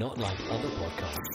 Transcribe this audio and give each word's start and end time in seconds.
not 0.00 0.16
like 0.16 0.40
other 0.48 0.72
podcasts. 0.80 1.28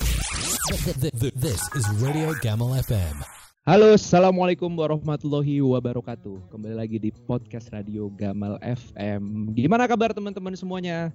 This 1.38 1.62
is 1.78 1.86
Radio 2.02 2.34
Gamal 2.42 2.74
FM. 2.82 3.22
Halo, 3.62 3.94
assalamualaikum 3.94 4.74
warahmatullahi 4.74 5.62
wabarakatuh. 5.62 6.50
Kembali 6.50 6.74
lagi 6.74 6.98
di 6.98 7.14
podcast 7.14 7.70
radio 7.70 8.10
Gamal 8.18 8.58
FM. 8.66 9.54
Gimana 9.54 9.86
kabar 9.86 10.18
teman-teman 10.18 10.58
semuanya? 10.58 11.14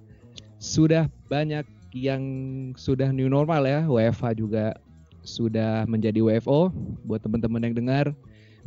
Sudah 0.63 1.11
banyak 1.27 1.67
yang 1.91 2.23
sudah 2.79 3.11
new 3.11 3.27
normal 3.27 3.67
ya. 3.67 3.83
WFH 3.83 4.39
juga 4.39 4.79
sudah 5.19 5.83
menjadi 5.91 6.23
WFO. 6.23 6.71
Buat 7.03 7.27
teman-teman 7.27 7.67
yang 7.67 7.75
dengar, 7.75 8.15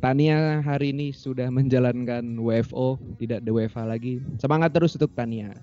Tania 0.04 0.60
hari 0.60 0.92
ini 0.92 1.08
sudah 1.08 1.48
menjalankan 1.48 2.20
WFO, 2.36 3.00
tidak 3.16 3.40
ada 3.40 3.48
WFH 3.48 3.80
lagi. 3.88 4.20
Semangat 4.36 4.76
terus 4.76 4.92
untuk 4.92 5.16
Tania. 5.16 5.56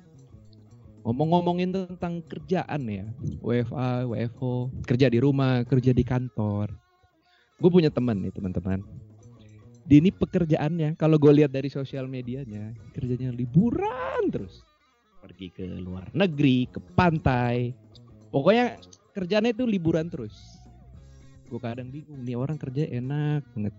Ngomong-ngomongin 1.02 1.74
tentang 1.74 2.22
kerjaan 2.30 2.82
ya, 2.86 3.06
WFA, 3.42 4.06
WFO, 4.06 4.70
kerja 4.86 5.10
di 5.10 5.18
rumah, 5.18 5.66
kerja 5.66 5.98
di 5.98 6.06
kantor. 6.06 6.70
Gue 7.58 7.70
punya 7.74 7.90
teman 7.90 8.22
nih 8.22 8.30
teman-teman. 8.30 8.86
Dia 9.90 9.98
ini 9.98 10.14
pekerjaannya, 10.14 10.94
kalau 10.94 11.18
gue 11.18 11.42
lihat 11.42 11.50
dari 11.50 11.74
sosial 11.74 12.06
medianya, 12.06 12.78
kerjanya 12.94 13.34
liburan 13.34 14.30
terus. 14.30 14.62
Pergi 15.26 15.50
ke 15.50 15.66
luar 15.82 16.06
negeri, 16.14 16.70
ke 16.70 16.78
pantai. 16.94 17.74
Pokoknya 18.30 18.78
kerjanya 19.18 19.50
itu 19.50 19.66
liburan 19.66 20.06
terus. 20.06 20.62
Gue 21.50 21.58
kadang 21.58 21.90
bingung, 21.90 22.22
nih 22.22 22.38
orang 22.38 22.62
kerja 22.62 22.86
enak 22.86 23.42
banget. 23.58 23.74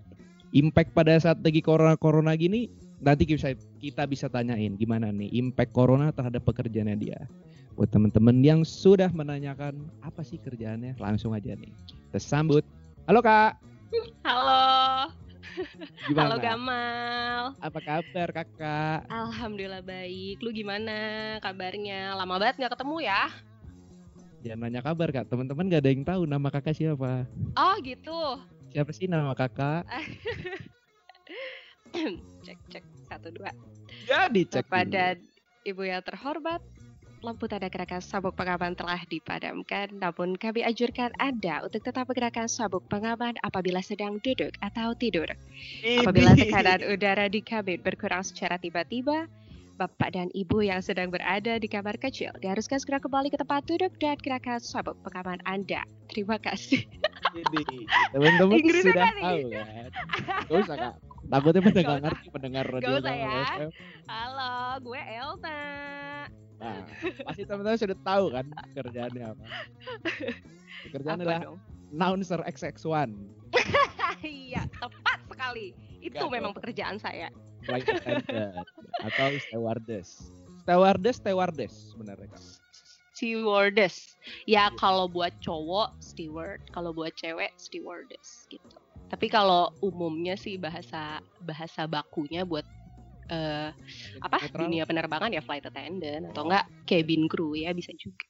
Impact 0.52 0.91
pada 0.91 1.14
saat 1.22 1.38
lagi 1.41 1.62
corona-corona 1.62 2.34
gini, 2.34 2.66
nanti 3.02 3.27
kita, 3.27 3.59
kita 3.83 4.02
bisa 4.06 4.30
tanyain 4.30 4.79
gimana 4.79 5.11
nih 5.11 5.29
impact 5.34 5.74
corona 5.74 6.15
terhadap 6.15 6.47
pekerjaannya 6.47 6.97
dia. 6.97 7.20
Buat 7.75 7.91
teman-teman 7.91 8.38
yang 8.41 8.61
sudah 8.62 9.11
menanyakan 9.11 9.91
apa 10.06 10.23
sih 10.23 10.38
kerjaannya, 10.38 10.97
langsung 11.02 11.34
aja 11.34 11.59
nih. 11.59 11.73
Kita 12.09 12.20
sambut. 12.23 12.62
Halo 13.11 13.19
Kak. 13.19 13.59
Halo. 14.22 15.11
Gimana? 16.09 16.22
Halo 16.33 16.36
Gamal. 16.39 17.42
Apa 17.59 17.81
kabar 17.83 18.28
Kakak? 18.31 19.05
Alhamdulillah 19.11 19.83
baik. 19.83 20.41
Lu 20.41 20.55
gimana 20.55 20.97
kabarnya? 21.42 22.14
Lama 22.16 22.39
banget 22.39 22.62
nggak 22.62 22.72
ketemu 22.78 22.97
ya? 23.05 23.22
Jangan 24.47 24.59
nanya 24.69 24.81
kabar 24.84 25.09
Kak. 25.11 25.27
Teman-teman 25.28 25.70
gak 25.70 25.83
ada 25.83 25.91
yang 25.91 26.05
tahu 26.06 26.22
nama 26.28 26.48
Kakak 26.53 26.77
siapa. 26.77 27.27
Oh 27.59 27.75
gitu. 27.83 28.39
Siapa 28.72 28.91
sih 28.94 29.09
nama 29.11 29.34
Kakak? 29.34 29.89
cek 32.42 32.59
cek 32.72 32.84
satu 33.12 33.28
dua. 33.34 33.52
Ya 34.08 34.28
dicek. 34.32 34.64
Dan 34.88 35.20
Ibu 35.62 35.86
yang 35.86 36.02
terhormat, 36.02 36.58
lampu 37.22 37.46
tanda 37.46 37.70
gerakan 37.70 38.02
sabuk 38.02 38.34
pengaman 38.34 38.74
telah 38.74 38.98
dipadamkan, 39.06 39.94
namun 39.94 40.34
kami 40.34 40.66
anjurkan 40.66 41.14
Anda 41.22 41.62
untuk 41.62 41.86
tetap 41.86 42.10
menggerakkan 42.10 42.50
sabuk 42.50 42.82
pengaman 42.91 43.38
apabila 43.46 43.78
sedang 43.78 44.19
duduk 44.27 44.50
atau 44.58 44.91
tidur. 44.98 45.30
Apabila 46.02 46.34
tekanan 46.34 46.82
udara 46.82 47.30
di 47.30 47.38
kabin 47.38 47.78
berkurang 47.78 48.27
secara 48.27 48.58
tiba-tiba, 48.58 49.30
Bapak 49.78 50.14
dan 50.19 50.28
Ibu 50.34 50.66
yang 50.66 50.82
sedang 50.84 51.08
berada 51.08 51.56
di 51.56 51.66
kamar 51.70 51.97
kecil 51.97 52.30
diharuskan 52.42 52.76
segera 52.82 53.00
kembali 53.00 53.32
ke 53.32 53.38
tempat 53.41 53.64
duduk 53.70 53.94
dan 54.02 54.19
gerakan 54.19 54.60
sabuk 54.60 54.98
pengaman 55.06 55.38
Anda. 55.47 55.86
Terima 56.10 56.36
kasih. 56.42 56.84
Teman-teman 58.12 58.58
sudah 58.82 59.10
tahu 59.16 59.38
kan. 59.48 59.88
Gak 60.50 60.58
usah 60.58 60.76
Kak. 60.76 61.11
Takutnya 61.23 61.61
pada 61.61 61.73
Gak 61.73 61.83
nggak 61.83 62.01
ngerti 62.03 62.27
pendengar 62.28 62.65
radio 62.67 62.89
Gak 62.89 63.01
usah 63.01 63.15
ya. 63.15 63.31
FM. 63.48 63.70
Halo, 64.05 64.55
gue 64.81 65.01
Elta. 65.01 65.61
Nah, 66.56 66.78
pasti 67.25 67.42
teman-teman 67.42 67.75
sudah 67.77 67.98
tahu 68.01 68.25
kan 68.31 68.45
kerjaannya 68.73 69.25
apa. 69.28 69.45
Pekerjaan 70.84 71.17
Apa 71.17 71.20
adalah 71.20 71.41
dong? 71.43 71.59
announcer 71.91 72.41
XX1, 72.45 73.11
Iya, 74.23 74.62
tepat 74.73 75.19
sekali. 75.27 75.75
Itu 75.98 76.19
Gak 76.20 76.31
memang 76.31 76.53
dong. 76.53 76.59
pekerjaan 76.59 76.97
saya. 76.97 77.28
flight 77.62 77.87
attendant 77.87 78.66
atau 79.00 79.28
stewardess. 79.41 80.34
Stewardess, 80.61 81.16
stewardess 81.16 81.75
sebenarnya 81.91 82.27
Kak. 82.28 82.43
Stewardess. 83.12 84.19
Ya 84.44 84.66
Iya. 84.66 84.75
kalau 84.75 85.06
buat 85.06 85.31
cowok 85.38 85.94
steward, 85.99 86.59
kalau 86.71 86.91
buat 86.91 87.15
cewek 87.15 87.55
stewardess 87.55 88.47
gitu. 88.49 88.81
Tapi 89.12 89.28
kalau 89.28 89.69
umumnya 89.84 90.41
sih 90.41 90.56
bahasa 90.56 91.21
bahasa 91.45 91.84
bakunya 91.84 92.49
buat 92.49 92.65
eh, 93.28 93.71
apa 94.25 94.37
Netral. 94.41 94.61
dunia 94.67 94.84
penerbangan 94.89 95.28
ya 95.28 95.45
flight 95.45 95.69
attendant 95.69 96.33
atau 96.33 96.49
enggak 96.49 96.65
cabin 96.89 97.28
crew 97.28 97.53
ya 97.53 97.77
bisa 97.77 97.93
juga. 98.00 98.25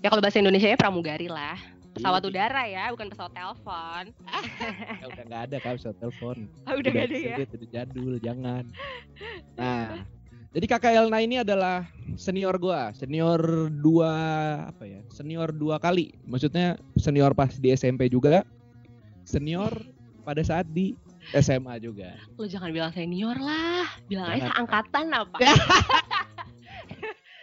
Ya 0.00 0.08
kalau 0.08 0.24
bahasa 0.24 0.40
Indonesia 0.40 0.66
ya 0.66 0.80
pramugari 0.80 1.28
lah. 1.28 1.60
Pesawat 1.88 2.20
Iya. 2.22 2.28
udara 2.30 2.62
ya, 2.68 2.84
bukan 2.94 3.08
pesawat 3.10 3.32
telepon. 3.34 4.04
Ya, 5.02 5.06
udah 5.08 5.24
nggak 5.28 5.42
ada 5.50 5.56
Kak, 5.58 5.72
bisa 5.78 5.90
telepon. 5.96 6.36
Ah, 6.66 6.74
udah 6.74 6.90
gak 6.90 7.06
ada 7.10 7.16
ya. 7.18 7.36
udah 7.38 7.68
jadul, 7.70 8.14
jangan. 8.22 8.64
Nah, 9.58 10.06
jadi 10.54 10.66
Kakak 10.70 10.94
Elna 10.94 11.18
ini 11.18 11.42
adalah 11.42 11.90
senior 12.14 12.54
gua, 12.62 12.94
senior 12.94 13.70
dua 13.74 14.12
apa 14.70 14.86
ya? 14.86 15.02
Senior 15.10 15.50
dua 15.50 15.82
kali. 15.82 16.14
Maksudnya 16.22 16.78
senior 16.94 17.34
pas 17.34 17.50
di 17.58 17.74
SMP 17.74 18.06
juga, 18.06 18.46
senior 19.26 19.74
pada 20.28 20.44
saat 20.44 20.68
di 20.68 20.92
SMA 21.32 21.80
juga. 21.80 22.12
Lo 22.36 22.44
jangan 22.44 22.68
bilang 22.68 22.92
senior 22.92 23.40
lah, 23.40 23.88
bilang 24.04 24.28
aja 24.28 24.44
Jangan. 24.44 24.52
seangkatan 24.52 25.06
apa. 25.16 25.38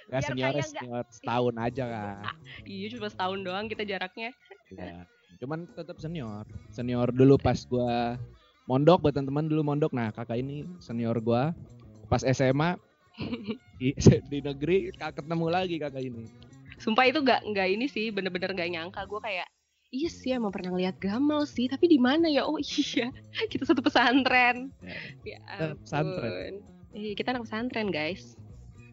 Gak 0.06 0.22
Biar 0.22 0.22
senior 0.22 0.54
senior 0.62 1.06
setahun 1.10 1.56
aja 1.58 1.84
Kak. 1.90 2.18
iya 2.70 2.86
cuma 2.94 3.10
setahun 3.10 3.42
doang 3.42 3.66
kita 3.66 3.82
jaraknya. 3.90 4.30
Ya. 4.70 5.10
Cuman 5.42 5.66
tetap 5.74 5.98
senior. 5.98 6.46
Senior 6.70 7.10
dulu 7.10 7.42
pas 7.42 7.58
gua 7.66 8.22
mondok 8.70 9.02
buat 9.02 9.18
teman-teman 9.18 9.50
dulu 9.50 9.66
mondok. 9.66 9.90
Nah, 9.90 10.14
Kakak 10.14 10.38
ini 10.38 10.70
senior 10.78 11.18
gua 11.18 11.58
pas 12.06 12.22
SMA 12.22 12.78
di, 13.82 13.98
di 14.30 14.38
negeri 14.46 14.94
Kak, 14.94 15.26
ketemu 15.26 15.46
lagi 15.50 15.82
Kakak 15.82 16.06
ini. 16.06 16.30
Sumpah 16.78 17.10
itu 17.10 17.18
gak 17.26 17.42
nggak 17.50 17.68
ini 17.72 17.90
sih 17.90 18.14
bener-bener 18.14 18.54
gak 18.54 18.68
nyangka 18.68 19.08
gue 19.08 19.20
kayak 19.24 19.48
iya 19.96 20.10
sih 20.12 20.36
emang 20.36 20.52
pernah 20.52 20.76
ngeliat 20.76 21.00
Gamal 21.00 21.48
sih 21.48 21.72
tapi 21.72 21.88
di 21.88 21.96
mana 21.96 22.28
ya 22.28 22.44
oh 22.44 22.60
iya 22.84 23.08
kita 23.48 23.64
satu 23.64 23.80
pesantren 23.80 24.76
ya 25.24 25.40
Kita 25.40 25.76
pesantren. 25.80 26.54
Iya, 26.96 27.12
kita 27.16 27.28
anak 27.32 27.48
pesantren 27.48 27.88
guys 27.92 28.36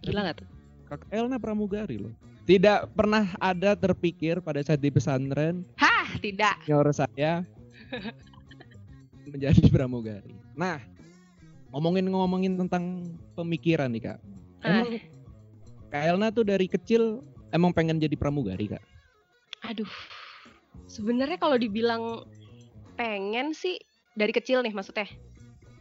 gila 0.07 0.31
gak 0.31 0.47
tuh 0.47 0.49
Kakak 0.93 1.09
Elna 1.09 1.41
pramugari 1.41 1.97
loh. 1.97 2.13
Tidak 2.43 2.93
pernah 2.93 3.33
ada 3.41 3.73
terpikir 3.73 4.43
pada 4.43 4.61
saat 4.61 4.79
di 4.83 4.91
pesantren 4.91 5.67
hah 5.79 6.07
tidak 6.23 6.59
senior 6.63 6.91
saya 6.95 7.43
menjadi 9.33 9.63
pramugari. 9.71 10.35
Nah, 10.59 10.83
ngomongin-ngomongin 11.73 12.59
tentang 12.61 13.15
pemikiran 13.39 13.89
nih 13.89 14.13
Kak. 14.13 14.19
Ah. 14.67 14.85
Emang 14.85 14.91
Kak 15.89 16.03
Elna 16.03 16.29
tuh 16.35 16.45
dari 16.45 16.67
kecil 16.67 17.25
emang 17.55 17.71
pengen 17.73 18.03
jadi 18.03 18.17
pramugari 18.19 18.69
Kak? 18.69 18.83
aduh 19.63 19.89
sebenarnya 20.89 21.39
kalau 21.39 21.57
dibilang 21.59 22.25
pengen 22.99 23.53
sih 23.57 23.79
dari 24.15 24.31
kecil 24.35 24.61
nih 24.63 24.75
maksudnya 24.75 25.09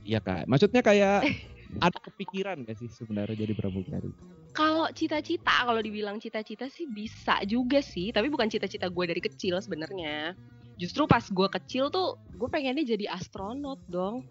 Iya 0.02 0.18
Kak. 0.18 0.50
Maksudnya 0.50 0.82
kayak 0.82 1.30
ada 1.86 2.00
kepikiran 2.02 2.66
gak 2.66 2.74
sih 2.82 2.90
sebenarnya 2.90 3.46
jadi 3.46 3.54
pramugari? 3.54 4.10
kalau 4.52 4.92
cita-cita 4.92 5.64
kalau 5.64 5.80
dibilang 5.80 6.20
cita-cita 6.20 6.68
sih 6.68 6.88
bisa 6.88 7.40
juga 7.48 7.80
sih 7.80 8.12
tapi 8.12 8.28
bukan 8.28 8.52
cita-cita 8.52 8.92
gue 8.92 9.06
dari 9.08 9.22
kecil 9.24 9.58
sebenarnya 9.64 10.36
justru 10.76 11.08
pas 11.08 11.24
gue 11.24 11.48
kecil 11.60 11.88
tuh 11.88 12.20
gue 12.36 12.50
pengennya 12.52 12.84
jadi 12.84 13.16
astronot 13.16 13.80
dong 13.88 14.28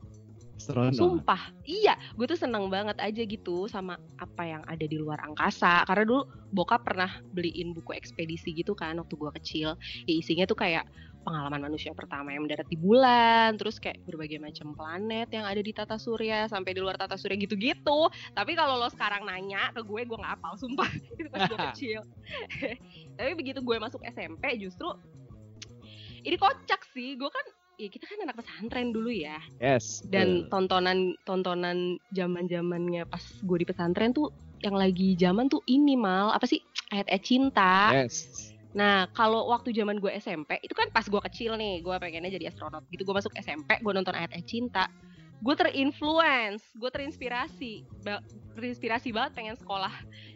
Astronot. 0.60 0.92
Sumpah, 0.92 1.56
iya, 1.64 1.96
gue 2.12 2.28
tuh 2.28 2.36
seneng 2.36 2.68
banget 2.68 3.00
aja 3.00 3.22
gitu 3.24 3.64
sama 3.64 3.96
apa 4.20 4.44
yang 4.44 4.62
ada 4.68 4.84
di 4.84 5.00
luar 5.00 5.16
angkasa. 5.24 5.88
Karena 5.88 6.04
dulu 6.04 6.28
bokap 6.52 6.84
pernah 6.84 7.08
beliin 7.32 7.72
buku 7.72 7.96
ekspedisi 7.96 8.52
gitu 8.52 8.76
kan 8.76 9.00
waktu 9.00 9.16
gue 9.16 9.32
kecil. 9.40 9.68
Ya 10.04 10.12
isinya 10.12 10.44
tuh 10.44 10.60
kayak 10.60 10.84
pengalaman 11.24 11.72
manusia 11.72 11.96
pertama 11.96 12.32
yang 12.32 12.44
mendarat 12.44 12.68
di 12.68 12.76
bulan, 12.76 13.56
terus 13.56 13.80
kayak 13.80 14.04
berbagai 14.04 14.36
macam 14.36 14.76
planet 14.76 15.28
yang 15.32 15.48
ada 15.48 15.60
di 15.64 15.72
tata 15.72 15.96
surya 15.96 16.48
sampai 16.48 16.76
di 16.76 16.80
luar 16.84 17.00
tata 17.00 17.16
surya 17.16 17.40
gitu-gitu. 17.40 18.12
Tapi 18.36 18.52
kalau 18.52 18.76
lo 18.76 18.88
sekarang 18.92 19.24
nanya 19.24 19.72
ke 19.72 19.80
gue, 19.80 20.00
gue 20.04 20.18
nggak 20.20 20.36
hafal, 20.36 20.60
sumpah. 20.60 20.88
Itu 21.20 21.28
pas 21.32 21.48
gue 21.48 21.56
kecil. 21.72 22.00
Tapi 23.16 23.32
begitu 23.32 23.64
gue 23.64 23.76
masuk 23.80 24.04
SMP 24.04 24.60
justru 24.60 24.92
ini 26.20 26.36
kocak 26.36 26.84
sih. 26.92 27.16
Gue 27.16 27.32
kan 27.32 27.46
ya 27.80 27.88
kita 27.88 28.04
kan 28.04 28.18
anak 28.28 28.36
pesantren 28.36 28.92
dulu 28.92 29.08
ya 29.08 29.40
Yes. 29.56 30.04
dan 30.12 30.44
betul. 30.44 30.50
tontonan 30.52 30.98
tontonan 31.24 31.78
zaman 32.12 32.44
zamannya 32.44 33.08
pas 33.08 33.24
gue 33.24 33.56
di 33.56 33.66
pesantren 33.66 34.12
tuh 34.12 34.28
yang 34.60 34.76
lagi 34.76 35.16
zaman 35.16 35.48
tuh 35.48 35.64
ini 35.64 35.96
mal 35.96 36.36
apa 36.36 36.44
sih 36.44 36.60
ayat-ayat 36.92 37.24
cinta 37.24 37.88
yes. 37.96 38.52
nah 38.76 39.08
kalau 39.16 39.48
waktu 39.48 39.72
zaman 39.72 39.96
gue 39.96 40.12
SMP 40.20 40.60
itu 40.60 40.76
kan 40.76 40.92
pas 40.92 41.08
gue 41.08 41.20
kecil 41.32 41.56
nih 41.56 41.80
gue 41.80 41.94
pengennya 41.96 42.36
jadi 42.36 42.52
astronot 42.52 42.84
gitu 42.92 43.08
gue 43.08 43.16
masuk 43.16 43.32
SMP 43.40 43.80
gue 43.80 43.92
nonton 43.96 44.12
ayat-ayat 44.12 44.44
cinta 44.44 44.84
gue 45.40 45.54
terinfluence 45.56 46.64
gue 46.76 46.90
terinspirasi 46.92 47.84
Ba- 48.04 48.24
terinspirasi 48.56 49.08
banget 49.16 49.32
pengen 49.40 49.56
sekolah 49.56 49.92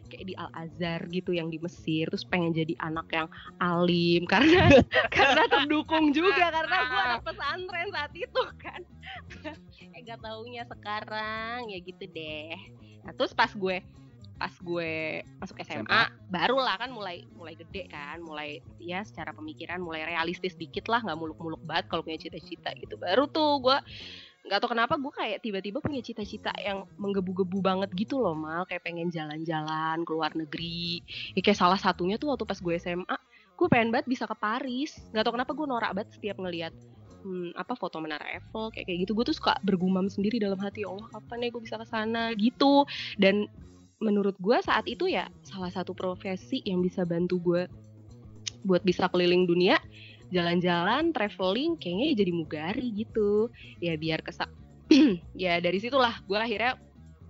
kayak 0.09 0.25
di 0.25 0.33
Al 0.37 0.49
Azhar 0.53 1.01
gitu 1.09 1.33
yang 1.33 1.49
di 1.49 1.61
Mesir 1.61 2.09
terus 2.09 2.25
pengen 2.25 2.53
jadi 2.53 2.73
anak 2.81 3.07
yang 3.13 3.27
alim 3.61 4.25
karena 4.31 4.81
karena 5.13 5.43
terdukung 5.49 6.13
juga 6.13 6.49
karena 6.53 6.77
gue 6.89 7.01
anak 7.09 7.21
pesantren 7.25 7.89
saat 7.93 8.13
itu 8.13 8.41
kan. 8.61 8.81
Eh 9.95 10.03
gak 10.03 10.19
taunya 10.19 10.67
sekarang 10.67 11.71
ya 11.71 11.79
gitu 11.79 12.03
deh. 12.11 12.57
Nah 13.07 13.15
terus 13.15 13.31
pas 13.31 13.47
gue 13.53 13.79
pas 14.35 14.51
gue 14.51 15.23
masuk 15.39 15.55
SMA, 15.63 15.87
SMA. 15.87 16.03
barulah 16.27 16.75
kan 16.75 16.91
mulai 16.91 17.23
mulai 17.39 17.55
gede 17.55 17.87
kan 17.87 18.19
mulai 18.19 18.59
ya 18.83 18.99
secara 19.07 19.31
pemikiran 19.31 19.79
mulai 19.79 20.03
realistis 20.03 20.59
dikit 20.59 20.91
lah 20.91 20.99
nggak 20.99 21.15
muluk-muluk 21.15 21.63
banget 21.63 21.87
kalau 21.87 22.03
punya 22.03 22.19
cita-cita 22.19 22.75
gitu. 22.75 22.99
Baru 22.99 23.31
tuh 23.31 23.63
gue 23.63 23.77
nggak 24.45 24.59
tau 24.61 24.69
kenapa 24.69 24.93
gue 25.01 25.09
kayak 25.09 25.41
tiba-tiba 25.41 25.81
punya 25.81 26.05
cita-cita 26.05 26.53
yang 26.61 26.85
menggebu-gebu 27.01 27.65
banget 27.65 27.89
gitu 27.97 28.21
loh 28.21 28.37
mal. 28.37 28.63
Kayak 28.69 28.85
pengen 28.85 29.09
jalan-jalan 29.09 30.05
ke 30.05 30.11
luar 30.13 30.31
negeri. 30.37 31.01
Ya, 31.33 31.41
kayak 31.41 31.57
salah 31.57 31.81
satunya 31.81 32.21
tuh 32.21 32.29
waktu 32.33 32.45
pas 32.45 32.61
gue 32.61 32.75
SMA 32.77 33.17
gue 33.55 33.67
pengen 33.71 33.89
banget 33.89 34.05
bisa 34.05 34.29
ke 34.29 34.35
Paris. 34.37 35.01
Nggak 35.09 35.23
tau 35.25 35.33
kenapa 35.33 35.51
gue 35.57 35.65
norak 35.65 35.91
banget 35.97 36.09
setiap 36.13 36.37
ngelihat 36.37 36.73
hmm, 37.25 37.57
apa 37.57 37.73
foto 37.73 37.97
menara 37.97 38.25
Eiffel 38.37 38.69
kayak 38.69 38.85
kayak 38.85 38.99
gitu. 39.09 39.11
Gue 39.17 39.25
tuh 39.25 39.35
suka 39.35 39.57
bergumam 39.65 40.05
sendiri 40.11 40.37
dalam 40.37 40.61
hati 40.61 40.85
"Ya 40.85 40.93
Allah 40.93 41.09
kapan 41.09 41.37
ya 41.41 41.49
gue 41.49 41.61
bisa 41.65 41.75
ke 41.81 41.87
sana? 41.89 42.23
Gitu. 42.37 42.85
Dan 43.17 43.49
menurut 43.97 44.37
gue 44.37 44.57
saat 44.61 44.85
itu 44.85 45.09
ya 45.09 45.25
salah 45.41 45.73
satu 45.73 45.97
profesi 45.97 46.61
yang 46.67 46.85
bisa 46.85 47.01
bantu 47.07 47.41
gue 47.41 47.63
buat 48.65 48.81
bisa 48.81 49.07
keliling 49.09 49.45
dunia 49.45 49.77
jalan-jalan 50.35 51.15
traveling 51.15 51.79
kayaknya 51.79 52.05
ya 52.11 52.15
jadi 52.19 52.31
mugari 52.35 52.87
gitu 52.91 53.47
ya 53.79 53.95
biar 53.95 54.19
kesa 54.19 54.45
ya 55.33 55.63
dari 55.63 55.79
situlah 55.79 56.19
gue 56.27 56.35
akhirnya 56.35 56.75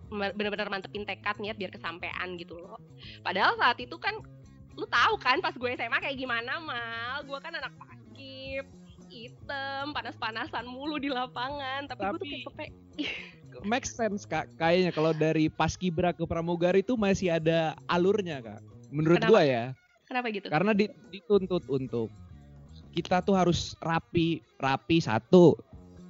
benar-benar 0.10 0.70
mantepin 0.70 1.06
tekad 1.06 1.38
niat 1.42 1.58
biar 1.58 1.70
kesampaian 1.70 2.34
gitu 2.38 2.58
loh 2.58 2.82
padahal 3.22 3.54
saat 3.62 3.78
itu 3.78 3.96
kan 4.02 4.18
lu 4.76 4.86
tahu 4.90 5.16
kan 5.22 5.40
pas 5.40 5.56
gue 5.56 5.70
SMA 5.78 5.98
kayak 6.02 6.18
gimana 6.18 6.60
mal 6.60 7.22
gue 7.24 7.40
kan 7.40 7.54
anak 7.54 7.72
pakip 7.78 8.66
hitam 9.08 9.96
panas-panasan 9.96 10.66
mulu 10.68 11.00
di 11.00 11.08
lapangan 11.08 11.88
tapi, 11.88 12.02
gue 12.02 12.10
tuh 12.10 12.18
Tapi- 12.18 12.30
kayak 12.34 12.44
kepe 12.50 12.66
Make 13.64 13.88
sense 13.88 14.28
kak. 14.28 14.52
Kayaknya 14.60 14.92
kalau 14.92 15.16
dari 15.16 15.48
paskibra 15.48 16.12
ke 16.12 16.28
pramugari 16.28 16.84
itu 16.84 17.00
masih 17.00 17.40
ada 17.40 17.72
alurnya 17.88 18.44
kak. 18.44 18.60
Menurut 18.92 19.24
Kenapa? 19.24 19.32
gua 19.32 19.42
ya. 19.48 19.66
kenapa 20.06 20.28
gitu 20.30 20.52
Karena 20.54 20.76
di- 20.76 20.92
dituntut 21.10 21.66
untuk 21.66 22.14
kita 22.96 23.20
tuh 23.22 23.36
harus 23.36 23.76
rapi, 23.84 24.40
rapi 24.64 25.04
satu, 25.04 25.54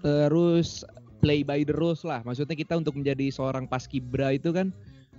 terus 0.05 0.85
play 1.19 1.41
by 1.41 1.65
the 1.65 1.73
rules 1.73 2.05
lah. 2.05 2.21
Maksudnya 2.21 2.53
kita 2.53 2.77
untuk 2.77 2.93
menjadi 2.93 3.33
seorang 3.33 3.65
paskibra 3.65 4.37
itu 4.37 4.53
kan 4.53 4.69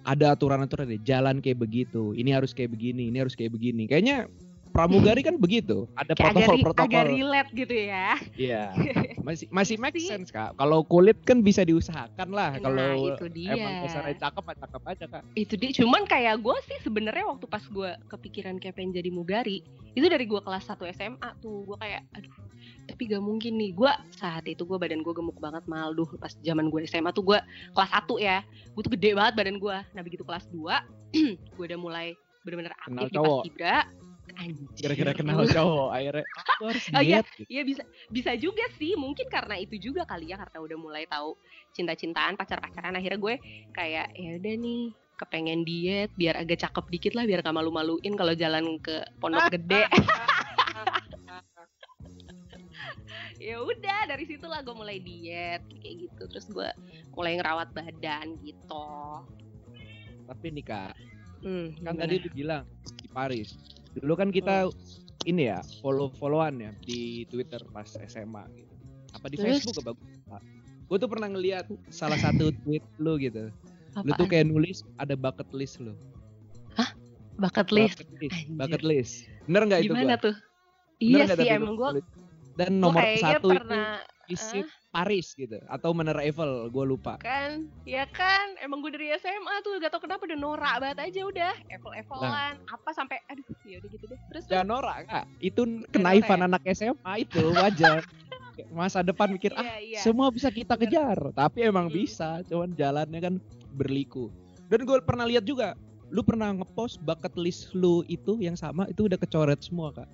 ada 0.06 0.38
aturan-aturan 0.38 0.86
deh. 0.86 1.02
Jalan 1.02 1.42
kayak 1.42 1.58
begitu, 1.58 2.14
ini 2.14 2.30
harus 2.30 2.54
kayak 2.54 2.70
begini, 2.78 3.10
ini 3.10 3.18
harus 3.18 3.34
kayak 3.34 3.50
begini. 3.58 3.90
Kayaknya 3.90 4.30
pramugari 4.76 5.20
kan 5.20 5.36
begitu. 5.36 5.88
Ada 5.96 6.12
kayak 6.12 6.30
agak, 6.30 6.44
agak 6.44 6.60
protokol-protokol. 6.60 7.06
relate 7.08 7.50
gitu 7.56 7.74
ya 7.74 8.08
Iya. 8.36 8.64
Masih 9.26 9.50
masih 9.50 9.74
make 9.76 9.98
sense 9.98 10.30
kak. 10.30 10.54
Kalau 10.54 10.84
kulit 10.84 11.18
kan 11.24 11.42
bisa 11.42 11.66
diusahakan 11.66 12.30
lah. 12.30 12.54
Nah, 12.54 12.62
Kalau 12.62 13.10
emang 13.34 13.74
dasarnya 13.82 14.14
cakep, 14.22 14.44
ya 14.44 14.54
cakep 14.62 14.82
aja 14.86 15.04
kak. 15.10 15.22
itu 15.34 15.54
dia 15.56 15.70
cuman 15.74 16.02
kayak 16.04 16.38
gue 16.38 16.56
sih 16.62 16.78
sebenarnya 16.80 17.26
waktu 17.26 17.46
pas 17.46 17.64
gue 17.64 17.90
kepikiran 18.06 18.60
kayak 18.60 18.76
pengen 18.76 18.94
jadi 18.94 19.10
mugari 19.10 19.64
itu 19.92 20.06
dari 20.06 20.24
gue 20.24 20.38
kelas 20.38 20.68
1 20.68 20.78
SMA 20.94 21.30
tuh 21.40 21.64
gue 21.64 21.76
kayak 21.76 22.06
aduh 22.12 22.34
tapi 22.86 23.02
gak 23.06 23.18
mungkin 23.18 23.58
nih 23.58 23.74
gue 23.74 23.90
saat 24.12 24.46
itu 24.46 24.62
gue 24.62 24.78
badan 24.78 25.02
gue 25.02 25.10
gemuk 25.10 25.38
banget 25.38 25.66
mal 25.66 25.90
duh 25.90 26.06
pas 26.16 26.30
zaman 26.40 26.68
gue 26.68 26.86
SMA 26.86 27.10
tuh 27.10 27.24
gue 27.24 27.38
kelas 27.72 27.90
1 27.90 28.06
ya 28.20 28.38
gue 28.44 28.82
tuh 28.82 28.92
gede 28.92 29.10
banget 29.14 29.34
badan 29.34 29.56
gue 29.58 29.76
nah 29.90 30.02
begitu 30.02 30.22
kelas 30.22 30.46
2 30.50 30.62
gue 31.56 31.64
udah 31.64 31.80
mulai 31.80 32.14
bener-bener 32.42 32.70
Kenal 32.76 32.86
aktif 33.02 33.10
di 33.10 33.16
cowok. 33.16 33.26
paskibra 33.42 33.76
Kira-kira 34.76 35.12
kenal 35.14 35.46
cowok 35.46 35.90
akhirnya. 35.92 36.24
Aku 36.26 36.62
harus 36.66 36.84
Oh, 36.90 37.00
iya. 37.00 37.20
diet. 37.22 37.26
gitu. 37.36 37.46
Iya 37.48 37.62
bisa 37.62 37.82
bisa 38.10 38.32
juga 38.34 38.64
sih 38.76 38.92
mungkin 38.94 39.26
karena 39.30 39.54
itu 39.56 39.78
juga 39.78 40.02
kali 40.04 40.30
ya 40.30 40.36
karena 40.40 40.58
udah 40.60 40.78
mulai 40.78 41.04
tahu 41.06 41.38
cinta-cintaan 41.72 42.34
pacar-pacaran 42.34 42.94
akhirnya 42.94 43.20
gue 43.20 43.34
kayak 43.72 44.06
ya 44.16 44.30
udah 44.36 44.54
nih 44.56 44.82
kepengen 45.16 45.64
diet 45.64 46.10
biar 46.12 46.36
agak 46.36 46.60
cakep 46.60 46.84
dikit 46.92 47.12
lah 47.16 47.24
biar 47.24 47.40
gak 47.40 47.56
malu-maluin 47.56 48.12
kalau 48.16 48.36
jalan 48.36 48.76
ke 48.84 49.00
pondok 49.16 49.48
gede 49.48 49.88
ya 53.40 53.56
udah 53.60 54.00
dari 54.08 54.24
situlah 54.28 54.60
gue 54.60 54.74
mulai 54.76 55.00
diet 55.00 55.64
kayak 55.80 55.96
gitu 56.08 56.22
terus 56.28 56.46
gue 56.48 56.68
mulai 57.12 57.36
ngerawat 57.40 57.72
badan 57.72 58.36
gitu 58.44 58.88
Tapi 60.26 60.46
nih 60.50 60.64
kak, 60.66 60.92
hmm, 61.46 61.86
kan 61.86 61.94
gimana? 61.94 62.02
tadi 62.02 62.14
lu 62.18 62.28
bilang 62.34 62.64
di 62.98 63.06
Paris. 63.06 63.54
Dulu 64.02 64.14
kan 64.16 64.28
kita 64.28 64.68
ini 65.26 65.50
ya 65.50 65.58
follow-followan 65.82 66.60
ya 66.62 66.70
di 66.84 67.24
Twitter 67.28 67.58
pas 67.72 67.88
SMA 68.06 68.44
gitu. 68.54 68.74
Apa 69.16 69.26
di 69.32 69.36
Terus? 69.40 69.64
Facebook 69.64 69.82
apa? 69.82 70.38
Gue 70.86 70.96
tuh 71.02 71.10
pernah 71.10 71.26
ngeliat 71.26 71.66
salah 71.90 72.18
satu 72.20 72.54
tweet 72.62 72.84
lu 73.02 73.18
gitu. 73.18 73.50
Lu 74.04 74.12
Apaan? 74.12 74.20
tuh 74.20 74.26
kayak 74.28 74.46
nulis 74.52 74.84
ada 75.00 75.16
bucket 75.16 75.48
list 75.56 75.80
lu. 75.82 75.96
bucket 77.36 77.68
list 77.68 78.00
Bucket 78.00 78.16
list. 78.16 78.32
Anjir. 78.32 78.56
Bucket 78.56 78.82
list. 78.84 79.14
Bener 79.44 79.62
nggak 79.68 79.80
itu 79.84 79.92
gimana 79.92 80.16
gua? 80.16 80.24
tuh 80.24 80.34
Bener 80.96 81.04
iya 81.04 81.24
sih 81.28 81.44
lu 81.44 81.52
emang 81.52 81.74
gue? 81.76 81.90
Dan 82.56 82.70
nomor 82.80 83.02
kayaknya 83.04 83.36
satu 83.36 83.48
pernah 83.52 83.88
itu 84.00 84.32
visit 84.32 84.66
Paris 84.96 85.36
gitu 85.36 85.60
atau 85.68 85.92
Menara 85.92 86.24
Eiffel, 86.24 86.72
gue 86.72 86.84
lupa. 86.88 87.20
kan 87.20 87.68
ya 87.84 88.08
kan 88.08 88.56
emang 88.58 88.80
gue 88.80 88.88
dari 88.88 89.12
SMA 89.14 89.60
tuh 89.60 89.76
gak 89.76 89.92
tau 89.92 90.00
kenapa 90.00 90.24
udah 90.24 90.38
norak 90.40 90.74
banget 90.80 90.98
aja 91.04 91.20
udah 91.22 91.52
Eiffel 91.68 91.92
Eiffelan 91.92 92.56
apa 92.64 92.90
sampai 92.90 93.20
aduh 93.28 93.44
ya 93.62 93.76
udah 93.76 93.90
gitu 93.92 94.04
deh 94.08 94.20
terus 94.32 94.42
Jangan 94.48 94.66
norak 94.66 94.96
kak, 95.04 95.24
itu 95.38 95.60
kenaifan 95.92 96.40
ya? 96.40 96.46
anak 96.48 96.62
SMA 96.72 97.12
itu 97.20 97.44
wajar. 97.52 98.00
Masa 98.72 99.04
depan 99.04 99.28
mikir 99.28 99.52
ah 99.52 99.60
iya 99.60 99.76
iya 99.84 100.00
semua 100.00 100.32
bisa 100.32 100.48
kita 100.48 100.80
kejar, 100.80 101.28
tapi 101.36 101.60
emang 101.60 101.92
Hmm. 101.92 101.94
bisa, 101.94 102.40
cuman 102.48 102.72
jalannya 102.72 103.20
kan 103.20 103.34
berliku. 103.76 104.32
Dan 104.66 104.88
gue 104.88 104.96
pernah 105.04 105.28
lihat 105.28 105.44
juga, 105.44 105.76
lu 106.08 106.24
pernah 106.24 106.56
ngepost 106.56 107.04
bucket 107.04 107.36
list 107.36 107.76
lu 107.76 108.00
itu 108.06 108.40
yang 108.40 108.56
sama 108.56 108.88
itu 108.88 109.04
udah 109.04 109.20
kecoret 109.20 109.60
semua 109.60 109.92
kak. 109.92 110.08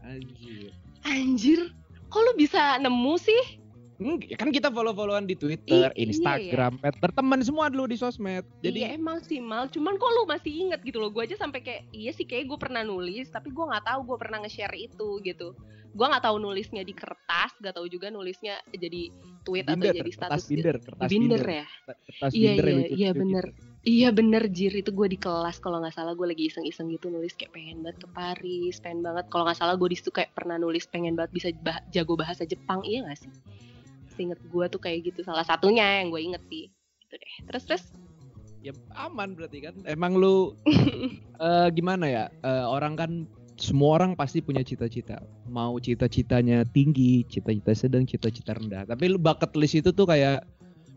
Anjir. 0.00 0.72
anjir 1.02 1.60
kok 2.06 2.20
lu 2.20 2.32
bisa 2.34 2.76
nemu 2.78 3.14
sih 3.16 3.60
Hmm, 3.94 4.18
kan 4.34 4.50
kita 4.50 4.74
follow-followan 4.74 5.22
di 5.30 5.38
Twitter, 5.38 5.94
I- 5.94 6.02
iya, 6.02 6.10
Instagram, 6.10 6.82
pet 6.82 6.98
berteman 6.98 7.38
semua 7.46 7.70
dulu 7.70 7.86
di 7.86 7.94
sosmed. 7.94 8.42
Jadi 8.58 8.66
Jadi 8.66 8.78
iya 8.82 8.88
emang 8.98 9.22
sih 9.22 9.38
mal, 9.38 9.70
cuman 9.70 9.94
kok 9.94 10.10
lu 10.10 10.22
masih 10.26 10.52
inget 10.66 10.80
gitu 10.82 10.98
loh. 10.98 11.14
Gue 11.14 11.30
aja 11.30 11.38
sampai 11.38 11.62
kayak 11.62 11.86
iya 11.94 12.10
sih 12.10 12.26
kayak 12.26 12.50
gue 12.50 12.58
pernah 12.58 12.82
nulis, 12.82 13.30
tapi 13.30 13.54
gue 13.54 13.62
nggak 13.62 13.86
tahu 13.86 14.00
gue 14.02 14.16
pernah 14.18 14.42
nge-share 14.42 14.74
itu 14.74 15.08
gitu. 15.22 15.54
Gue 15.94 16.06
nggak 16.10 16.26
tahu 16.26 16.36
nulisnya 16.42 16.82
di 16.82 16.90
kertas, 16.90 17.54
gak 17.62 17.78
tahu 17.78 17.86
juga 17.86 18.10
nulisnya 18.10 18.58
jadi 18.74 19.14
tweet 19.46 19.62
atau 19.62 19.78
binder, 19.78 19.94
jadi 19.94 20.10
kertas 20.10 20.26
status 20.26 20.42
gitu. 20.42 20.50
binder, 20.58 20.74
Di 20.74 20.82
kertas 20.82 21.06
binder 21.06 21.22
binder, 21.22 21.46
ya. 21.46 21.66
kertas 21.86 22.30
Iya, 22.34 22.50
binder 22.50 22.64
iya, 22.66 22.74
lucu-lucu 22.74 22.98
iya, 22.98 23.10
gitu. 23.14 23.20
bener. 23.22 23.46
Iya 23.84 24.08
bener 24.16 24.42
Jir 24.48 24.72
itu 24.80 24.90
gue 24.90 25.08
di 25.12 25.18
kelas 25.20 25.60
kalau 25.60 25.76
nggak 25.78 25.92
salah 25.92 26.16
gue 26.16 26.24
lagi 26.24 26.48
iseng-iseng 26.48 26.88
gitu 26.88 27.12
nulis 27.12 27.36
kayak 27.36 27.52
pengen 27.52 27.84
banget 27.84 28.00
ke 28.00 28.08
Paris, 28.10 28.74
pengen 28.80 29.04
banget 29.04 29.28
kalau 29.28 29.44
nggak 29.44 29.60
salah 29.60 29.76
gue 29.76 29.88
di 29.92 29.96
situ 30.00 30.08
kayak 30.08 30.32
pernah 30.32 30.56
nulis 30.56 30.88
pengen 30.88 31.12
banget 31.14 31.30
bisa 31.30 31.48
bah- 31.60 31.84
jago 31.92 32.16
bahasa 32.16 32.42
Jepang 32.42 32.80
iya 32.82 33.04
nggak 33.04 33.20
sih? 33.20 33.30
Ingat 34.16 34.40
gue 34.46 34.64
tuh 34.70 34.80
kayak 34.80 35.12
gitu 35.12 35.20
salah 35.26 35.42
satunya 35.42 36.02
yang 36.02 36.14
gue 36.14 36.22
inget 36.22 36.42
sih. 36.46 36.70
Gitu 37.02 37.14
deh. 37.14 37.34
Terus 37.50 37.64
terus 37.66 37.84
Ya 38.64 38.72
aman 38.96 39.36
berarti 39.36 39.60
kan. 39.60 39.76
Emang 39.84 40.16
lu 40.16 40.56
eh, 41.44 41.68
gimana 41.76 42.08
ya? 42.08 42.24
Eh, 42.40 42.64
orang 42.64 42.96
kan 42.96 43.12
semua 43.60 44.00
orang 44.00 44.16
pasti 44.16 44.40
punya 44.40 44.64
cita-cita. 44.64 45.20
Mau 45.46 45.76
cita-citanya 45.76 46.64
tinggi, 46.72 47.28
cita-cita 47.28 47.76
sedang, 47.76 48.08
cita-cita 48.08 48.56
rendah. 48.56 48.88
Tapi 48.88 49.12
lu 49.12 49.20
bucket 49.20 49.52
list 49.60 49.84
itu 49.84 49.92
tuh 49.92 50.08
kayak 50.08 50.48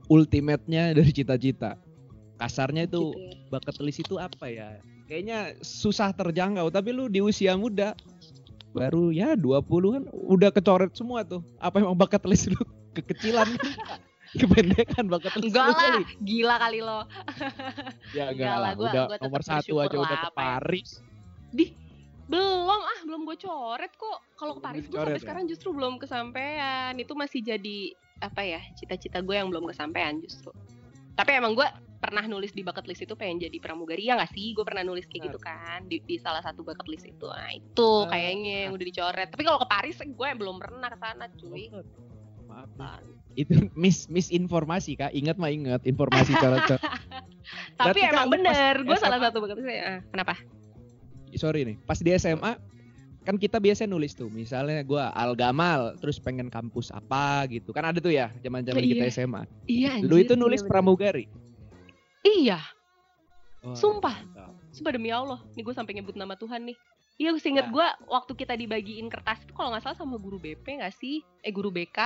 ultimate-nya 0.07 0.95
dari 0.95 1.11
cita-cita. 1.11 1.75
Kasarnya 2.39 2.87
itu 2.87 3.11
gitu 3.11 3.19
ya. 3.19 3.51
bucket 3.51 3.77
list 3.83 3.99
itu 3.99 4.15
apa 4.15 4.47
ya? 4.47 4.79
Kayaknya 5.11 5.59
susah 5.59 6.15
terjangkau, 6.15 6.71
tapi 6.71 6.95
lu 6.95 7.11
di 7.11 7.19
usia 7.19 7.55
muda 7.55 7.95
baru 8.75 9.09
ya 9.09 9.33
20 9.33 9.63
kan 9.95 10.03
udah 10.11 10.49
kecoret 10.55 10.95
semua 10.95 11.27
tuh. 11.27 11.43
Apa 11.59 11.83
emang 11.83 11.99
bucket 11.99 12.23
list 12.23 12.47
lu 12.47 12.63
kekecilan? 13.01 13.49
Kependekan 14.27 15.07
list 15.07 15.39
Enggak 15.39 15.65
lah, 15.71 15.79
kali. 15.79 16.03
gila 16.19 16.55
kali 16.59 16.79
lo. 16.83 16.99
Ya 18.17 18.31
Enggak 18.35 18.57
lah, 18.59 18.71
gua- 18.75 18.91
udah 18.91 19.03
gua 19.07 19.17
nomor 19.23 19.41
satu 19.41 19.79
aja 19.79 19.97
udah 19.97 20.17
ke 20.19 20.29
ya. 20.29 20.35
Paris. 20.35 20.89
Belum 22.27 22.67
ah, 22.67 22.99
belum 23.07 23.23
gue 23.23 23.37
coret 23.39 23.91
kok. 23.95 24.19
Kalau 24.35 24.59
ke 24.59 24.61
Paris 24.61 24.83
gue 24.91 24.99
sampai 24.99 25.15
ya? 25.15 25.23
sekarang 25.23 25.43
justru 25.47 25.71
belum 25.71 25.95
kesampaian. 25.95 26.91
Itu 26.99 27.15
masih 27.15 27.39
jadi 27.39 27.95
apa 28.19 28.43
ya 28.43 28.59
cita-cita 28.75 29.23
gue 29.23 29.35
yang 29.35 29.47
belum 29.47 29.63
kesampaian 29.71 30.19
justru. 30.19 30.51
Tapi 31.15 31.31
emang 31.39 31.55
gue 31.55 31.65
pernah 31.97 32.21
nulis 32.29 32.53
di 32.53 32.61
bucket 32.61 32.85
list 32.85 33.01
itu 33.09 33.17
pengen 33.17 33.41
jadi 33.41 33.57
pramugari 33.63 34.05
ya 34.11 34.19
nggak 34.19 34.35
sih? 34.35 34.51
Gue 34.51 34.67
pernah 34.67 34.83
nulis 34.83 35.07
kayak 35.07 35.31
gitu 35.31 35.39
kan 35.39 35.87
di, 35.87 36.03
di 36.03 36.19
salah 36.19 36.43
satu 36.43 36.67
bucket 36.67 36.85
list 36.91 37.07
itu. 37.07 37.25
Nah 37.31 37.51
itu 37.55 37.89
kayaknya 38.11 38.67
yang 38.67 38.75
udah 38.75 38.85
dicoret. 38.85 39.27
Tapi 39.31 39.43
kalau 39.47 39.59
ke 39.63 39.67
Paris 39.71 39.95
gue 40.03 40.29
belum 40.35 40.55
pernah 40.59 40.91
ke 40.91 40.97
sana 40.99 41.25
cuy. 41.31 41.71
Maaf 42.57 43.01
nih. 43.03 43.15
itu 43.37 43.53
mis 43.73 44.07
misinformasi 44.07 44.97
kak 44.97 45.13
ingat 45.13 45.37
mah 45.37 45.47
ingat 45.47 45.81
informasi 45.83 46.33
cara 46.33 46.57
cara 46.69 46.81
Tapi 47.77 48.01
Berarti, 48.01 48.11
emang 48.11 48.27
bener, 48.27 48.75
gue 48.83 48.97
salah 48.97 49.23
satu 49.23 49.39
saya. 49.55 49.81
Ah, 49.81 49.99
Kenapa? 50.09 50.33
sorry 51.33 51.61
nih 51.63 51.77
pas 51.85 52.01
di 52.01 52.09
SMA 52.15 52.57
kan 53.21 53.35
kita 53.35 53.59
biasa 53.59 53.83
nulis 53.83 54.15
tuh 54.15 54.25
misalnya 54.27 54.81
gua 54.81 55.11
Algamal 55.11 55.99
terus 55.99 56.17
pengen 56.17 56.47
kampus 56.47 56.89
apa 56.89 57.43
gitu 57.45 57.69
kan 57.69 57.83
ada 57.85 57.99
tuh 57.99 58.09
ya 58.09 58.31
zaman 58.39 58.63
zaman 58.63 58.79
Iya. 58.79 58.89
kita 58.89 59.03
SMA 59.13 59.41
Iya. 59.67 59.91
lu 60.01 60.17
itu 60.17 60.33
nulis 60.33 60.63
pramugari 60.63 61.29
Iya, 62.23 62.59
Wah, 63.61 63.71
Sumpah. 63.71 64.15
mantap. 64.17 64.51
sumpah 64.69 64.91
demi 64.91 65.09
Allah. 65.09 65.39
Nih 65.53 65.63
gue 65.63 65.71
sampai 65.71 65.95
nyebut 65.95 66.11
nama 66.13 66.35
Tuhan 66.35 66.59
nih. 66.65 66.75
Iya, 67.15 67.31
gue 67.31 67.41
inget 67.41 67.67
Ya. 67.67 67.71
gue 67.71 67.87
waktu 68.05 68.31
kita 68.35 68.53
dibagiin 68.53 69.07
kertas 69.07 69.41
itu 69.41 69.53
kalau 69.53 69.71
nggak 69.71 69.81
salah 69.81 69.95
sama 69.95 70.19
guru 70.19 70.35
BP 70.35 70.81
nggak 70.81 70.91
sih? 70.91 71.23
Eh 71.39 71.49
guru 71.49 71.71
BK 71.71 71.97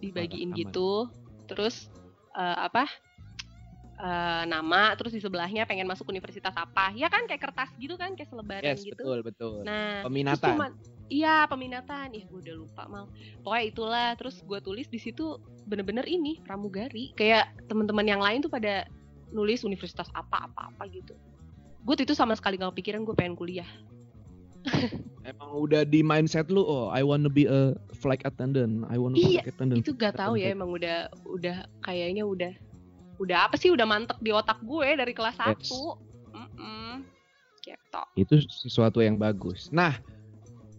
dibagiin 0.00 0.56
gitu. 0.56 1.06
Terus 1.46 1.92
eh, 2.34 2.58
apa? 2.58 2.88
Eh, 4.00 4.44
nama 4.48 4.96
terus 4.96 5.12
di 5.12 5.20
sebelahnya 5.20 5.68
pengen 5.68 5.84
masuk 5.84 6.08
universitas 6.08 6.56
apa 6.56 6.88
ya 6.96 7.12
kan 7.12 7.28
kayak 7.28 7.44
kertas 7.44 7.68
gitu 7.76 8.00
kan 8.00 8.16
kayak 8.16 8.32
selebaran 8.32 8.72
yes 8.72 8.80
gitu 8.80 8.96
betul 8.96 9.20
betul 9.20 9.54
Nah, 9.60 10.00
peminatan 10.00 10.56
cuman 10.56 10.70
iya 11.12 11.44
peminatan. 11.44 12.16
Ih, 12.16 12.24
gue 12.24 12.40
udah 12.40 12.56
lupa 12.56 12.88
mal. 12.88 13.12
Pokoknya 13.44 13.64
itulah. 13.68 14.08
Terus 14.16 14.40
gue 14.40 14.56
tulis 14.64 14.88
di 14.88 14.96
situ 14.96 15.36
bener-bener 15.68 16.08
ini 16.08 16.40
pramugari. 16.40 17.12
Kayak 17.12 17.52
teman-teman 17.68 18.06
yang 18.08 18.24
lain 18.24 18.40
tuh 18.40 18.48
pada 18.48 18.88
nulis 19.36 19.68
universitas 19.68 20.08
apa 20.16 20.48
apa 20.48 20.72
apa 20.72 20.82
gitu. 20.88 21.12
Gue 21.84 21.92
tuh 22.00 22.08
itu 22.08 22.16
sama 22.16 22.32
sekali 22.32 22.56
gak 22.56 22.72
kepikiran 22.72 23.04
gue 23.04 23.12
pengen 23.12 23.36
kuliah. 23.36 23.68
emang 25.30 25.50
udah 25.56 25.82
di 25.84 26.00
mindset 26.00 26.48
lu 26.52 26.60
oh 26.60 26.88
I 26.92 27.00
wanna 27.04 27.28
be 27.28 27.44
a 27.48 27.72
flight 28.00 28.20
attendant 28.24 28.84
I 28.88 28.96
wanna 28.96 29.16
be 29.16 29.24
Iya, 29.36 29.40
a 29.40 29.48
flight 29.48 29.50
attendant 29.56 29.78
Itu 29.80 29.92
gak 29.96 30.16
tahu 30.16 30.36
ya 30.40 30.52
emang 30.52 30.72
udah 30.72 31.08
udah 31.28 31.64
kayaknya 31.80 32.24
udah 32.24 32.52
udah 33.20 33.48
apa 33.48 33.60
sih 33.60 33.68
udah 33.68 33.84
mantep 33.84 34.16
di 34.24 34.32
otak 34.32 34.60
gue 34.64 34.96
dari 34.96 35.12
kelas 35.12 35.36
Yes. 35.36 35.68
1 35.68 36.32
Mm-mm. 36.32 37.04
Gitu. 37.60 38.02
itu 38.16 38.34
sesuatu 38.48 39.04
yang 39.04 39.20
bagus 39.20 39.68
nah 39.68 40.00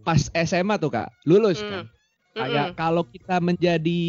pas 0.02 0.26
SMA 0.34 0.82
tuh 0.82 0.90
kak 0.90 1.14
lulus 1.30 1.62
Mm. 1.62 1.70
kan 1.70 1.86
kayak 2.32 2.68
kalau 2.74 3.04
kita 3.06 3.38
menjadi 3.38 4.02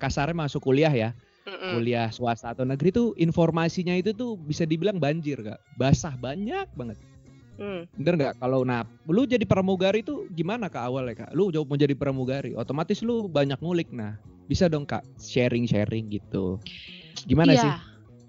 kasarnya 0.00 0.32
masuk 0.32 0.64
kuliah 0.64 0.88
ya 0.88 1.10
Mm-mm. 1.44 1.76
kuliah 1.76 2.08
swasta 2.08 2.56
atau 2.56 2.64
negeri 2.64 2.90
tuh 2.90 3.12
informasinya 3.20 3.92
itu 3.92 4.16
tuh 4.16 4.40
bisa 4.40 4.64
dibilang 4.64 4.96
banjir 4.96 5.36
kak 5.44 5.60
basah 5.76 6.16
banyak 6.16 6.64
banget 6.72 6.96
Mm. 7.56 7.82
bener 7.96 8.14
nggak 8.16 8.34
kalau 8.36 8.62
nah 8.62 8.84
lu 9.08 9.24
jadi 9.24 9.42
pramugari 9.42 10.00
tuh 10.00 10.28
gimana 10.30 10.68
kak 10.68 10.86
awalnya 10.86 11.24
kak 11.24 11.30
lu 11.32 11.48
jauh 11.48 11.64
mau 11.64 11.74
jadi 11.74 11.96
pramugari 11.96 12.52
otomatis 12.52 13.00
lu 13.00 13.26
banyak 13.26 13.56
ngulik 13.58 13.88
nah 13.90 14.14
bisa 14.46 14.68
dong 14.68 14.84
kak 14.84 15.02
sharing 15.16 15.64
sharing 15.64 16.06
gitu 16.06 16.60
gimana 17.24 17.52
Iya. 17.52 17.62
sih 17.64 17.74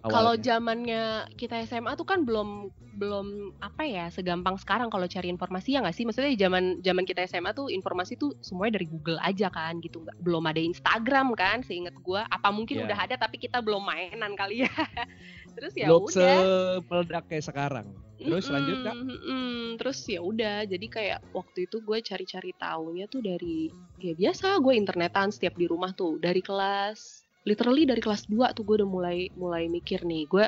Kalau 0.08 0.40
zamannya 0.40 1.28
kita 1.36 1.68
SMA 1.68 1.92
tuh 2.00 2.08
kan 2.08 2.24
belum 2.24 2.72
belum 2.96 3.60
apa 3.60 3.84
ya 3.84 4.08
segampang 4.08 4.56
sekarang 4.56 4.88
kalau 4.88 5.04
cari 5.04 5.28
informasi 5.28 5.76
ya 5.76 5.84
nggak 5.84 5.92
sih? 5.92 6.08
Maksudnya 6.08 6.32
di 6.32 6.40
zaman 6.40 6.64
zaman 6.80 7.04
kita 7.04 7.28
SMA 7.28 7.52
tuh 7.52 7.68
informasi 7.68 8.16
tuh 8.16 8.32
semuanya 8.40 8.80
dari 8.80 8.88
Google 8.88 9.20
aja 9.20 9.52
kan 9.52 9.84
gitu 9.84 10.00
nggak 10.00 10.16
belum 10.24 10.48
ada 10.48 10.64
Instagram 10.64 11.36
kan 11.36 11.60
seingat 11.60 11.92
gua 12.00 12.24
apa 12.32 12.48
mungkin 12.56 12.80
Iya. 12.80 12.84
udah 12.88 12.98
ada 13.04 13.16
tapi 13.20 13.36
kita 13.36 13.60
belum 13.60 13.84
mainan 13.84 14.32
kali 14.34 14.64
ya. 14.64 14.72
Terus 15.58 15.74
ya 15.74 15.88
belum 15.90 16.04
udah. 16.06 16.14
semeledak 16.14 17.24
kayak 17.26 17.46
sekarang 17.50 17.88
terus 18.18 18.50
lanjut, 18.50 18.78
Kak? 18.82 18.96
Mm-mm. 18.98 19.78
Terus 19.78 20.00
ya 20.10 20.20
udah, 20.26 20.66
jadi 20.66 20.88
kayak 20.90 21.20
waktu 21.38 21.70
itu 21.70 21.78
gue 21.86 21.98
cari-cari 22.02 22.52
taunya 22.58 23.06
tuh 23.06 23.22
dari 23.22 23.70
ya 24.02 24.14
biasa 24.18 24.58
gue 24.58 24.74
internetan 24.74 25.30
setiap 25.30 25.54
di 25.54 25.70
rumah 25.70 25.94
tuh 25.94 26.18
dari 26.18 26.42
kelas 26.42 27.28
literally 27.48 27.88
dari 27.88 28.04
kelas 28.04 28.28
2 28.28 28.58
tuh 28.58 28.64
gue 28.68 28.76
udah 28.84 28.90
mulai 28.90 29.32
mulai 29.40 29.72
mikir 29.72 30.04
nih 30.04 30.28
gue 30.28 30.46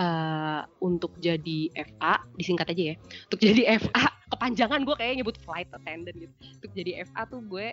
eh, 0.00 0.62
untuk 0.82 1.14
jadi 1.22 1.70
FA 1.76 2.24
disingkat 2.34 2.74
aja 2.74 2.84
ya 2.92 2.96
untuk 3.30 3.38
jadi 3.38 3.62
FA 3.78 4.04
kepanjangan 4.28 4.82
gue 4.82 4.96
kayak 4.98 5.14
nyebut 5.22 5.36
flight 5.46 5.70
attendant 5.70 6.16
gitu 6.18 6.34
untuk 6.58 6.70
jadi 6.74 7.06
FA 7.06 7.22
tuh 7.30 7.40
gue 7.46 7.72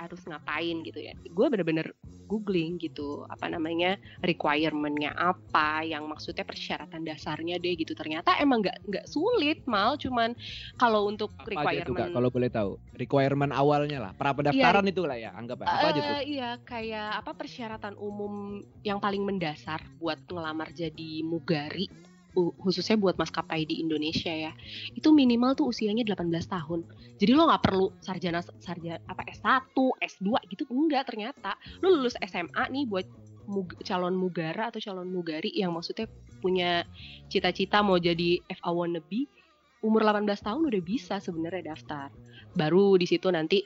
harus 0.00 0.24
ngapain 0.24 0.80
gitu 0.80 1.00
ya. 1.00 1.12
Gue 1.28 1.52
bener-bener 1.52 1.92
googling 2.24 2.78
gitu 2.80 3.26
apa 3.26 3.50
namanya 3.50 3.98
requirementnya 4.24 5.12
apa 5.18 5.82
yang 5.82 6.06
maksudnya 6.06 6.46
persyaratan 6.46 7.04
dasarnya 7.04 7.60
deh 7.60 7.76
gitu. 7.76 7.92
Ternyata 7.92 8.40
emang 8.40 8.64
nggak 8.64 8.78
nggak 8.88 9.06
sulit 9.10 9.60
mal. 9.68 10.00
Cuman 10.00 10.32
kalau 10.80 11.10
untuk 11.10 11.34
apa 11.36 11.68
aja 11.68 11.84
tuh 11.84 11.92
kak 11.92 12.08
requirement 12.08 12.16
kalau 12.16 12.28
boleh 12.32 12.50
tahu? 12.50 12.70
Requirement 12.96 13.52
awalnya 13.52 13.98
lah. 14.00 14.12
Pra 14.16 14.32
pendaftaran 14.32 14.86
itu 14.88 15.04
lah 15.04 15.18
ya 15.20 15.30
anggap 15.36 15.66
apa 15.68 15.86
aja 15.92 16.00
tuh? 16.00 16.14
Eh, 16.20 16.22
iya 16.40 16.50
kayak 16.64 17.20
apa 17.20 17.36
persyaratan 17.36 17.94
umum 18.00 18.64
yang 18.80 18.96
paling 19.02 19.20
mendasar 19.20 19.84
buat 20.00 20.22
ngelamar 20.30 20.72
jadi 20.72 21.20
mugari 21.26 22.09
khususnya 22.34 22.94
buat 22.96 23.18
maskapai 23.18 23.66
di 23.66 23.82
Indonesia 23.82 24.30
ya 24.30 24.52
itu 24.94 25.10
minimal 25.10 25.58
tuh 25.58 25.70
usianya 25.70 26.06
18 26.06 26.30
tahun. 26.46 26.86
Jadi 27.18 27.30
lo 27.34 27.50
nggak 27.50 27.62
perlu 27.62 27.86
sarjana 28.00 28.40
sarjana 28.62 29.02
apa 29.10 29.26
S1 29.28 29.74
S2 29.98 30.28
gitu 30.50 30.64
enggak 30.70 31.10
ternyata. 31.10 31.58
Lo 31.82 31.90
lulus 31.90 32.14
SMA 32.22 32.70
nih 32.70 32.86
buat 32.86 33.06
mug- 33.50 33.78
calon 33.82 34.14
mugara 34.14 34.70
atau 34.70 34.78
calon 34.78 35.10
mugari 35.10 35.50
yang 35.50 35.74
maksudnya 35.74 36.06
punya 36.40 36.86
cita-cita 37.28 37.82
mau 37.82 37.98
jadi 38.00 38.40
FA 38.48 38.70
wannabe 38.72 39.28
umur 39.80 40.04
18 40.04 40.28
tahun 40.40 40.62
udah 40.70 40.82
bisa 40.84 41.18
sebenarnya 41.18 41.74
daftar. 41.74 42.08
Baru 42.54 42.94
di 42.96 43.04
situ 43.10 43.26
nanti 43.28 43.60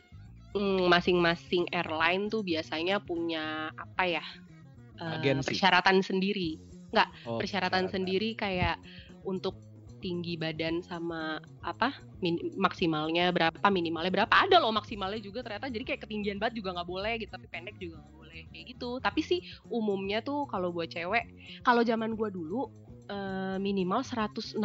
mm, 0.54 0.86
masing-masing 0.88 1.68
airline 1.74 2.30
tuh 2.30 2.40
biasanya 2.46 3.02
punya 3.02 3.70
apa 3.74 4.02
ya 4.06 4.24
Agensi. 4.98 5.52
persyaratan 5.52 6.00
sendiri 6.00 6.73
Oh, 7.26 7.42
persyaratan 7.42 7.90
sendiri 7.90 8.38
kayak 8.38 8.78
untuk 9.26 9.58
tinggi 10.04 10.36
badan 10.36 10.84
sama 10.84 11.40
apa 11.64 11.96
min- 12.20 12.52
maksimalnya 12.60 13.32
berapa 13.32 13.66
minimalnya 13.72 14.12
berapa. 14.12 14.28
Ada 14.28 14.60
loh 14.60 14.76
maksimalnya 14.76 15.16
juga 15.24 15.40
ternyata 15.40 15.72
jadi 15.72 15.84
kayak 15.88 16.04
ketinggian 16.04 16.36
banget 16.36 16.60
juga 16.60 16.76
nggak 16.76 16.88
boleh 16.92 17.12
gitu 17.16 17.32
tapi 17.32 17.48
pendek 17.48 17.80
juga 17.80 18.04
nggak 18.04 18.12
boleh 18.12 18.40
kayak 18.52 18.64
gitu. 18.76 18.90
Tapi 19.00 19.20
sih 19.24 19.40
umumnya 19.72 20.20
tuh 20.20 20.44
kalau 20.52 20.68
buat 20.76 20.92
cewek 20.92 21.24
kalau 21.64 21.80
zaman 21.80 22.12
gua 22.20 22.28
dulu 22.28 22.68
eh, 23.08 23.56
minimal 23.56 24.04
160 24.04 24.60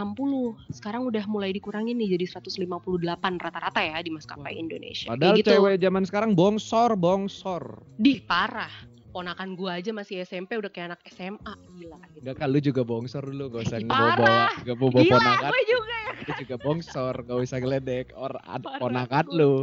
sekarang 0.75 1.07
udah 1.07 1.23
mulai 1.31 1.55
dikurangin 1.55 1.95
nih 1.95 2.19
jadi 2.19 2.43
158 2.43 3.39
rata-rata 3.39 3.79
ya 3.79 3.95
di 4.03 4.11
maskapai. 4.11 4.59
Indonesia. 4.59 5.07
Padahal 5.07 5.39
kayak 5.39 5.39
gitu. 5.39 5.51
cewek 5.55 5.75
zaman 5.79 6.03
sekarang 6.03 6.31
bongsor 6.35 6.99
bongsor. 6.99 7.79
Dih 7.95 8.19
parah. 8.27 8.71
Ponakan 9.09 9.49
gua 9.53 9.71
aja 9.75 9.89
masih 9.89 10.21
SMP 10.21 10.53
udah 10.53 10.67
kayak 10.67 10.93
anak 10.93 11.01
SMA 11.07 11.53
gila. 11.71 11.97
gitu. 12.07 12.21
Enggak 12.21 12.35
kan 12.37 12.47
lu 12.47 12.59
juga 12.59 12.81
bongsor 12.83 13.23
dulu 13.23 13.43
gak 13.51 13.63
usah 13.65 13.79
bawa 13.81 14.09
bawa 14.13 14.43
gak 14.59 14.75
bawa 14.75 14.89
bawa 14.91 15.01
Gila, 15.01 15.13
ponakan 15.15 15.49
gue 15.49 15.63
juga 15.67 15.95
ya. 15.97 16.11
lu 16.19 16.31
juga 16.37 16.55
bongsor 16.57 17.15
gak 17.19 17.39
usah 17.39 17.57
geledek 17.57 18.07
or 18.13 18.31
Parah, 18.35 18.77
ponakan 18.77 19.25
lu 19.29 19.53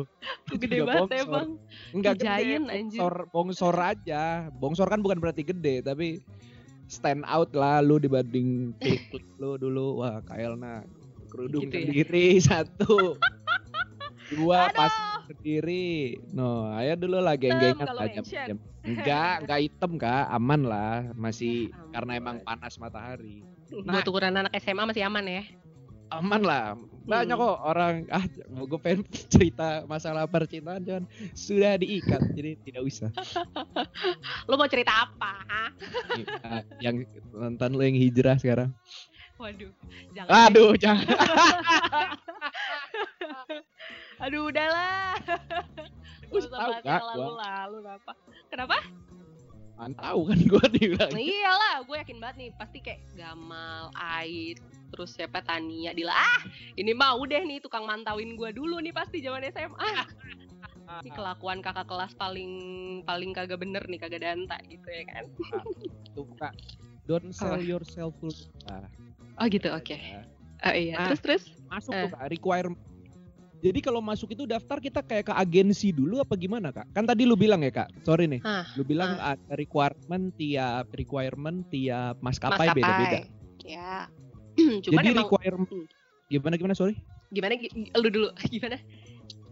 gede 0.52 0.76
juga 0.76 0.84
banget 0.88 0.98
bongsor. 1.00 1.22
emang. 1.22 1.48
enggak 1.92 2.14
gede 2.16 2.54
bongsor 2.60 3.14
bongsor 3.30 3.76
aja 3.78 4.22
bongsor 4.52 4.88
kan 4.88 4.98
bukan 4.98 5.18
berarti 5.18 5.42
gede 5.42 5.74
tapi 5.80 6.18
stand 6.86 7.22
out 7.24 7.50
lah 7.52 7.78
lu 7.78 7.96
dibanding 7.96 8.74
klik 8.76 9.06
klik 9.08 9.26
lu 9.38 9.54
dulu 9.56 10.00
wah 10.00 10.18
Kaelna 10.22 10.82
kerudung 11.28 11.62
Gitu 11.62 11.70
ya? 11.72 11.82
sendiri 11.84 12.26
satu 12.48 13.14
dua 14.28 14.66
Aduh. 14.66 14.74
pas 14.74 14.94
sendiri 15.26 15.88
no 16.30 16.70
ayo 16.72 16.94
dulu 16.96 17.18
lah 17.18 17.34
geng-gengan 17.34 17.86
jam 18.32 18.56
enggak 18.80 19.34
enggak 19.42 19.60
hitam 19.60 19.92
kak 19.96 20.24
aman 20.30 20.62
lah 20.62 20.94
masih 21.12 21.68
Aman. 21.70 21.90
karena 21.90 22.12
emang 22.14 22.36
panas 22.40 22.74
matahari 22.76 23.42
Buat 23.66 24.06
ukuran 24.06 24.30
anak 24.32 24.54
SMA 24.56 24.86
masih 24.86 25.02
aman 25.02 25.26
ya. 25.26 25.42
aman 26.08 26.38
lah 26.40 26.64
banyak 27.02 27.34
Hmm. 27.34 27.42
kok 27.44 27.58
orang 27.60 27.94
ah 28.08 28.22
gue 28.46 28.78
pengen 28.78 29.02
cerita 29.32 29.82
masalah 29.84 30.26
percintaan 30.26 30.82
jangan 30.82 31.04
sudah 31.32 31.74
diikat 31.76 32.22
jadi 32.30 32.58
tidak 32.62 32.82
usah 32.82 33.10
Lo 34.46 34.54
mau 34.54 34.66
cerita 34.66 35.06
apa? 35.06 35.34
Ah, 36.42 36.62
yang 36.78 37.02
nonton 37.28 37.70
lu 37.72 37.82
yang 37.82 37.94
hijrah 37.96 38.34
sekarang 38.36 38.70
Waduh, 39.36 39.68
jangan. 40.14 40.30
aduh 40.46 40.72
jangan 40.76 41.06
Aduh, 44.24 44.48
udahlah. 44.48 45.14
Usah 46.32 46.50
tahu, 46.50 46.70
bahas 46.72 46.82
Kak, 46.82 47.00
yang 47.00 47.06
lalu-lalu 47.14 47.78
apa. 47.86 48.12
Kenapa? 48.48 48.76
tahu 49.76 50.20
kan 50.32 50.38
gue 50.40 50.64
dibilang 50.72 51.12
Nah, 51.16 51.20
iyalah, 51.20 51.74
gue 51.84 51.96
yakin 52.00 52.16
banget 52.16 52.36
nih 52.40 52.50
pasti 52.56 52.78
kayak 52.80 53.04
Gamal, 53.12 53.92
Ait, 53.92 54.56
terus 54.88 55.12
siapa 55.12 55.44
Tania, 55.44 55.92
Dila. 55.92 56.16
Ah, 56.16 56.40
ini 56.80 56.96
mah 56.96 57.12
udah 57.20 57.44
nih 57.44 57.60
tukang 57.60 57.84
mantauin 57.84 58.40
gue 58.40 58.50
dulu 58.56 58.80
nih 58.80 58.96
pasti 58.96 59.20
zaman 59.20 59.44
SMA. 59.52 59.92
Ini 60.86 61.10
kelakuan 61.18 61.58
kakak 61.66 61.90
kelas 61.90 62.14
paling 62.14 62.52
paling 63.02 63.34
kagak 63.34 63.58
bener 63.58 63.82
nih, 63.90 63.98
kagak 63.98 64.22
danta 64.22 64.54
gitu 64.70 64.86
ya 64.86 65.02
kan. 65.10 65.24
tuh 66.14 66.26
kak 66.38 66.54
don't 67.10 67.34
sell 67.34 67.58
yourself 67.58 68.14
full 68.22 68.32
nah, 68.64 68.86
Oh 69.36 69.44
gitu, 69.52 69.68
oke. 69.68 69.92
aja. 69.92 70.24
Oh 70.58 70.72
iya, 70.72 70.94
Nah. 70.96 71.06
terus 71.10 71.20
terus. 71.20 71.42
masuk 71.66 71.92
Eh. 71.92 72.02
tuh 72.02 72.10
kak 72.12 72.28
requirement 72.30 72.80
Jadi 73.56 73.80
kalau 73.80 73.98
masuk 73.98 74.30
itu 74.30 74.44
daftar 74.44 74.78
kita 74.78 75.00
kayak 75.00 75.26
ke 75.26 75.34
agensi 75.34 75.88
dulu 75.88 76.20
apa 76.20 76.36
gimana 76.36 76.70
kak? 76.70 76.86
Kan 76.92 77.02
tadi 77.02 77.24
lu 77.24 77.34
bilang 77.34 77.64
ya 77.64 77.72
kak, 77.72 77.88
sorry 78.04 78.28
nih, 78.28 78.38
Hah, 78.44 78.68
lu 78.76 78.84
bilang 78.84 79.16
ada 79.16 79.54
requirement 79.56 80.28
tiap 80.36 80.86
requirement 80.92 81.64
tiap 81.66 82.20
maskapai, 82.20 82.68
maskapai. 82.68 82.76
beda-beda. 82.76 83.18
Ya. 83.64 84.06
Cuman 84.84 85.00
Jadi 85.02 85.08
emang 85.08 85.24
requirement 85.24 85.66
Hmm. 85.72 85.86
gimana 86.28 86.54
gimana 86.54 86.74
sorry? 86.76 86.94
gimana 87.26 87.56
gi- 87.56 87.72
lu 87.90 88.08
dulu 88.08 88.28
gimana? 88.54 88.76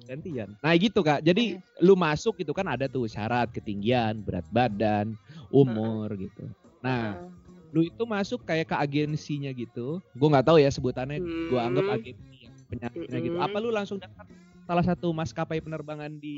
gantian. 0.05 0.53
Nah 0.61 0.73
gitu 0.77 1.01
kak. 1.01 1.25
Jadi 1.25 1.57
lu 1.81 1.97
masuk 1.97 2.37
gitu 2.37 2.53
kan 2.53 2.69
ada 2.69 2.85
tuh 2.87 3.09
syarat 3.09 3.49
ketinggian, 3.51 4.21
berat 4.21 4.45
badan, 4.53 5.17
umur 5.49 6.13
gitu. 6.15 6.45
Nah 6.79 7.19
Heeh. 7.19 7.44
Lu 7.75 7.83
itu 7.83 8.03
masuk 8.07 8.47
kayak 8.47 8.71
ke 8.71 8.77
agensinya 8.79 9.51
gitu. 9.51 9.99
Gue 10.15 10.29
nggak 10.31 10.47
tahu 10.47 10.63
ya 10.63 10.71
sebutannya. 10.71 11.19
Gue 11.51 11.59
anggap 11.59 11.85
Hmm. 11.91 11.97
agensi 11.99 12.35
yang 12.47 12.55
penyakitnya 12.71 13.19
gitu. 13.19 13.35
Mm-mm. 13.35 13.47
Apa 13.51 13.57
lu 13.59 13.75
langsung 13.75 13.99
daftar 13.99 14.25
salah 14.65 14.85
satu 14.87 15.11
maskapai 15.11 15.59
penerbangan 15.59 16.23
di 16.23 16.37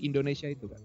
Indonesia 0.00 0.48
itu 0.48 0.66
kan? 0.66 0.80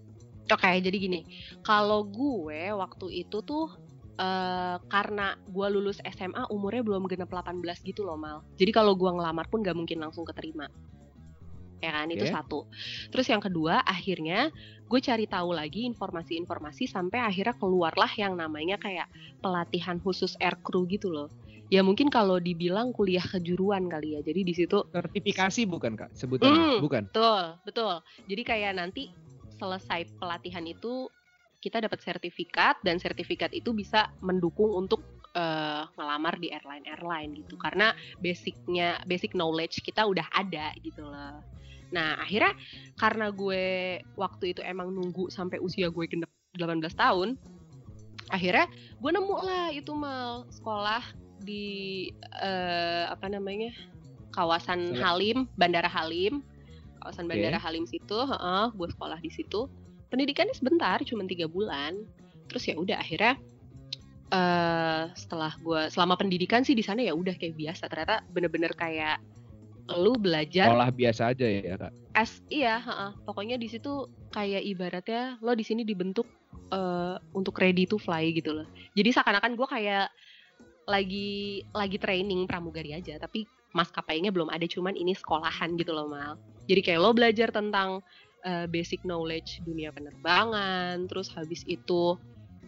Oke, 0.46 0.70
jadi 0.78 0.94
gini, 0.94 1.26
kalau 1.64 2.06
gue 2.06 2.70
waktu 2.76 3.26
itu 3.26 3.40
tuh 3.42 3.72
eh 4.16 4.76
karena 4.88 5.36
gue 5.44 5.66
lulus 5.76 6.00
SMA 6.08 6.48
umurnya 6.48 6.80
belum 6.80 7.04
genap 7.04 7.28
18 7.28 7.84
gitu 7.84 8.04
loh 8.04 8.16
mal. 8.16 8.40
Jadi 8.56 8.72
kalau 8.72 8.96
gue 8.96 9.10
ngelamar 9.12 9.44
pun 9.48 9.60
gak 9.60 9.76
mungkin 9.76 10.00
langsung 10.00 10.24
keterima. 10.24 10.68
Ya 11.84 11.92
kan, 11.92 12.08
itu 12.08 12.24
Oke. 12.24 12.32
satu. 12.32 12.58
Terus 13.12 13.26
yang 13.28 13.42
kedua, 13.44 13.84
akhirnya 13.84 14.48
gue 14.88 15.00
cari 15.02 15.28
tahu 15.28 15.52
lagi 15.52 15.84
informasi-informasi 15.90 16.88
sampai 16.88 17.20
akhirnya 17.20 17.54
keluarlah 17.60 18.08
yang 18.16 18.32
namanya 18.38 18.80
kayak 18.80 19.06
pelatihan 19.44 20.00
khusus 20.00 20.32
aircrew 20.40 20.88
gitu 20.88 21.12
loh. 21.12 21.28
Ya 21.68 21.82
mungkin 21.82 22.08
kalau 22.08 22.38
dibilang 22.40 22.94
kuliah 22.96 23.24
kejuruan 23.24 23.90
kali 23.90 24.16
ya. 24.16 24.20
Jadi 24.24 24.40
di 24.46 24.54
situ 24.54 24.78
Sertifikasi 24.94 25.62
bukan 25.68 25.92
kak? 26.00 26.10
Sebutannya 26.16 26.62
Hmm. 26.62 26.80
bukan? 26.82 27.04
Betul, 27.10 27.44
betul. 27.64 27.94
Jadi 28.28 28.42
kayak 28.44 28.72
nanti 28.76 29.02
selesai 29.56 30.04
pelatihan 30.20 30.64
itu 30.68 31.08
kita 31.64 31.80
dapat 31.80 31.98
sertifikat 32.04 32.76
dan 32.84 33.00
sertifikat 33.00 33.50
itu 33.56 33.72
bisa 33.72 34.04
mendukung 34.20 34.70
untuk 34.76 35.00
eh, 35.36 35.84
ngelamar 35.96 36.40
di 36.40 36.48
airline-airline 36.52 37.32
gitu. 37.44 37.56
Karena 37.60 37.92
basicnya, 38.20 38.96
basic 39.08 39.32
knowledge 39.36 39.80
kita 39.84 40.04
udah 40.08 40.28
ada 40.32 40.72
gitu 40.80 41.04
loh. 41.04 41.44
Nah 41.94 42.18
akhirnya 42.18 42.54
karena 42.98 43.30
gue 43.30 43.64
waktu 44.18 44.56
itu 44.56 44.60
emang 44.62 44.90
nunggu 44.90 45.30
sampai 45.30 45.62
usia 45.62 45.90
gue 45.90 46.04
genep 46.08 46.30
18 46.56 46.82
tahun, 46.96 47.36
akhirnya 48.32 48.66
gue 48.98 49.10
nemu 49.12 49.36
lah 49.44 49.66
itu 49.70 49.92
mal 49.92 50.48
sekolah 50.48 51.04
di 51.44 52.08
eh, 52.40 53.04
apa 53.06 53.28
namanya 53.28 53.70
kawasan 54.34 54.92
Halim, 54.96 55.48
Bandara 55.56 55.88
Halim, 55.88 56.44
kawasan. 57.00 57.24
Bandara 57.24 57.56
Halim 57.56 57.88
situ, 57.88 58.16
heeh, 58.16 58.64
gue 58.74 58.88
sekolah 58.92 59.16
di 59.22 59.30
situ. 59.32 59.70
Pendidikannya 60.12 60.52
sebentar, 60.52 61.00
cuma 61.06 61.24
tiga 61.24 61.48
bulan. 61.48 62.04
Terus 62.50 62.68
ya 62.68 62.74
udah 62.76 63.00
akhirnya 63.00 63.40
eh 64.26 65.04
setelah 65.14 65.54
gue 65.62 65.86
selama 65.86 66.18
pendidikan 66.18 66.66
sih 66.66 66.74
di 66.74 66.82
sana 66.82 67.00
ya 67.00 67.14
udah 67.14 67.32
kayak 67.38 67.56
biasa. 67.56 67.88
Ternyata 67.88 68.26
bener-bener 68.28 68.72
kayak 68.74 69.22
lu 69.94 70.18
belajar 70.18 70.66
Sekolah 70.66 70.90
biasa 70.90 71.22
aja 71.30 71.46
ya 71.46 71.74
kak? 71.78 71.92
as 72.16 72.42
iya 72.50 72.80
heeh. 72.80 73.10
pokoknya 73.22 73.60
di 73.60 73.68
situ 73.70 74.10
kayak 74.34 74.64
ibaratnya 74.64 75.38
lo 75.44 75.54
di 75.54 75.62
sini 75.62 75.86
dibentuk 75.86 76.26
eh, 76.72 77.16
untuk 77.36 77.54
ready 77.62 77.86
to 77.86 78.00
fly 78.00 78.32
gitu 78.34 78.56
loh 78.56 78.66
jadi 78.98 79.14
seakan-akan 79.14 79.54
gue 79.54 79.68
kayak 79.68 80.08
lagi 80.86 81.62
lagi 81.74 81.98
training 81.98 82.46
pramugari 82.46 82.94
aja 82.94 83.18
tapi 83.18 83.46
maskapainya 83.74 84.30
belum 84.30 84.48
ada 84.48 84.64
cuman 84.64 84.94
ini 84.94 85.12
sekolahan 85.12 85.74
gitu 85.76 85.92
loh 85.92 86.08
mal 86.08 86.34
jadi 86.66 86.80
kayak 86.82 87.00
lo 87.02 87.10
belajar 87.12 87.52
tentang 87.52 88.00
eh, 88.46 88.66
basic 88.70 89.02
knowledge 89.04 89.62
dunia 89.62 89.92
penerbangan 89.92 91.06
terus 91.10 91.30
habis 91.34 91.62
itu 91.68 92.16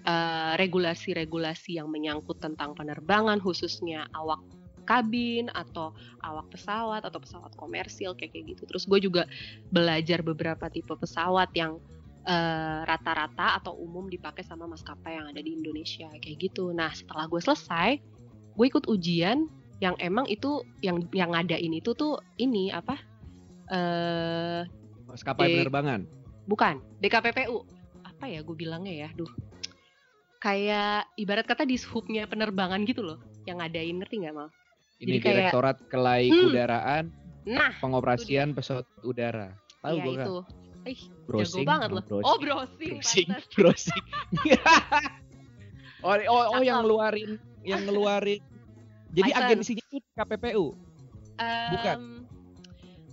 eh, 0.04 0.52
regulasi-regulasi 0.58 1.78
yang 1.80 1.88
menyangkut 1.88 2.38
tentang 2.38 2.76
penerbangan 2.76 3.40
khususnya 3.40 4.06
awak 4.12 4.38
kabin 4.88 5.52
atau 5.52 5.92
awak 6.24 6.48
pesawat 6.48 7.04
atau 7.04 7.20
pesawat 7.20 7.52
komersil 7.60 8.16
kayak 8.16 8.32
kayak 8.32 8.56
gitu. 8.56 8.62
Terus 8.64 8.88
gue 8.88 8.98
juga 9.04 9.22
belajar 9.68 10.24
beberapa 10.24 10.72
tipe 10.72 10.96
pesawat 10.96 11.52
yang 11.52 11.76
eh, 12.24 12.80
rata-rata 12.88 13.60
atau 13.60 13.76
umum 13.76 14.08
dipakai 14.08 14.40
sama 14.40 14.64
maskapai 14.64 15.20
yang 15.20 15.28
ada 15.28 15.44
di 15.44 15.52
Indonesia 15.52 16.08
kayak 16.24 16.36
gitu. 16.40 16.72
Nah 16.72 16.88
setelah 16.96 17.28
gue 17.28 17.40
selesai, 17.44 18.00
gue 18.56 18.66
ikut 18.66 18.88
ujian 18.88 19.44
yang 19.78 19.94
emang 20.02 20.26
itu 20.26 20.66
yang 20.82 21.06
yang 21.14 21.30
ngadain 21.36 21.70
itu 21.70 21.94
tuh 21.94 22.18
ini 22.40 22.72
apa? 22.72 22.96
eh 23.68 24.64
Maskapai 25.08 25.64
penerbangan. 25.64 26.00
bukan 26.48 26.80
DKPPU. 27.00 27.64
Apa 28.04 28.26
ya 28.28 28.40
gue 28.42 28.56
bilangnya 28.56 29.06
ya? 29.06 29.08
Duh. 29.14 29.30
Kayak 30.38 31.10
ibarat 31.18 31.46
kata 31.46 31.66
di 31.66 31.74
hubnya 31.90 32.26
penerbangan 32.30 32.86
gitu 32.86 33.02
loh, 33.02 33.18
yang 33.46 33.58
ngadain 33.58 33.98
ngerti 33.98 34.22
nggak 34.22 34.34
mal? 34.34 34.48
Ini 34.98 35.06
Jadi 35.14 35.18
kayak- 35.22 35.36
Direktorat 35.54 35.78
Kelai 35.86 36.22
Hmm. 36.28 37.06
Nah, 37.48 37.72
Pengoperasian 37.80 38.52
Pesawat 38.52 38.84
Udara. 39.00 39.54
Tahu 39.80 39.96
ya 39.96 40.04
gue 40.04 40.14
kan? 40.18 40.26
itu. 40.26 40.36
Ih, 40.88 41.00
Browsing, 41.24 41.64
jago 41.64 41.70
banget 41.70 41.88
oh, 41.88 41.94
loh. 41.94 42.02
browsing. 42.04 42.24
Oh, 42.24 42.36
browsing. 42.38 42.94
browsing, 42.98 43.26
pantas. 43.28 43.54
browsing. 43.54 44.04
oh, 46.06 46.14
oh, 46.28 46.42
oh, 46.54 46.62
yang 46.62 46.80
ngeluarin, 46.82 47.30
yang 47.62 47.82
ngeluarin. 47.84 48.40
Jadi 49.08 49.30
License. 49.30 49.46
agensinya 49.48 49.84
itu 49.88 50.08
KPPU, 50.12 50.66
Bukan. 51.72 51.96
Em, 51.96 52.04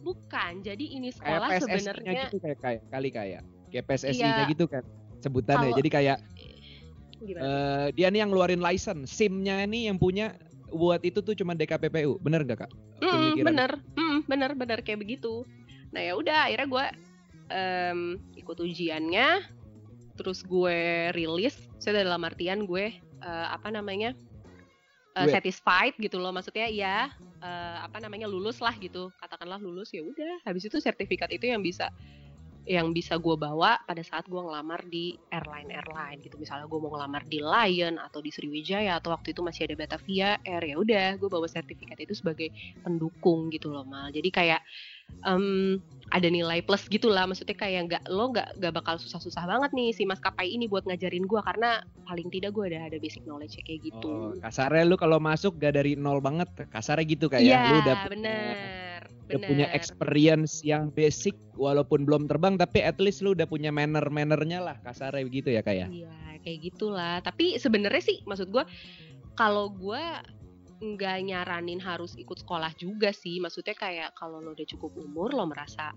bukan. 0.01 0.51
Jadi 0.61 0.85
ini 0.91 1.09
sekolah 1.11 1.47
sebenarnya 1.57 2.11
gitu 2.27 2.37
kayak 2.39 2.59
kayak 2.59 2.81
kali 2.89 3.09
kayak 3.09 3.41
kayak 3.69 3.85
PSSI-nya 3.85 4.43
Iya. 4.43 4.51
gitu 4.51 4.65
kan 4.67 4.83
sebutannya. 5.19 5.71
Kalau- 5.71 5.79
Jadi 5.79 5.89
kayak 5.89 6.17
gimana? 7.17 7.43
eh, 7.43 7.85
dia 7.93 8.07
nih 8.09 8.19
yang 8.21 8.29
ngeluarin 8.31 8.61
license, 8.61 9.07
SIM-nya 9.09 9.63
nih 9.65 9.87
yang 9.87 9.97
punya 9.97 10.35
buat 10.71 11.01
itu 11.05 11.21
tuh 11.21 11.37
cuma 11.37 11.53
DKPPU, 11.53 12.17
bener 12.21 12.41
gak 12.45 12.65
kak? 12.65 12.71
Mm, 13.01 13.43
bener, 13.43 13.71
mm, 13.97 14.17
bener, 14.25 14.51
bener 14.57 14.79
kayak 14.81 15.01
begitu. 15.05 15.45
Nah 15.93 16.01
ya 16.01 16.13
udah, 16.17 16.49
akhirnya 16.49 16.67
gue 16.67 16.85
em, 17.53 17.99
ikut 18.35 18.57
ujiannya, 18.57 19.45
terus 20.17 20.41
gue 20.43 21.09
rilis. 21.13 21.55
Saya 21.77 22.01
dalam 22.01 22.25
artian 22.25 22.65
gue 22.65 22.95
eh, 23.01 23.47
apa 23.49 23.69
namanya 23.69 24.15
Duet. 25.15 25.31
satisfied 25.31 25.95
gitu 26.01 26.19
loh, 26.19 26.35
maksudnya 26.35 26.67
ya 26.67 27.07
eh, 27.39 27.77
apa 27.79 28.01
namanya 28.03 28.27
lulus 28.27 28.59
lah 28.59 28.73
gitu. 28.81 29.13
Katakanlah 29.21 29.61
lulus 29.61 29.93
ya 29.95 30.03
udah. 30.03 30.43
Habis 30.43 30.67
itu 30.67 30.81
sertifikat 30.81 31.31
itu 31.31 31.47
yang 31.47 31.63
bisa 31.63 31.87
yang 32.65 32.89
bisa 32.91 33.15
gue 33.15 33.35
bawa 33.37 33.77
pada 33.85 34.01
saat 34.01 34.25
gue 34.25 34.37
ngelamar 34.37 34.81
di 34.85 35.13
airline 35.29 35.69
airline 35.69 36.19
gitu. 36.19 36.35
Misalnya 36.35 36.65
gue 36.65 36.79
mau 36.81 36.89
ngelamar 36.91 37.23
di 37.23 37.37
Lion 37.37 38.01
atau 38.01 38.19
di 38.19 38.33
Sriwijaya 38.33 38.97
atau 38.97 39.13
waktu 39.13 39.37
itu 39.37 39.45
masih 39.45 39.69
ada 39.69 39.75
Batavia 39.77 40.41
Air 40.41 40.63
ya 40.65 40.75
udah 40.75 41.07
gue 41.15 41.29
bawa 41.29 41.45
sertifikat 41.45 42.01
itu 42.01 42.17
sebagai 42.17 42.49
pendukung 42.81 43.53
gitu 43.53 43.69
loh 43.69 43.85
mal. 43.85 44.09
Jadi 44.09 44.29
kayak 44.29 44.61
em, 45.21 45.77
ada 46.09 46.27
nilai 46.29 46.61
plus 46.61 46.85
gitulah 46.85 47.25
maksudnya 47.25 47.53
kayak 47.53 47.81
nggak 47.89 48.03
lo 48.09 48.29
nggak 48.29 48.61
nggak 48.61 48.73
bakal 48.73 48.95
susah-susah 48.97 49.45
banget 49.45 49.73
nih 49.73 49.89
si 49.89 50.05
maskapai 50.05 50.49
ini 50.49 50.65
buat 50.65 50.85
ngajarin 50.85 51.25
gue 51.25 51.41
karena 51.41 51.81
paling 52.05 52.29
tidak 52.29 52.53
gue 52.53 52.69
ada 52.69 52.89
ada 52.89 52.97
basic 52.97 53.25
knowledge 53.25 53.57
kayak 53.61 53.81
Oh, 53.81 53.85
gitu 53.85 54.09
kasarnya 54.41 54.85
lu 54.85 54.97
kalau 54.97 55.17
masuk 55.17 55.57
gak 55.57 55.73
dari 55.73 55.93
nol 55.93 56.21
banget, 56.21 56.49
kasarnya 56.69 57.05
gitu 57.05 57.25
kayak 57.25 57.41
iya 57.41 57.61
lu 57.69 57.75
udah 57.81 57.95
punya- 58.05 58.84
bener 59.25 59.41
udah 59.41 59.49
punya 59.49 59.67
experience 59.73 60.61
yang 60.61 60.93
basic 60.93 61.33
walaupun 61.57 62.05
belum 62.05 62.29
terbang 62.29 62.55
tapi 62.61 62.85
at 62.85 63.01
least 63.01 63.25
lu 63.25 63.33
udah 63.33 63.49
punya 63.49 63.73
manner 63.73 64.05
mannernya 64.13 64.61
lah 64.61 64.77
kasarnya 64.85 65.25
begitu 65.25 65.49
ya 65.49 65.65
kayak 65.65 65.89
Iya, 65.89 66.13
kayak 66.45 66.59
gitulah. 66.61 67.15
Tapi 67.25 67.57
sebenarnya 67.57 68.03
sih, 68.03 68.17
maksud 68.29 68.53
gue, 68.53 68.63
kalau 69.33 69.73
gue 69.73 70.03
nggak 70.75 71.17
nyaranin 71.25 71.81
harus 71.81 72.13
ikut 72.19 72.45
sekolah 72.45 72.75
juga 72.77 73.09
sih. 73.09 73.41
Maksudnya 73.41 73.73
kayak 73.73 74.13
kalau 74.13 74.43
lo 74.43 74.53
udah 74.53 74.67
cukup 74.69 74.93
umur, 74.99 75.33
lo 75.33 75.49
merasa 75.49 75.95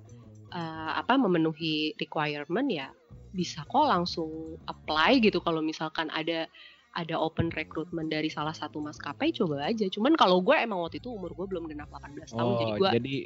eh, 0.54 0.92
apa 0.96 1.20
memenuhi 1.20 1.92
requirement 2.00 2.70
ya 2.72 2.88
bisa 3.36 3.60
kok 3.68 3.86
langsung 3.86 4.56
apply 4.70 5.20
gitu. 5.20 5.44
Kalau 5.44 5.60
misalkan 5.60 6.08
ada 6.14 6.48
ada 6.90 7.14
open 7.14 7.52
recruitment 7.52 8.08
dari 8.08 8.28
salah 8.28 8.52
satu 8.52 8.78
maskapai, 8.78 9.30
coba 9.30 9.64
aja. 9.64 9.84
Cuman 9.86 10.14
kalau 10.14 10.40
gue 10.40 10.54
emang 10.54 10.80
waktu 10.80 10.98
itu 10.98 11.10
umur 11.10 11.30
gue 11.32 11.46
belum 11.46 11.66
genap 11.66 11.88
18 11.90 12.32
tahun, 12.32 12.52
jadi 12.56 12.72
gue 12.72 12.88
Oh, 12.88 12.92
jadi 12.92 13.16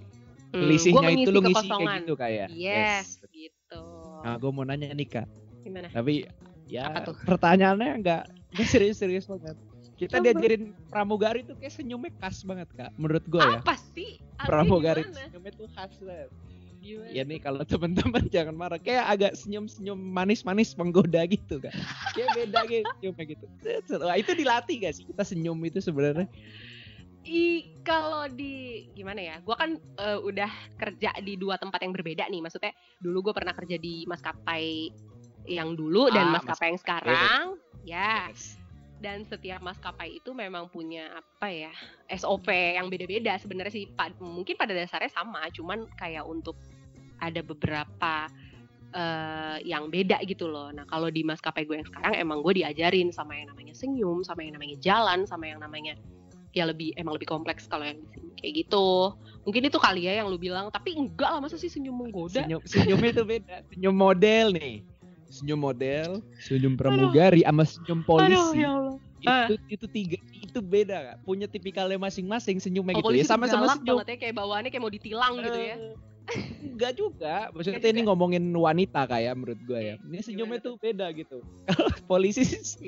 hmm, 0.53 0.61
selisihnya 0.61 1.01
gua 1.03 1.17
itu 1.17 1.31
lu 1.31 1.41
ngisi 1.41 1.67
kayak 1.67 1.95
gitu 2.03 2.15
kayak 2.15 2.49
Yes, 2.51 3.07
gitu. 3.25 3.85
nah 4.21 4.37
gue 4.37 4.51
mau 4.51 4.63
nanya 4.63 4.93
nih 4.93 5.09
kak 5.09 5.27
Gimana? 5.63 5.89
tapi 5.89 6.29
ya 6.67 6.87
Apa 6.87 6.99
tuh? 7.07 7.15
pertanyaannya 7.25 7.91
nggak 7.99 8.23
nggak 8.53 8.69
serius-serius 8.69 9.25
banget 9.25 9.57
kita 9.97 10.19
Coba. 10.19 10.25
diajarin 10.27 10.63
pramugari 10.91 11.41
tuh 11.43 11.55
kayak 11.57 11.73
senyumnya 11.73 12.11
khas 12.19 12.43
banget 12.43 12.69
kak 12.73 12.91
menurut 12.95 13.25
gue 13.25 13.41
ya 13.41 13.59
Apa 13.59 13.75
sih? 13.95 14.19
Artinya 14.37 14.45
pramugari 14.45 15.03
gimana? 15.03 15.25
senyumnya 15.25 15.53
tuh 15.55 15.69
khas 15.71 15.95
banget 15.99 16.29
Gimana? 16.83 17.15
ya 17.15 17.23
nih 17.23 17.39
kalau 17.39 17.63
teman-teman 17.71 18.27
jangan 18.27 18.55
marah 18.59 18.81
kayak 18.83 19.07
agak 19.07 19.33
senyum-senyum 19.39 19.95
manis-manis 19.95 20.75
menggoda 20.75 21.23
gitu 21.31 21.63
kan 21.63 21.71
kayak 22.19 22.31
beda 22.35 22.61
gitu 22.67 22.91
senyumnya 22.99 23.25
gitu 23.31 23.47
Wah, 24.03 24.19
itu 24.19 24.33
dilatih 24.35 24.77
gak 24.83 24.95
sih 24.99 25.05
kita 25.07 25.23
senyum 25.23 25.59
itu 25.63 25.79
sebenarnya 25.79 26.27
I 27.23 27.71
kalau 27.87 28.27
di 28.27 28.83
gimana 28.99 29.23
ya? 29.23 29.37
Gua 29.47 29.55
kan 29.55 29.79
eh, 29.79 30.19
udah 30.19 30.51
kerja 30.75 31.15
di 31.23 31.39
dua 31.39 31.55
tempat 31.55 31.79
yang 31.79 31.95
berbeda 31.95 32.27
nih. 32.27 32.43
Maksudnya 32.43 32.75
dulu 32.99 33.31
gue 33.31 33.35
pernah 33.35 33.55
kerja 33.55 33.79
di 33.79 34.03
maskapai 34.11 34.91
yang 35.47 35.79
dulu 35.79 36.11
dan 36.11 36.31
Ah, 36.31 36.43
maskapai 36.43 36.75
yang 36.75 36.81
sekarang. 36.83 37.45
Ya. 37.87 38.27
Dan 39.03 39.27
setiap 39.27 39.59
maskapai 39.59 40.23
itu 40.23 40.31
memang 40.31 40.71
punya 40.71 41.11
apa 41.19 41.51
ya 41.51 41.75
SOP 42.07 42.47
yang 42.55 42.87
beda-beda 42.87 43.35
sebenarnya 43.43 43.75
sih. 43.75 43.91
Pa- 43.91 44.15
mungkin 44.23 44.55
pada 44.55 44.71
dasarnya 44.71 45.11
sama, 45.11 45.51
cuman 45.51 45.91
kayak 45.99 46.23
untuk 46.23 46.55
ada 47.19 47.43
beberapa 47.43 48.31
eh, 48.95 49.59
yang 49.67 49.91
beda 49.91 50.23
gitu 50.23 50.47
loh. 50.47 50.71
Nah 50.71 50.87
kalau 50.87 51.11
di 51.11 51.27
maskapai 51.27 51.67
gue 51.67 51.83
yang 51.83 51.89
sekarang 51.91 52.15
emang 52.15 52.47
gue 52.47 52.63
diajarin 52.63 53.11
sama 53.11 53.35
yang 53.35 53.51
namanya 53.51 53.75
senyum, 53.75 54.23
sama 54.23 54.47
yang 54.47 54.55
namanya 54.55 54.79
jalan, 54.79 55.27
sama 55.27 55.51
yang 55.51 55.59
namanya 55.59 55.99
ya 56.53 56.69
lebih 56.69 56.93
emang 57.01 57.17
lebih 57.17 57.27
kompleks 57.27 57.65
kalau 57.65 57.89
yang 57.89 57.99
di 57.99 58.07
sini 58.13 58.31
kayak 58.39 58.53
gitu. 58.67 59.17
Mungkin 59.43 59.63
itu 59.67 59.79
kali 59.81 60.07
ya 60.07 60.23
yang 60.23 60.29
lu 60.29 60.39
bilang, 60.39 60.69
tapi 60.71 60.95
enggak 60.95 61.33
lah 61.33 61.41
masa 61.41 61.57
sih 61.59 61.73
senyum 61.73 61.97
menggoda? 61.97 62.45
Senyum, 62.45 62.63
senyumnya 62.63 63.11
itu 63.11 63.25
beda. 63.25 63.55
Senyum 63.73 63.97
model 63.97 64.47
nih. 64.55 64.85
Senyum 65.33 65.65
model, 65.65 66.21
senyum 66.45 66.77
pramugari 66.77 67.41
sama 67.41 67.65
senyum 67.65 68.05
polisi. 68.05 68.37
Aduh 68.37 68.53
ya 68.53 68.69
Allah. 68.69 68.97
Itu 69.49 69.55
itu 69.73 69.87
tiga 69.89 70.19
itu 70.37 70.59
beda 70.61 70.97
Kak. 71.09 71.17
Punya 71.25 71.49
tipikalnya 71.49 71.97
masing-masing 71.97 72.61
senyumnya 72.61 73.01
Oh, 73.01 73.09
gitu 73.09 73.25
ya. 73.25 73.25
Sama-sama 73.25 73.73
senyum. 73.73 74.05
banget 74.05 74.13
ya 74.13 74.17
kayak 74.29 74.35
bawaannya 74.37 74.69
kayak 74.69 74.85
mau 74.85 74.93
ditilang 74.93 75.41
gitu 75.41 75.57
ya. 75.57 75.77
Enggak 76.63 76.93
juga. 77.01 77.49
Maksudnya 77.57 77.81
Enggak 77.81 77.93
ini 77.97 78.01
juga. 78.05 78.09
ngomongin 78.13 78.45
wanita 78.53 79.01
kayak 79.09 79.33
menurut 79.41 79.61
gue 79.65 79.81
ya. 79.81 79.95
Ini 80.05 80.19
senyumnya 80.21 80.61
Gimana 80.61 80.67
tuh 80.69 80.75
beda 80.77 81.07
gitu. 81.17 81.39
Kalau 81.65 81.89
polisi 82.05 82.43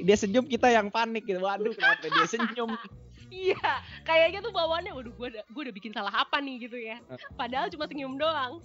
dia 0.05 0.17
senyum 0.21 0.45
kita 0.45 0.69
yang 0.69 0.93
panik 0.93 1.25
gitu. 1.25 1.41
Waduh 1.41 1.73
kenapa 1.73 2.05
dia 2.13 2.27
senyum? 2.29 2.77
Iya, 3.35 3.83
kayaknya 4.07 4.47
tuh 4.47 4.55
bawaannya 4.55 4.95
waduh 4.95 5.11
gue 5.11 5.27
udah 5.35 5.43
gue 5.49 5.63
udah 5.67 5.75
bikin 5.75 5.91
salah 5.91 6.13
apa 6.13 6.39
nih 6.39 6.69
gitu 6.71 6.79
ya. 6.79 7.01
Eh. 7.09 7.19
Padahal 7.35 7.67
cuma 7.73 7.89
senyum 7.91 8.15
doang. 8.15 8.63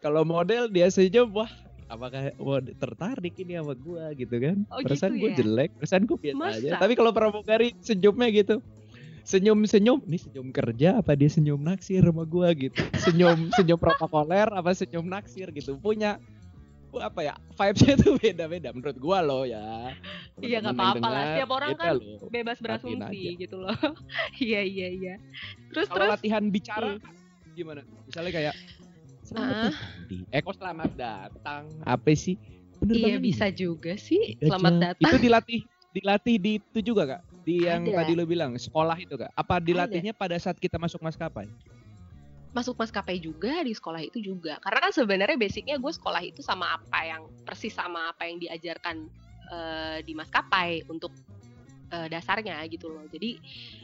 Kalau 0.00 0.22
model 0.24 0.72
dia 0.72 0.88
senyum 0.88 1.32
wah 1.36 1.50
apakah 1.92 2.32
wah, 2.40 2.60
tertarik 2.64 3.36
ini 3.36 3.60
sama 3.60 3.76
gua 3.76 4.16
gitu 4.16 4.32
kan 4.40 4.56
Oh, 4.72 4.80
perasaan 4.80 5.12
gitu 5.14 5.20
gue 5.20 5.30
ya? 5.30 5.36
jelek 5.44 5.70
perasaan 5.76 6.02
gue 6.08 6.16
biasa 6.18 6.38
Masa? 6.40 6.56
aja 6.56 6.70
tapi 6.80 6.92
kalau 6.96 7.12
pramugari 7.12 7.76
senyumnya 7.84 8.28
gitu 8.32 8.56
senyum 9.22 9.58
senyum 9.68 10.00
ini 10.08 10.18
senyum 10.18 10.48
kerja 10.50 10.98
apa 10.98 11.12
dia 11.14 11.30
senyum 11.30 11.60
naksir 11.60 12.02
sama 12.02 12.24
gua 12.24 12.50
gitu 12.56 12.80
senyum 12.98 13.38
senyum 13.60 13.78
protokoler 13.78 14.48
apa 14.50 14.72
senyum 14.72 15.06
naksir 15.06 15.52
gitu 15.52 15.76
punya 15.78 16.16
apa 16.92 17.24
ya 17.24 17.34
vibesnya 17.56 17.94
tuh 17.96 18.20
beda 18.20 18.44
beda 18.48 18.68
menurut 18.72 18.96
gua 19.00 19.20
loh 19.24 19.44
ya 19.44 19.92
Iya, 20.42 20.58
nggak 20.58 20.74
apa-apa 20.74 21.06
lah. 21.06 21.24
Setiap 21.38 21.50
orang 21.54 21.70
kan 21.78 21.94
loh. 22.02 22.18
Bebas 22.26 22.58
berasumsi 22.58 23.38
gitu 23.38 23.62
loh. 23.62 23.70
Iya 24.42 24.60
iya 24.66 24.88
iya. 24.90 25.14
Terus 25.70 25.86
kalau 25.86 26.10
terus 26.10 26.12
latihan 26.18 26.44
bicara 26.50 26.98
gimana 27.52 27.84
misalnya 28.08 28.32
kayak 28.32 28.54
selamat 29.32 29.56
datang 29.56 29.74
di 30.06 30.18
Eko 30.28 30.50
selamat 30.52 30.90
datang 30.94 31.62
apa 31.88 32.12
sih 32.12 32.36
Bener 32.82 32.98
Iya 32.98 33.06
banget 33.06 33.22
bisa 33.22 33.46
juga 33.54 33.92
sih. 33.94 34.34
Gajah. 34.42 34.48
Selamat 34.50 34.74
datang. 34.82 35.06
Itu 35.06 35.16
dilatih 35.22 35.60
dilatih 35.92 36.36
di 36.42 36.52
itu 36.58 36.80
juga 36.82 37.02
kak? 37.06 37.22
Di 37.46 37.54
yang 37.62 37.86
Ada. 37.86 38.02
tadi 38.02 38.12
lo 38.18 38.24
bilang 38.26 38.58
sekolah 38.58 38.98
itu 38.98 39.14
kak? 39.14 39.30
Apa 39.38 39.62
dilatihnya 39.62 40.10
pada 40.10 40.34
saat 40.42 40.58
kita 40.58 40.82
masuk 40.82 40.98
maskapai? 40.98 41.46
Masuk 42.50 42.74
maskapai 42.74 43.22
juga 43.22 43.62
di 43.62 43.70
sekolah 43.72 44.02
itu 44.02 44.18
juga. 44.18 44.58
Karena 44.60 44.90
kan 44.90 44.92
sebenarnya 44.92 45.38
basicnya 45.38 45.78
gue 45.78 45.92
sekolah 45.94 46.20
itu 46.26 46.42
sama 46.42 46.74
apa 46.74 47.00
yang 47.06 47.22
persis 47.46 47.72
sama 47.72 48.10
apa 48.10 48.26
yang 48.26 48.42
diajarkan 48.42 49.06
eh, 49.48 49.98
di 50.02 50.12
maskapai 50.18 50.82
untuk 50.90 51.14
eh, 51.92 52.08
dasarnya 52.08 52.56
gitu 52.72 52.88
loh. 52.88 53.04
Jadi 53.12 53.36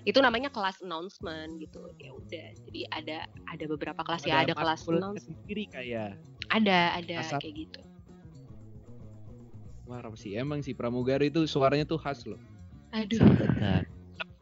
itu 0.08 0.18
namanya 0.18 0.48
kelas 0.48 0.80
announcement 0.80 1.60
gitu. 1.60 1.92
Ya 2.00 2.10
udah. 2.16 2.46
Jadi 2.68 2.80
ada 2.88 3.28
ada 3.46 3.64
beberapa 3.68 4.00
kelas 4.00 4.24
ya. 4.24 4.42
Ada 4.42 4.56
kelas 4.56 4.88
announcement. 4.88 5.36
sendiri 5.44 5.64
kayak. 5.68 6.16
Ada 6.48 7.04
ada 7.04 7.14
Asal- 7.20 7.42
kayak 7.44 7.54
gitu. 7.68 7.80
Wah 9.88 10.04
sih 10.20 10.36
emang 10.36 10.60
sih 10.60 10.76
pramugari 10.76 11.32
itu 11.32 11.48
suaranya 11.48 11.88
tuh 11.88 11.96
khas 11.96 12.24
loh. 12.28 12.40
Aduh. 12.92 13.20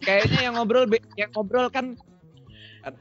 Kayaknya 0.02 0.50
yang 0.50 0.54
ngobrol 0.58 0.86
yang 1.14 1.30
ngobrol 1.34 1.70
kan 1.70 1.94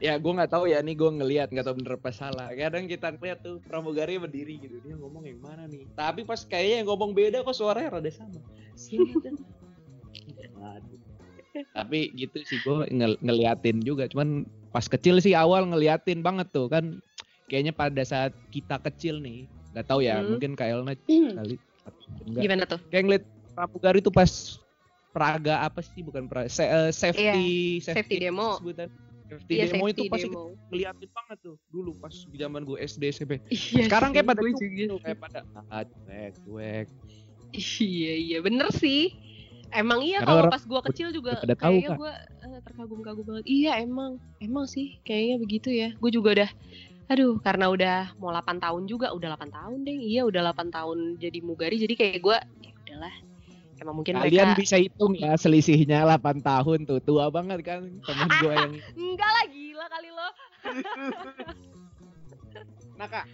ya 0.02 0.18
gue 0.18 0.32
nggak 0.34 0.50
tahu 0.50 0.66
ya 0.66 0.82
nih 0.82 0.98
gue 0.98 1.10
ngelihat 1.22 1.48
nggak 1.54 1.62
tahu 1.62 1.78
bener 1.78 1.94
apa 1.94 2.10
salah 2.10 2.50
kadang 2.50 2.90
kita 2.90 3.14
ngeliat 3.14 3.38
tuh 3.38 3.62
pramugari 3.62 4.18
berdiri 4.18 4.58
gitu 4.58 4.82
dia 4.82 4.98
ngomong 4.98 5.22
yang 5.30 5.38
mana 5.38 5.70
nih 5.70 5.86
tapi 5.94 6.26
pas 6.26 6.42
kayaknya 6.42 6.82
yang 6.82 6.88
ngomong 6.90 7.14
beda 7.14 7.46
kok 7.46 7.54
suaranya 7.54 8.02
rada 8.02 8.10
sama 8.10 8.42
Waduh. 10.56 11.00
tapi 11.72 12.12
gitu 12.12 12.36
sih 12.42 12.56
gue 12.58 12.84
ngel- 12.90 13.20
ngeliatin 13.20 13.80
juga 13.80 14.04
cuman 14.08 14.44
pas 14.68 14.84
kecil 14.84 15.20
sih 15.20 15.32
awal 15.32 15.64
ngeliatin 15.64 16.20
banget 16.20 16.48
tuh 16.50 16.68
kan 16.68 17.00
kayaknya 17.46 17.72
pada 17.72 18.00
saat 18.02 18.32
kita 18.48 18.76
kecil 18.82 19.20
nih 19.20 19.48
nggak 19.72 19.86
tahu 19.86 20.00
ya 20.00 20.20
Hmm. 20.20 20.32
mungkin 20.32 20.52
Kak 20.52 20.68
Elna 20.68 20.92
kali 20.96 21.56
enggak 22.26 22.42
Gimana 22.42 22.64
tuh? 22.64 22.80
kayak 22.88 23.02
ngeliat 23.04 23.24
pramugari 23.52 24.00
tuh 24.00 24.12
pas 24.12 24.28
praga 25.12 25.64
apa 25.64 25.80
sih 25.80 26.00
bukan 26.00 26.28
praga 26.28 26.48
se- 26.48 26.64
eh, 26.66 26.92
safety 26.92 27.80
Iya, 27.80 27.84
safety 27.88 28.16
demo. 28.20 28.60
sebutan 28.60 28.88
safety 29.26 29.52
Iya 29.54 29.64
demo 29.66 29.84
safety 29.84 29.92
itu 29.96 30.12
pasti 30.12 30.28
demo. 30.28 30.42
ngeliatin 30.68 31.08
banget 31.08 31.38
tuh 31.40 31.56
dulu 31.66 31.90
pas 31.96 32.12
zaman 32.12 32.62
gue 32.64 32.76
SD 32.78 33.02
SMP 33.10 33.32
Iya 33.48 33.84
sekarang 33.86 34.12
kayak 34.12 34.28
pada 34.28 34.40
tuh, 34.40 34.52
sih. 34.60 34.88
kayak 35.00 35.18
pada 35.18 35.40
ah, 35.68 35.84
cuek 35.84 36.32
cuek 36.44 36.86
Iya 37.56 38.12
iya 38.14 38.38
bener 38.40 38.68
sih. 38.70 39.08
Emang 39.74 40.00
iya 40.02 40.22
kalau 40.22 40.46
pas 40.46 40.62
gua 40.62 40.80
kecil 40.86 41.10
juga 41.10 41.36
udah 41.36 41.42
pada 41.42 41.56
tahu, 41.58 41.74
kayaknya 41.74 41.90
Kak. 41.90 41.98
gua 41.98 42.12
eh, 42.46 42.58
terkagum-kagum 42.64 43.24
banget. 43.26 43.44
Iya 43.46 43.72
emang 43.82 44.22
emang 44.38 44.66
sih 44.70 45.02
kayaknya 45.02 45.36
begitu 45.42 45.68
ya. 45.74 45.88
Gue 45.98 46.10
juga 46.14 46.30
udah 46.36 46.50
aduh 47.06 47.38
karena 47.38 47.70
udah 47.70 48.18
mau 48.18 48.34
8 48.34 48.58
tahun 48.58 48.82
juga 48.90 49.14
udah 49.14 49.38
8 49.38 49.50
tahun 49.50 49.78
deh. 49.86 49.98
Iya 49.98 50.26
udah 50.26 50.40
8 50.52 50.74
tahun 50.74 50.98
jadi 51.22 51.38
mugari 51.42 51.76
jadi 51.78 51.94
kayak 51.94 52.18
gua 52.22 52.38
ya 52.62 52.72
udahlah. 52.86 53.14
Emang 53.76 53.94
mungkin 54.00 54.16
kalian 54.16 54.56
mereka 54.56 54.60
bisa 54.60 54.76
hitung 54.80 55.12
ya 55.12 55.36
selisihnya 55.36 56.08
8 56.08 56.40
tahun 56.40 56.88
tuh 56.88 56.98
tua 57.04 57.28
banget 57.28 57.60
kan 57.60 57.84
temen 58.00 58.28
gue 58.40 58.52
yang 58.56 58.72
enggak 59.04 59.30
lah 59.30 59.44
gila 59.52 59.86
kali 59.92 60.10
lo. 60.10 60.28
nah 62.96 63.08
kak 63.12 63.28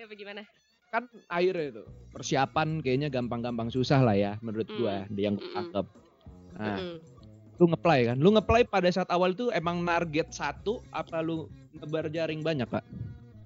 Ya 0.00 0.08
bagaimana? 0.08 0.48
Kan 0.90 1.06
akhirnya 1.30 1.78
itu 1.78 1.84
persiapan 2.10 2.82
kayaknya 2.82 3.08
gampang-gampang 3.08 3.70
susah 3.70 4.02
lah 4.02 4.18
ya 4.18 4.32
menurut 4.42 4.66
Hmm. 4.66 4.78
gua 4.82 4.94
di 5.06 5.20
yang 5.22 5.38
gue 5.38 5.46
Mm-mm. 5.46 5.56
tangkep 5.56 5.86
nah 6.58 6.76
Mm-mm. 6.78 6.96
lu 7.62 7.64
ngeplay 7.70 8.00
kan 8.10 8.16
lu 8.18 8.28
ngeplay 8.34 8.62
pada 8.66 8.90
saat 8.90 9.06
awal 9.14 9.30
tuh 9.32 9.54
emang 9.54 9.80
target 9.86 10.34
satu 10.34 10.82
apa 10.90 11.22
lu 11.22 11.46
ngebar 11.78 12.10
jaring 12.10 12.42
banyak 12.42 12.66
kak 12.66 12.82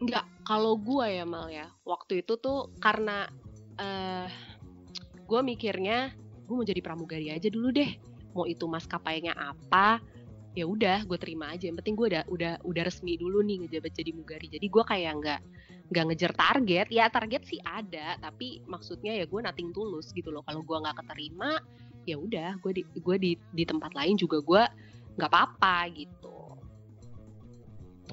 Enggak, 0.03 0.27
kalau 0.45 0.75
gua 0.75 1.07
ya 1.09 1.25
Mal 1.25 1.49
ya, 1.49 1.71
waktu 1.87 2.21
itu 2.21 2.37
tuh 2.37 2.69
karena 2.83 3.25
eh 3.79 4.29
gua 5.25 5.41
mikirnya 5.41 6.13
gua 6.45 6.61
mau 6.61 6.67
jadi 6.67 6.83
pramugari 6.85 7.31
aja 7.33 7.49
dulu 7.49 7.73
deh. 7.73 7.89
Mau 8.35 8.45
itu 8.45 8.67
maskapainya 8.67 9.33
apa, 9.39 10.03
ya 10.59 10.67
udah 10.67 11.07
gue 11.07 11.17
terima 11.17 11.55
aja. 11.55 11.71
Yang 11.71 11.81
penting 11.81 11.95
gue 11.95 12.07
udah 12.11 12.23
udah 12.27 12.53
udah 12.67 12.83
resmi 12.85 13.15
dulu 13.17 13.41
nih 13.47 13.65
ngejabat 13.65 13.93
jadi 13.95 14.11
mugari. 14.13 14.47
Jadi 14.51 14.67
gua 14.69 14.85
kayak 14.85 15.13
nggak 15.23 15.41
nggak 15.93 16.05
ngejar 16.09 16.33
target. 16.33 16.87
Ya 16.89 17.09
target 17.13 17.43
sih 17.45 17.61
ada, 17.65 18.17
tapi 18.21 18.63
maksudnya 18.65 19.13
ya 19.17 19.25
gue 19.29 19.41
nating 19.41 19.73
tulus 19.77 20.13
gitu 20.17 20.33
loh. 20.33 20.41
Kalau 20.49 20.65
gua 20.65 20.81
nggak 20.85 21.05
keterima, 21.05 21.61
ya 22.09 22.17
udah 22.17 22.57
gue 22.61 22.73
di 22.81 22.83
gue 22.97 23.17
di 23.21 23.33
di 23.53 23.65
tempat 23.65 23.93
lain 23.93 24.17
juga 24.17 24.41
gua 24.41 24.65
nggak 25.21 25.31
apa-apa 25.31 25.89
gitu. 25.93 26.33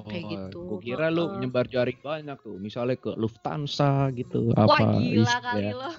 Kayak 0.02 0.24
gitu, 0.34 0.60
Gue 0.66 0.80
Oh, 0.80 0.82
kira 0.82 1.12
lu 1.12 1.36
nyebar 1.38 1.68
jaring 1.68 2.00
banyak 2.00 2.40
tuh, 2.40 2.56
misalnya 2.58 2.96
ke 2.96 3.12
Lufthansa 3.20 4.08
gitu, 4.16 4.50
Wah 4.56 4.66
apa 4.66 4.98
gila 4.98 5.36
is- 5.36 5.44
kali 5.44 5.68
ya, 5.68 5.74
lo. 5.76 5.92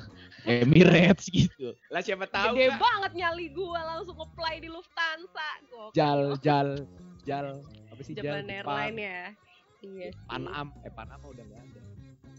Emirates 0.42 1.26
gitu. 1.30 1.76
Lah 1.92 2.00
siapa 2.02 2.26
tahu 2.26 2.56
Gede 2.56 2.72
Kak, 2.72 2.80
banget 2.82 3.12
nyali 3.14 3.46
gua 3.54 3.80
langsung 3.94 4.16
apply 4.18 4.58
di 4.58 4.68
Lufthansa. 4.72 5.48
Gokil. 5.70 5.94
jal 5.94 6.20
jal 6.40 6.68
jal 7.22 7.46
apa 7.92 8.00
sih 8.02 8.16
jal 8.16 8.42
Japan 8.42 8.48
Airline 8.50 8.98
ya. 8.98 9.22
Iya. 9.82 10.08
sih. 10.08 10.24
Panam 10.24 10.70
eh 10.80 10.92
Panama 10.92 11.24
udah 11.26 11.44
gak 11.44 11.60
ada. 11.60 11.80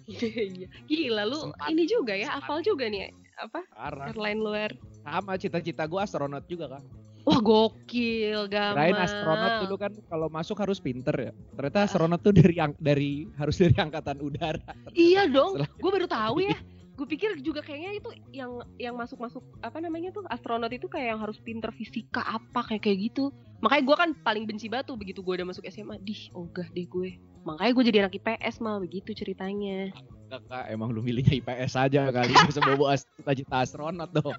Iya. 0.03 0.67
Gila 0.83 1.23
lu 1.23 1.39
Sempat. 1.47 1.67
ini 1.69 1.83
juga 1.85 2.13
ya, 2.13 2.35
hafal 2.35 2.59
juga 2.59 2.87
nih 2.87 3.11
apa? 3.35 3.63
Sekarang 3.65 4.07
Airline 4.09 4.41
luar. 4.41 4.71
sama 5.03 5.35
cita-cita 5.35 5.83
gue 5.83 5.99
astronot 5.99 6.43
juga 6.45 6.79
kan. 6.79 6.83
Wah 7.23 7.39
gokil, 7.39 8.51
gamal. 8.51 8.75
Kirain 8.75 8.99
astronot 8.99 9.53
dulu 9.63 9.75
kan 9.77 9.91
kalau 10.07 10.27
masuk 10.27 10.59
harus 10.59 10.79
pinter 10.79 11.15
ya. 11.15 11.31
Ternyata 11.55 11.87
astronot 11.87 12.19
tuh 12.19 12.31
dari 12.31 12.55
ang- 12.59 12.75
dari 12.75 13.31
harus 13.35 13.55
dari 13.55 13.75
angkatan 13.75 14.19
udara. 14.19 14.59
Iya 14.91 15.27
dong, 15.27 15.55
gue 15.59 15.91
baru 15.91 16.07
tahu 16.07 16.43
ya. 16.43 16.55
Gue 16.93 17.09
pikir 17.09 17.41
juga 17.41 17.65
kayaknya 17.65 17.97
itu 17.97 18.05
yang 18.29 18.61
yang 18.77 18.93
masuk-masuk 18.93 19.41
apa 19.65 19.81
namanya 19.81 20.13
tuh 20.13 20.29
astronot 20.29 20.69
itu 20.69 20.85
kayak 20.85 21.17
yang 21.17 21.21
harus 21.25 21.41
pinter 21.41 21.73
fisika 21.73 22.21
apa 22.21 22.61
kayak 22.69 22.85
kayak 22.85 23.09
gitu. 23.09 23.33
Makanya 23.65 23.81
gue 23.81 23.95
kan 23.97 24.09
paling 24.21 24.45
benci 24.45 24.69
batu 24.69 24.93
begitu 24.93 25.25
gue 25.25 25.41
udah 25.41 25.47
masuk 25.49 25.65
SMA. 25.65 25.97
Dih, 25.97 26.29
ogah 26.37 26.69
deh 26.69 26.85
gue. 26.85 27.17
Makanya 27.43 27.71
gue 27.71 27.83
jadi 27.85 27.97
anak 28.03 28.13
IPS 28.15 28.55
mal 28.59 28.79
begitu 28.79 29.11
ceritanya. 29.11 29.91
Kakak 30.27 30.65
emang 30.67 30.89
lu 30.89 31.03
milihnya 31.03 31.35
IPS 31.35 31.77
aja 31.77 32.09
kali 32.09 32.33
bisa 32.47 32.59
bawa 32.59 32.95
as- 32.95 33.05
cita-cita 33.13 33.61
astronot 33.61 34.09
dong. 34.09 34.33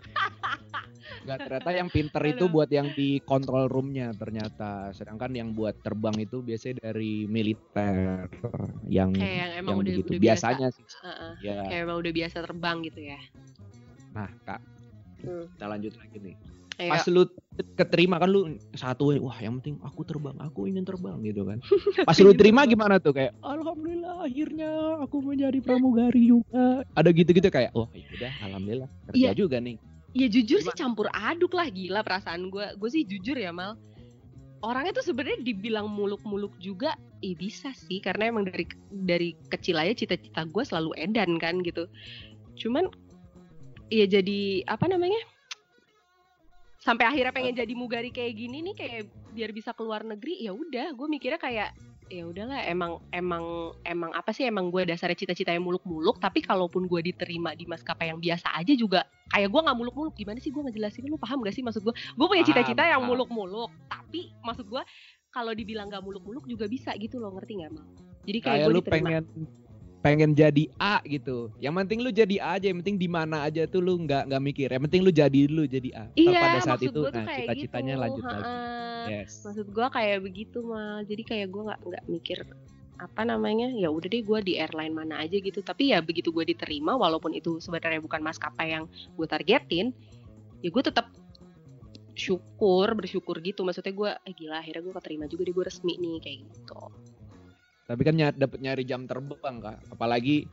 Nggak, 1.25 1.39
ternyata 1.39 1.71
yang 1.71 1.89
pinter 1.89 2.23
itu 2.27 2.45
buat 2.47 2.67
yang 2.67 2.91
di 2.93 3.21
control 3.23 3.69
roomnya 3.69 4.13
ternyata. 4.13 4.91
Sedangkan 4.91 5.31
yang 5.33 5.53
buat 5.53 5.77
terbang 5.81 6.17
itu 6.19 6.41
biasanya 6.41 6.81
dari 6.83 7.25
militer 7.25 8.27
yang 8.89 9.13
kayak 9.13 9.37
yang 9.39 9.51
emang 9.55 9.73
yang 9.73 9.81
udah 9.81 9.93
begitu 9.95 10.11
udah 10.11 10.21
biasanya 10.21 10.69
sih. 10.73 10.85
biasa. 10.85 11.05
Heeh. 11.05 11.33
Ya. 11.41 11.57
kayak 11.65 11.81
emang 11.85 11.97
udah 12.01 12.13
biasa 12.13 12.37
terbang 12.41 12.77
gitu 12.83 13.01
ya 13.05 13.21
Nah, 14.15 14.31
Kak, 14.45 14.61
Hmm. 15.21 15.47
kita 15.51 15.67
lanjut 15.67 15.93
lagi 15.97 16.17
nih. 16.21 16.37
Ayo. 16.85 16.91
Pas 16.93 17.05
lu 17.09 17.23
keterima 17.75 18.21
kan 18.21 18.29
lu 18.29 18.41
satu 18.77 19.17
wah 19.17 19.39
yang 19.41 19.57
penting 19.63 19.81
aku 19.81 20.05
terbang, 20.05 20.37
aku 20.37 20.69
ingin 20.69 20.85
terbang 20.85 21.17
gitu 21.25 21.49
kan. 21.49 21.59
Pas 22.09 22.19
lu 22.21 22.37
terima 22.37 22.69
gimana 22.69 23.01
tuh 23.01 23.17
kayak 23.17 23.33
alhamdulillah 23.41 24.29
akhirnya 24.29 24.71
aku 25.01 25.25
menjadi 25.25 25.59
pramugari 25.65 26.29
juga. 26.29 26.85
Ada 26.93 27.09
gitu-gitu 27.09 27.49
kayak 27.49 27.73
wah 27.73 27.89
ya 27.97 28.05
udah 28.21 28.33
alhamdulillah 28.45 28.89
kerja 29.09 29.17
Iya. 29.17 29.33
juga 29.33 29.57
nih. 29.59 29.81
Ya 30.15 30.27
jujur 30.31 30.63
sih 30.63 30.71
Gimana? 30.71 30.79
campur 30.79 31.07
aduk 31.11 31.53
lah 31.57 31.67
gila 31.73 32.01
perasaan 32.05 32.53
gue. 32.53 32.67
Gue 32.77 32.91
sih 32.93 33.03
jujur 33.03 33.35
ya 33.35 33.51
mal. 33.51 33.75
Orangnya 34.63 34.97
tuh 34.97 35.05
sebenarnya 35.05 35.45
dibilang 35.45 35.93
muluk-muluk 35.93 36.57
juga, 36.57 36.97
eh 37.21 37.37
bisa 37.37 37.75
sih 37.77 38.01
karena 38.01 38.33
emang 38.33 38.49
dari 38.49 38.65
dari 38.89 39.31
kecil 39.51 39.77
aja 39.77 39.93
cita-cita 39.93 40.47
gue 40.49 40.63
selalu 40.65 40.95
edan 40.97 41.37
kan 41.37 41.61
gitu. 41.61 41.85
Cuman 42.57 42.89
ya 43.91 44.07
jadi 44.07 44.65
apa 44.65 44.89
namanya? 44.89 45.19
Sampai 46.85 47.09
akhirnya 47.09 47.33
pengen 47.33 47.57
jadi 47.57 47.73
mugari 47.73 48.13
kayak 48.13 48.37
gini 48.37 48.61
nih 48.61 48.75
kayak 48.77 49.03
biar 49.33 49.51
bisa 49.57 49.73
keluar 49.73 50.05
negeri 50.05 50.45
ya 50.45 50.53
udah. 50.53 50.93
Gue 50.93 51.09
mikirnya 51.09 51.41
kayak 51.41 51.73
ya 52.13 52.29
udahlah 52.29 52.61
emang 52.69 53.01
emang 53.17 53.73
emang 53.89 54.13
apa 54.13 54.29
sih 54.37 54.45
emang 54.45 54.69
gue 54.69 54.85
dasarnya 54.85 55.17
cita-cita 55.17 55.57
yang 55.57 55.65
muluk-muluk 55.65 56.21
tapi 56.21 56.45
kalaupun 56.45 56.85
gue 56.85 57.01
diterima 57.01 57.57
di 57.57 57.65
maskapai 57.65 58.13
yang 58.13 58.21
biasa 58.21 58.53
aja 58.53 58.77
juga 58.77 59.09
kayak 59.33 59.49
gue 59.49 59.61
nggak 59.65 59.79
muluk-muluk. 59.81 60.13
Gimana 60.13 60.37
sih 60.45 60.53
gue 60.53 60.61
ngejelasin? 60.61 61.09
Lu 61.09 61.17
paham 61.17 61.41
gak 61.41 61.57
sih 61.57 61.65
maksud 61.65 61.81
gue 61.81 61.95
gue 61.97 62.27
punya 62.29 62.45
cita-cita 62.45 62.85
yang 62.85 63.01
muluk-muluk 63.09 63.73
tapi 63.89 64.29
maksud 64.45 64.69
gue 64.69 64.83
kalau 65.33 65.57
dibilang 65.57 65.89
gak 65.89 66.05
muluk-muluk 66.05 66.45
juga 66.45 66.69
bisa 66.69 66.93
gitu 67.01 67.17
loh 67.17 67.33
ngerti 67.33 67.65
nggak 67.65 67.73
mal? 67.73 67.89
Jadi 68.29 68.39
kayak, 68.45 68.55
Kayak 68.61 68.67
gue 68.69 68.75
lu 68.77 68.81
diterima. 68.85 69.09
pengen 69.09 69.25
pengen 70.05 70.37
jadi 70.37 70.69
A 70.77 71.01
gitu. 71.09 71.49
Yang 71.57 71.75
penting 71.81 71.99
lu 72.05 72.13
jadi 72.13 72.37
A 72.45 72.61
aja, 72.61 72.69
yang 72.69 72.85
penting 72.85 73.01
di 73.01 73.09
mana 73.09 73.49
aja 73.49 73.65
tuh 73.65 73.81
lu 73.81 73.97
nggak 74.05 74.29
nggak 74.29 74.43
mikir. 74.45 74.69
Yang 74.69 74.83
penting 74.85 75.01
lu 75.01 75.11
jadi 75.11 75.41
dulu 75.49 75.65
jadi 75.65 75.91
A. 75.97 76.05
Iya 76.13 76.41
pada 76.45 76.59
saat 76.61 76.81
itu 76.85 77.01
nah 77.09 77.25
cita-citanya 77.25 77.95
gitu 77.97 78.03
lanjut 78.05 78.25
lagi. 78.29 78.53
Yes. 79.05 79.45
maksud 79.45 79.69
gue 79.69 79.87
kayak 79.93 80.25
begitu 80.25 80.65
mal 80.65 81.05
jadi 81.05 81.23
kayak 81.29 81.47
gue 81.53 81.63
nggak 81.69 81.81
nggak 81.85 82.05
mikir 82.09 82.39
apa 82.97 83.23
namanya 83.27 83.69
ya 83.75 83.91
udah 83.91 84.07
deh 84.07 84.23
gue 84.23 84.39
di 84.41 84.55
airline 84.57 84.95
mana 84.95 85.21
aja 85.21 85.37
gitu 85.37 85.61
tapi 85.61 85.93
ya 85.93 86.01
begitu 86.01 86.31
gue 86.31 86.47
diterima 86.47 86.95
walaupun 86.95 87.35
itu 87.35 87.59
sebenarnya 87.59 88.01
bukan 88.01 88.23
maskapai 88.23 88.73
yang 88.73 88.89
gue 88.89 89.27
targetin 89.27 89.91
ya 90.63 90.69
gue 90.71 90.83
tetap 90.83 91.11
syukur 92.15 92.95
bersyukur 92.95 93.43
gitu 93.43 93.67
maksudnya 93.67 93.93
gue 93.93 94.11
eh 94.31 94.35
gila 94.39 94.63
akhirnya 94.63 94.83
gue 94.87 94.95
keterima 94.95 95.25
juga 95.27 95.43
deh 95.51 95.53
gue 95.53 95.65
resmi 95.67 95.95
nih 95.99 96.17
kayak 96.23 96.39
gitu 96.49 96.81
Tapi 97.85 98.01
kan 98.01 98.15
ny 98.17 98.25
dapat 98.33 98.59
nyari 98.65 98.83
jam 98.89 99.05
terbang 99.05 99.61
kak. 99.61 99.77
Apalagi 99.93 100.49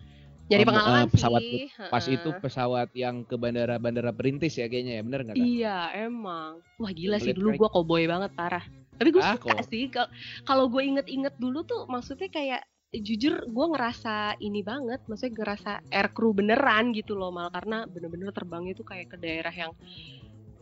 jadi 0.52 0.67
pengalaman 0.67 1.08
eh, 1.08 1.12
pesawat 1.15 1.41
sih 1.48 1.63
pas 1.88 2.04
itu 2.04 2.30
pesawat 2.44 2.89
yang 2.91 3.24
ke 3.24 3.39
bandara-bandara 3.39 4.12
perintis 4.12 4.60
ya 4.60 4.67
kayaknya 4.67 5.00
ya 5.00 5.04
bener 5.08 5.20
nggak 5.24 5.38
kak? 5.39 5.48
Iya 5.48 5.78
emang 5.96 6.52
wah 6.76 6.91
gila 6.91 7.17
sih 7.24 7.32
dulu 7.32 7.56
gue 7.56 7.70
cowboy 7.72 8.04
banget 8.04 8.32
parah 8.36 8.65
tapi 9.00 9.10
gue 9.15 9.24
Ah, 9.24 9.39
suka 9.39 9.63
kok. 9.63 9.72
sih 9.72 9.88
Kal- 9.88 10.12
kalau 10.44 10.67
gue 10.67 10.84
inget-inget 10.84 11.34
dulu 11.39 11.63
tuh 11.63 11.88
maksudnya 11.88 12.28
kayak 12.28 12.62
jujur 12.91 13.48
gue 13.48 13.65
ngerasa 13.72 14.36
ini 14.44 14.60
banget 14.60 15.00
maksudnya 15.08 15.39
ngerasa 15.39 15.72
air 15.88 16.12
crew 16.12 16.36
beneran 16.36 16.91
gitu 16.91 17.15
loh 17.15 17.32
mal 17.32 17.48
karena 17.48 17.88
bener-bener 17.88 18.36
terbangnya 18.36 18.76
tuh 18.76 18.84
kayak 18.84 19.08
ke 19.08 19.15
daerah 19.15 19.56
yang 19.56 19.72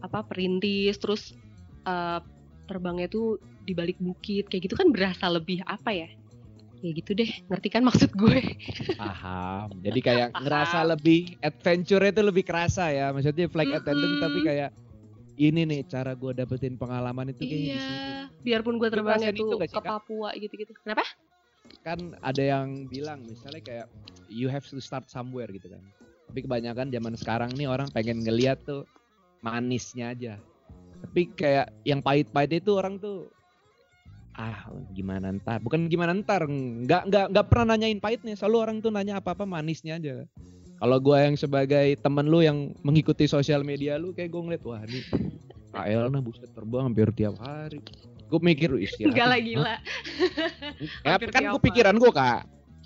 apa 0.05 0.21
perintis 0.21 1.01
terus 1.01 1.33
eh, 1.89 2.19
terbangnya 2.69 3.09
tuh 3.09 3.41
di 3.65 3.73
balik 3.73 3.97
bukit 3.97 4.45
kayak 4.45 4.69
gitu 4.69 4.77
kan 4.77 4.93
berasa 4.93 5.25
lebih 5.33 5.65
apa 5.65 5.89
ya 5.97 6.09
ya 6.79 6.91
gitu 6.95 7.11
deh 7.11 7.27
ngerti 7.51 7.67
kan 7.67 7.83
maksud 7.83 8.11
gue 8.15 8.39
Paham. 8.95 9.67
Jadi 9.83 9.99
kayak 9.99 10.29
Paham. 10.31 10.43
ngerasa 10.47 10.79
lebih 10.87 11.35
adventure 11.43 12.03
itu 12.03 12.21
lebih 12.23 12.43
kerasa 12.47 12.87
ya. 12.91 13.11
Maksudnya 13.11 13.51
flight 13.51 13.71
attendant 13.75 14.15
Mm-mm. 14.15 14.23
tapi 14.23 14.39
kayak 14.43 14.69
ini 15.39 15.63
nih 15.63 15.81
cara 15.87 16.11
gue 16.15 16.31
dapetin 16.35 16.75
pengalaman 16.75 17.31
itu 17.31 17.47
kayaknya 17.47 17.79
sini. 17.79 17.95
iya 17.95 18.19
biarpun 18.43 18.75
gue 18.75 18.87
terbangnya 18.91 19.31
itu 19.31 19.43
tuh 19.47 19.59
sih, 19.63 19.71
ke? 19.71 19.87
Papua 19.87 20.29
gitu-gitu 20.35 20.71
kenapa 20.83 21.03
Kan 21.83 22.15
ada 22.19 22.43
yang 22.43 22.87
bilang 22.91 23.23
misalnya 23.23 23.63
kayak 23.63 23.87
you 24.27 24.51
have 24.51 24.67
to 24.67 24.79
start 24.83 25.07
somewhere 25.07 25.47
gitu 25.47 25.71
kan. 25.71 25.83
Tapi 26.31 26.43
kebanyakan 26.45 26.91
zaman 26.91 27.13
sekarang 27.15 27.51
nih 27.55 27.67
orang 27.71 27.87
pengen 27.91 28.19
ngeliat 28.23 28.59
tuh 28.67 28.83
manisnya 29.43 30.11
aja. 30.11 30.33
Tapi 30.99 31.31
kayak 31.39 31.71
yang 31.87 32.03
pahit-pahit 32.03 32.59
itu 32.59 32.75
orang 32.75 32.99
tuh 32.99 33.31
ah 34.39 34.71
gimana 34.95 35.35
ntar? 35.35 35.59
Bukan 35.59 35.91
gimana 35.91 36.15
ntar 36.15 36.47
nggak 36.47 37.11
nggak 37.11 37.25
nggak 37.35 37.45
pernah 37.51 37.75
nanyain 37.75 37.99
pahitnya. 37.99 38.39
Selalu 38.39 38.57
orang 38.63 38.77
tuh 38.79 38.87
nanya 38.95 39.19
apa 39.19 39.35
apa 39.35 39.43
manisnya 39.43 39.99
aja. 39.99 40.23
Kalau 40.79 40.97
gua 41.03 41.27
yang 41.27 41.35
sebagai 41.35 41.99
temen 41.99 42.31
lu 42.31 42.39
yang 42.39 42.71
mengikuti 42.87 43.27
sosial 43.27 43.67
media 43.67 43.99
lu 43.99 44.15
kayak 44.15 44.31
gue 44.31 44.41
ngeliat 44.47 44.63
wah 44.63 44.79
ini 44.87 45.03
Kak 45.75 45.85
Elna 45.91 46.23
buset 46.23 46.47
terbang 46.55 46.87
hampir 46.87 47.11
tiap 47.11 47.35
hari. 47.43 47.83
Gue 48.31 48.39
mikir 48.39 48.71
"Lu 48.71 48.79
istirahat 48.79 49.11
Hah? 49.11 49.41
gila 49.41 49.75
Ya, 51.05 51.17
kan 51.19 51.43
gue 51.49 51.61
pikiran 51.65 51.95
gue 51.99 52.11
kak. 52.13 52.45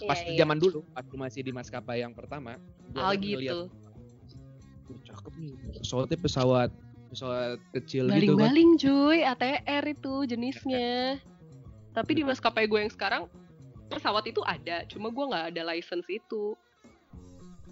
Pas 0.10 0.20
Iya, 0.26 0.34
iya. 0.34 0.38
zaman 0.42 0.58
dulu 0.58 0.82
pas 0.89 1.06
lu 1.06 1.16
masih 1.22 1.46
di 1.46 1.52
maskapai 1.54 2.02
yang 2.02 2.18
pertama 2.18 2.58
gua 2.92 2.98
Oh 2.98 3.12
kan 3.13 3.20
ngeliat, 3.22 3.39
gitu. 3.44 3.60
"Wah, 3.70 5.00
cakep 5.06 5.34
nih. 5.38 5.54
Pesawatnya 5.84 6.18
pesawat 6.18 6.70
pesawat 7.13 7.60
kecil 7.78 8.10
gitu 8.10 8.34
kan 8.34 8.50
Baling-baling 8.50 8.72
cuy, 8.82 9.20
ATR 9.22 9.84
itu 9.86 10.13
jenisnya. 10.26 11.22
Tapi 11.93 12.12
di 12.17 12.23
maskapai 12.25 12.65
gue 12.65 12.79
yang 12.82 12.91
sekarang 12.91 13.29
pesawat 13.88 14.25
itu 14.25 14.41
ada, 14.41 14.82
cuma 14.89 15.13
gue 15.13 15.25
nggak 15.29 15.45
ada 15.53 15.62
license 15.69 16.10
itu. 16.10 16.58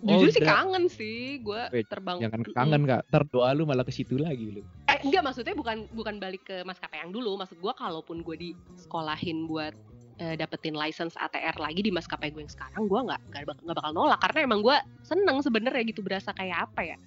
Jujur 0.01 0.34
sih 0.34 0.41
kangen 0.41 0.89
sih, 0.89 1.38
gue 1.45 1.86
terbang. 1.86 2.17
jangan 2.17 2.41
kangen 2.57 2.81
kak 2.89 3.01
ntar 3.13 3.21
doa 3.29 3.53
lu 3.53 3.69
malah 3.69 3.86
ke 3.86 3.93
situ 3.93 4.17
lagi 4.17 4.49
lu 4.49 4.65
Eh, 4.89 4.97
enggak 5.05 5.21
maksudnya 5.21 5.53
bukan 5.53 5.86
bukan 5.93 6.17
balik 6.17 6.41
ke 6.41 6.65
maskapai 6.65 7.05
yang 7.05 7.13
dulu. 7.13 7.38
Maksud 7.38 7.62
gue 7.62 7.73
kalaupun 7.77 8.25
gue 8.25 8.34
disekolahin 8.49 9.45
buat 9.45 9.77
eh, 10.17 10.34
dapetin 10.38 10.73
license 10.73 11.13
ATR 11.17 11.53
lagi 11.57 11.86
di 11.86 11.93
maskapai 11.93 12.34
gue 12.34 12.41
yang 12.41 12.49
sekarang, 12.49 12.89
gue 12.89 12.97
nggak 12.97 13.21
nggak 13.29 13.41
bak- 13.45 13.62
nggak 13.62 13.77
bakal 13.77 13.91
nolak 13.93 14.19
karena 14.21 14.39
emang 14.45 14.62
gue 14.62 14.77
seneng 15.01 15.38
sebenarnya 15.41 15.81
gitu 15.86 16.01
berasa 16.01 16.34
kayak 16.34 16.69
apa 16.69 16.81
ya 16.93 16.97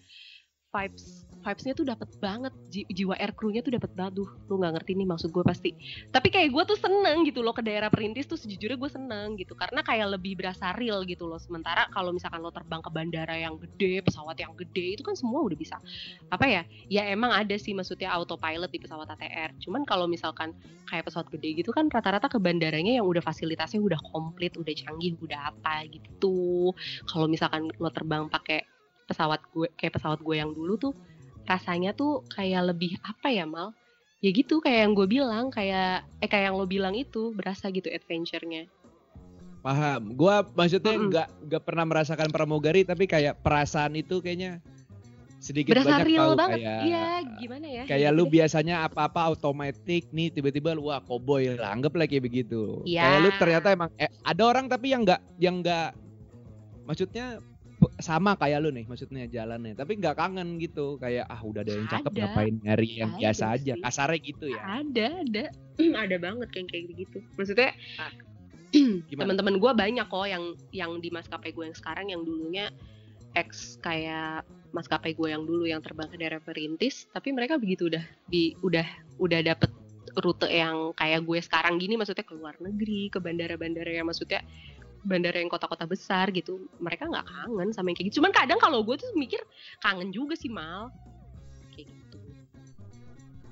vibes 0.70 1.26
vibesnya 1.44 1.76
tuh 1.76 1.84
dapet 1.84 2.08
banget. 2.16 2.52
Ji- 2.72 2.88
jiwa 2.88 3.14
air 3.20 3.36
crew-nya 3.36 3.60
tuh 3.60 3.76
dapet 3.76 3.92
banget. 3.92 4.24
Lu 4.48 4.56
nggak 4.56 4.80
ngerti 4.80 4.92
nih 4.96 5.06
maksud 5.06 5.28
gue 5.28 5.44
pasti. 5.44 5.76
Tapi 6.08 6.32
kayak 6.32 6.48
gue 6.48 6.64
tuh 6.72 6.78
seneng 6.80 7.28
gitu 7.28 7.44
loh 7.44 7.52
ke 7.52 7.60
daerah 7.60 7.92
perintis 7.92 8.24
tuh 8.24 8.40
sejujurnya 8.40 8.80
gue 8.80 8.90
seneng 8.90 9.36
gitu. 9.36 9.52
Karena 9.52 9.84
kayak 9.84 10.16
lebih 10.16 10.40
berasa 10.40 10.72
real 10.72 11.04
gitu 11.04 11.28
loh. 11.28 11.36
Sementara 11.36 11.84
kalau 11.92 12.10
misalkan 12.10 12.40
lo 12.40 12.48
terbang 12.48 12.80
ke 12.80 12.88
bandara 12.88 13.36
yang 13.36 13.60
gede 13.60 14.00
pesawat 14.00 14.40
yang 14.40 14.56
gede 14.56 14.96
itu 14.96 15.02
kan 15.04 15.12
semua 15.12 15.44
udah 15.44 15.58
bisa. 15.58 15.76
Apa 16.32 16.48
ya? 16.48 16.62
Ya 16.88 17.04
emang 17.12 17.30
ada 17.36 17.54
sih 17.60 17.76
maksudnya 17.76 18.08
autopilot 18.16 18.72
di 18.72 18.80
pesawat 18.80 19.06
ATR 19.12 19.52
cuman 19.60 19.82
kalau 19.84 20.08
misalkan 20.08 20.54
kayak 20.88 21.10
pesawat 21.10 21.28
gede 21.32 21.64
gitu 21.64 21.70
kan 21.74 21.90
rata-rata 21.90 22.30
ke 22.30 22.38
bandaranya 22.38 23.00
yang 23.00 23.06
udah 23.06 23.20
fasilitasnya 23.20 23.82
udah 23.82 23.98
komplit 24.12 24.54
udah 24.56 24.74
canggih 24.74 25.18
udah 25.20 25.52
apa 25.52 25.84
gitu. 25.90 26.72
Kalau 27.08 27.26
misalkan 27.26 27.68
lo 27.76 27.90
terbang 27.90 28.30
pakai 28.30 28.64
pesawat 29.04 29.40
gue 29.52 29.68
kayak 29.76 30.00
pesawat 30.00 30.20
gue 30.24 30.36
yang 30.36 30.50
dulu 30.52 30.80
tuh 30.80 30.92
rasanya 31.44 31.92
tuh 31.92 32.24
kayak 32.32 32.74
lebih 32.74 32.96
apa 33.04 33.28
ya 33.30 33.44
mal? 33.44 33.72
Ya 34.24 34.32
gitu 34.32 34.60
kayak 34.64 34.88
yang 34.88 34.92
gue 34.96 35.08
bilang 35.08 35.52
kayak 35.52 36.08
eh 36.20 36.28
kayak 36.28 36.52
yang 36.52 36.56
lo 36.56 36.64
bilang 36.64 36.96
itu 36.96 37.36
berasa 37.36 37.68
gitu 37.68 37.92
adventure-nya. 37.92 38.64
Paham. 39.64 40.12
Gua 40.12 40.44
maksudnya 40.52 40.92
nggak 40.92 41.28
nggak 41.48 41.62
pernah 41.64 41.84
merasakan 41.88 42.28
pramugari 42.28 42.84
tapi 42.84 43.08
kayak 43.08 43.40
perasaan 43.40 43.96
itu 43.96 44.20
kayaknya 44.20 44.60
sedikit 45.44 45.76
berasa 45.76 46.00
banyak 46.00 46.08
real 46.08 46.24
tahu 46.32 46.40
banget. 46.40 46.58
kayak 46.64 46.80
iya 46.88 47.04
gimana 47.36 47.66
ya? 47.68 47.84
kayak 47.84 48.08
gitu 48.08 48.16
lu 48.16 48.24
biasanya 48.32 48.74
apa-apa 48.88 49.20
otomatis 49.28 50.04
nih 50.08 50.28
tiba-tiba 50.32 50.72
lu 50.72 50.88
wah 50.88 51.04
cowboy 51.04 51.52
lah 51.52 51.68
anggaplah 51.72 52.08
kayak 52.08 52.24
begitu. 52.24 52.80
Iya. 52.88 53.04
kayak 53.04 53.20
lu 53.20 53.30
ternyata 53.36 53.68
emang 53.76 53.90
eh, 54.00 54.08
ada 54.24 54.42
orang 54.44 54.66
tapi 54.72 54.96
yang 54.96 55.04
nggak 55.04 55.20
yang 55.36 55.60
nggak 55.60 55.92
maksudnya 56.88 57.40
sama 58.00 58.36
kayak 58.36 58.60
lu 58.64 58.70
nih 58.72 58.84
maksudnya 58.86 59.24
jalannya 59.26 59.74
tapi 59.74 59.96
nggak 59.98 60.16
kangen 60.16 60.56
gitu 60.60 60.96
kayak 60.98 61.24
ah 61.28 61.40
udah 61.40 61.62
ada 61.64 61.72
yang 61.74 61.88
cakep 61.88 62.12
Ada. 62.12 62.20
ngapain 62.24 62.54
nyari 62.62 62.88
yang 63.00 63.12
Ada 63.14 63.20
biasa 63.20 63.44
aja 63.56 63.72
sih. 63.74 63.82
kasarnya 63.82 64.18
gitu 64.22 64.46
ya 64.52 64.62
ada 64.62 65.06
ada 65.24 65.44
ada 66.04 66.16
banget 66.18 66.48
kayak 66.54 66.66
kayak 66.72 66.84
gitu 66.96 67.18
maksudnya 67.38 67.70
Gimana? 69.10 69.20
teman-teman 69.30 69.54
gue 69.62 69.72
banyak 69.72 70.06
kok 70.10 70.26
yang 70.26 70.44
yang 70.74 70.90
di 70.98 71.08
maskapai 71.14 71.50
gue 71.54 71.64
yang 71.70 71.78
sekarang 71.78 72.06
yang 72.10 72.22
dulunya 72.26 72.66
ex 73.38 73.78
kayak 73.82 74.42
maskapai 74.74 75.14
gue 75.14 75.28
yang 75.30 75.46
dulu 75.46 75.66
yang 75.66 75.78
terbang 75.78 76.10
ke 76.10 76.18
daerah 76.18 76.42
perintis 76.42 77.06
tapi 77.14 77.30
mereka 77.30 77.58
begitu 77.58 77.86
udah 77.86 78.02
di 78.26 78.58
udah 78.62 78.86
udah 79.22 79.40
dapet 79.46 79.70
rute 80.18 80.46
yang 80.46 80.94
kayak 80.94 81.26
gue 81.26 81.38
sekarang 81.42 81.78
gini 81.78 81.98
maksudnya 81.98 82.22
ke 82.22 82.34
luar 82.34 82.54
negeri 82.62 83.10
ke 83.10 83.18
bandara-bandara 83.18 83.90
yang 83.90 84.06
maksudnya 84.06 84.42
bandara 85.04 85.38
yang 85.38 85.52
kota-kota 85.52 85.84
besar 85.84 86.32
gitu 86.32 86.66
mereka 86.80 87.04
nggak 87.04 87.28
kangen 87.28 87.68
sama 87.70 87.92
yang 87.92 87.96
kayak 88.00 88.08
gitu 88.10 88.18
cuman 88.24 88.32
kadang 88.32 88.58
kalau 88.58 88.80
gue 88.80 88.96
tuh 88.96 89.08
mikir 89.14 89.38
kangen 89.78 90.10
juga 90.10 90.34
sih 90.34 90.48
mal 90.48 90.88
kayak 91.76 91.92
gitu 91.92 92.18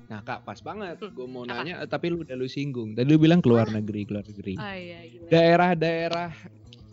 Nah 0.03 0.19
kak 0.21 0.45
pas 0.45 0.59
banget. 0.61 0.99
Hmm, 0.99 1.09
Gue 1.15 1.25
mau 1.25 1.41
apa? 1.41 1.63
nanya, 1.63 1.81
eh, 1.81 1.89
tapi 1.89 2.11
lu 2.13 2.21
udah 2.21 2.35
lu 2.37 2.45
singgung. 2.45 2.93
Tadi 2.93 3.07
lu 3.07 3.17
bilang 3.17 3.41
keluar 3.41 3.65
negeri, 3.71 4.05
keluar 4.05 4.21
negeri. 4.21 4.53
Oh 4.59 4.75
iya? 4.75 4.99
Daerah-daerah 5.31 6.29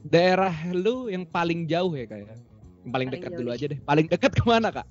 daerah 0.01 0.55
lu 0.73 1.12
yang 1.12 1.29
paling 1.29 1.68
jauh 1.68 1.92
ya 1.92 2.09
kayak. 2.09 2.33
Yang 2.33 2.40
paling 2.40 3.09
Paling 3.11 3.11
dekat 3.12 3.33
dulu 3.37 3.49
aja 3.53 3.64
deh. 3.68 3.79
Paling 3.85 4.07
dekat 4.09 4.33
ke 4.33 4.42
mana 4.49 4.68
kak? 4.73 4.87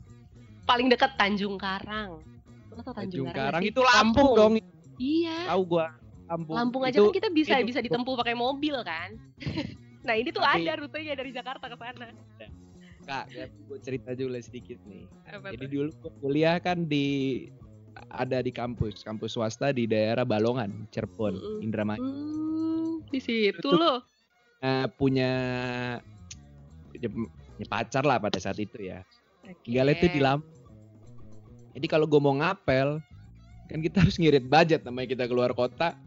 Paling 0.70 0.88
dekat 0.94 1.12
Tanjung 1.18 1.58
Karang. 1.58 2.22
Tau 2.70 2.94
Tanjung, 2.94 3.26
Tanjung 3.26 3.28
Karang, 3.34 3.50
Karang 3.60 3.64
itu 3.66 3.82
sih? 3.82 3.90
Lampung 3.98 4.30
dong. 4.38 4.54
Iya. 5.02 5.38
Tahu 5.50 5.62
gua. 5.66 5.88
Lampung. 6.30 6.54
Lampung 6.54 6.84
aja 6.86 7.02
Itu- 7.02 7.10
kan 7.10 7.16
kita 7.18 7.30
bisa 7.34 7.56
itu- 7.58 7.68
bisa 7.74 7.80
ditempuh 7.82 8.14
pakai 8.14 8.38
mobil 8.38 8.78
kan. 8.86 9.18
nah 10.08 10.14
ini 10.14 10.30
tuh 10.30 10.46
Tapi- 10.46 10.62
ada 10.64 10.78
rutenya 10.78 11.14
dari 11.18 11.32
Jakarta 11.34 11.66
ke 11.66 11.76
sana. 11.76 12.08
Kak, 13.10 13.26
gue 13.66 13.80
cerita 13.82 14.14
dulu 14.14 14.38
sedikit 14.38 14.78
nih. 14.86 15.10
Apa 15.26 15.50
Jadi 15.58 15.66
tuh? 15.66 15.72
dulu 15.74 15.90
kuliah 16.22 16.62
kan 16.62 16.86
di 16.86 17.50
ada 18.14 18.40
di 18.40 18.54
kampus, 18.54 19.02
kampus 19.02 19.34
swasta 19.34 19.74
di 19.74 19.90
daerah 19.90 20.22
Balongan, 20.22 20.86
Cirebon, 20.94 21.34
Mm-mm. 21.34 21.66
Indramayu. 21.66 22.06
Hmm, 22.06 23.02
di 23.10 23.18
situ 23.18 23.58
Itu- 23.66 23.74
loh. 23.74 24.06
Eh, 24.62 24.86
punya 24.94 25.32
punya 26.94 27.66
pacar 27.66 28.04
lah 28.06 28.22
pada 28.22 28.38
saat 28.38 28.60
itu 28.62 28.78
ya. 28.78 29.02
Tinggalnya 29.66 29.98
itu 29.98 30.08
di 30.14 30.22
Lampung. 30.22 30.54
Jadi 31.74 31.88
kalau 31.90 32.06
gue 32.06 32.22
mau 32.22 32.36
ngapel, 32.38 33.02
kan 33.66 33.80
kita 33.80 34.06
harus 34.06 34.20
ngirit 34.20 34.46
budget 34.46 34.86
namanya 34.86 35.08
kita 35.10 35.26
keluar 35.26 35.50
kota. 35.58 35.98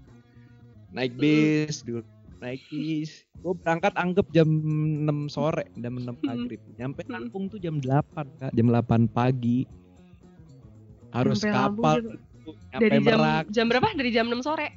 Naik 0.92 1.16
bis 1.16 1.81
dulu, 1.81 2.05
naik 2.38 2.61
bis. 2.68 3.24
Gue 3.40 3.57
berangkat 3.57 3.96
anggap 3.96 4.28
jam 4.31 4.46
6 4.46 5.33
sore, 5.33 5.64
jam 5.74 5.96
6 5.96 6.20
maghrib. 6.20 6.61
Nyampe. 6.76 7.00
Lampung 7.09 7.48
tuh 7.48 7.57
jam 7.57 7.81
8 7.81 8.28
kak, 8.38 8.52
jam 8.52 8.68
8 8.68 9.09
pagi. 9.09 9.64
Harus 11.12 11.40
Lampung 11.42 11.57
kapal, 11.81 11.96
jam- 11.96 12.20
nyampe 12.72 12.85
Dari 12.85 12.96
jam 13.00 13.05
Merak. 13.05 13.44
jam 13.48 13.66
berapa? 13.68 13.88
Dari 13.96 14.11
jam 14.12 14.26
6 14.28 14.44
sore. 14.44 14.68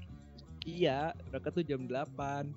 Iya, 0.66 1.14
berangkat 1.30 1.52
tuh 1.62 1.66
jam 1.68 1.82
8. 1.86 2.50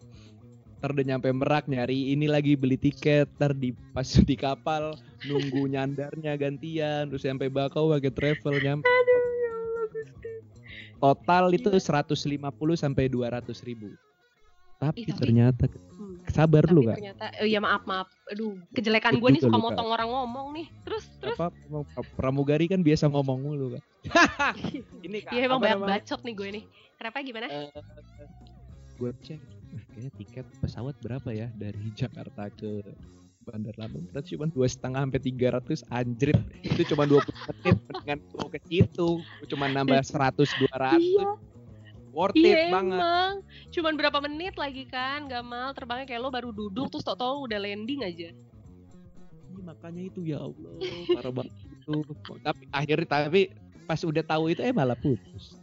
Ntar 0.79 0.95
udah 0.95 1.07
nyampe 1.11 1.29
Merak 1.35 1.67
nyari 1.67 2.15
ini 2.15 2.31
lagi 2.31 2.55
beli 2.55 2.79
tiket, 2.79 3.27
ntar 3.35 3.51
di 3.51 3.75
pas 3.91 4.07
di 4.07 4.39
kapal 4.39 4.95
nunggu 5.27 5.67
nyandarnya 5.67 6.39
gantian, 6.39 7.11
terus 7.11 7.27
sampai 7.27 7.51
Bakau 7.51 7.91
pakai 7.91 8.15
travel 8.15 8.55
nyampe. 8.63 8.87
Aduh. 8.87 9.28
Total 10.99 11.45
itu 11.51 11.71
Gila. 11.71 12.03
150 12.05 12.43
sampai 12.75 13.07
200 13.07 13.43
ribu. 13.63 13.89
Tapi, 14.77 15.03
Ih, 15.03 15.07
tapi- 15.09 15.19
ternyata 15.21 15.65
Hmm. 15.89 16.23
sabar 16.29 16.63
Tapi 16.63 16.71
lu 16.71 16.83
kak. 16.85 16.97
ternyata 16.97 17.27
eh, 17.35 17.49
ya 17.49 17.59
maaf 17.59 17.83
maaf. 17.83 18.07
Aduh, 18.29 18.55
kejelekan 18.71 19.11
Itu 19.13 19.21
gue 19.21 19.31
nih 19.33 19.43
suka 19.43 19.51
luka. 19.53 19.65
motong 19.65 19.89
orang 19.89 20.09
ngomong 20.09 20.47
nih. 20.55 20.67
Terus 20.83 21.05
terus 21.19 21.35
Apa 21.35 21.51
pramugari 22.15 22.67
kan 22.67 22.79
biasa 22.81 23.07
ngomong 23.07 23.39
mulu 23.41 23.75
kak. 23.75 23.85
ini 25.03 25.19
kak. 25.21 25.33
Iya 25.33 25.43
emang 25.45 25.59
banyak 25.59 25.79
namanya? 25.79 25.99
bacot 25.99 26.21
nih 26.21 26.35
gue 26.35 26.49
nih. 26.53 26.65
Kenapa 26.95 27.17
gimana? 27.21 27.47
Eh, 27.49 27.71
gue 28.97 29.11
cek, 29.21 29.39
nah, 29.69 29.83
kayaknya 29.89 30.11
tiket 30.17 30.47
pesawat 30.59 30.95
berapa 30.99 31.31
ya 31.31 31.51
dari 31.53 31.79
Jakarta 32.01 32.47
ke 32.49 32.83
Bandar 33.49 33.75
Lampung? 33.81 34.05
Berarti 34.13 34.37
cuma 34.37 34.47
dua 34.53 34.69
setengah 34.69 35.01
sampai 35.09 35.21
tiga 35.25 35.49
ratus 35.57 35.81
anjrit. 35.89 36.39
Itu 36.61 36.85
cuma 36.95 37.09
20 37.09 37.25
menit 37.25 37.77
dengan 38.05 38.19
gue 38.21 38.49
ke 38.53 38.59
situ. 38.69 39.09
Cuma 39.49 39.67
nambah 39.73 40.05
100 40.05 40.37
200. 40.37 41.01
Iya, 41.01 41.31
Worth 42.13 42.37
it 42.37 42.45
iya 42.45 42.69
banget. 42.73 42.99
emang. 42.99 43.33
Cuman 43.73 43.93
berapa 43.97 44.19
menit 44.25 44.55
lagi 44.59 44.85
kan, 44.89 45.29
Gamal 45.29 45.73
terbangnya 45.73 46.07
kayak 46.09 46.21
lo 46.21 46.31
baru 46.33 46.51
duduk 46.53 46.93
terus 46.93 47.05
tau-tau 47.05 47.45
udah 47.45 47.59
landing 47.61 48.05
aja. 48.05 48.33
Ini 49.49 49.61
makanya 49.65 50.03
itu 50.05 50.21
ya 50.25 50.39
Allah, 50.43 50.73
parah 51.15 51.33
banget 51.33 51.55
itu. 51.57 51.97
Tapi 52.45 52.63
akhirnya 52.75 53.07
tapi 53.09 53.43
pas 53.89 54.01
udah 54.05 54.25
tahu 54.25 54.53
itu 54.53 54.61
eh 54.61 54.75
malah 54.75 54.99
putus. 54.99 55.57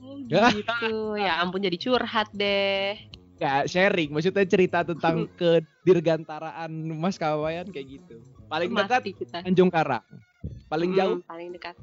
Oh 0.00 0.18
gitu. 0.26 1.14
ya 1.14 1.40
ampun 1.40 1.62
jadi 1.62 1.78
curhat 1.78 2.28
deh. 2.34 2.98
Ya 3.40 3.64
sharing, 3.64 4.12
maksudnya 4.12 4.44
cerita 4.44 4.84
tentang 4.84 5.24
kedirgantaraan 5.40 6.68
mas 6.92 7.16
kawayan 7.16 7.64
kayak 7.72 7.96
gitu. 7.96 8.20
Paling 8.52 8.76
dekat 8.76 9.00
Mati 9.00 9.12
kita. 9.16 9.38
Tanjung 9.40 9.72
Karang. 9.72 10.04
Paling 10.68 10.92
Hmm, 10.92 10.98
jauh 11.00 11.18
paling 11.24 11.48
dekat. 11.56 11.74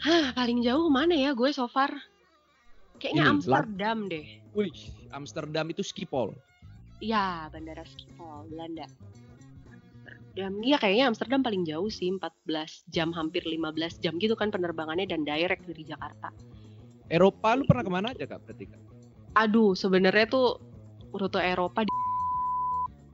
Hah, 0.00 0.32
paling 0.32 0.64
jauh 0.64 0.88
mana 0.88 1.12
ya 1.12 1.36
gue 1.36 1.50
so 1.52 1.68
far? 1.68 1.92
Kayaknya 2.96 3.22
Ini, 3.22 3.30
Amsterdam 3.36 3.98
deh. 4.08 4.26
Wih, 4.56 4.74
Amsterdam 5.12 5.66
itu 5.68 5.84
Schiphol. 5.84 6.32
Iya, 6.98 7.46
Bandara 7.52 7.84
Schiphol, 7.86 8.48
Belanda. 8.50 8.88
Amsterdam. 9.68 10.52
Iya, 10.64 10.76
kayaknya 10.80 11.04
Amsterdam 11.12 11.40
paling 11.44 11.62
jauh 11.68 11.90
sih, 11.92 12.10
14 12.10 12.88
jam, 12.90 13.12
hampir 13.14 13.44
15 13.46 14.00
jam 14.02 14.16
gitu 14.18 14.34
kan 14.34 14.50
penerbangannya 14.50 15.06
dan 15.06 15.22
direct 15.22 15.62
dari 15.66 15.84
Jakarta. 15.86 16.32
Eropa 17.08 17.54
lu 17.54 17.64
pernah 17.64 17.84
ke 17.86 17.90
mana 17.92 18.06
aja 18.12 18.24
kak 18.26 18.40
berarti 18.44 18.64
kak? 18.68 18.87
Aduh, 19.38 19.72
sebenarnya 19.72 20.26
tuh 20.26 20.58
rute 21.10 21.38
Eropa 21.38 21.86
di 21.86 21.92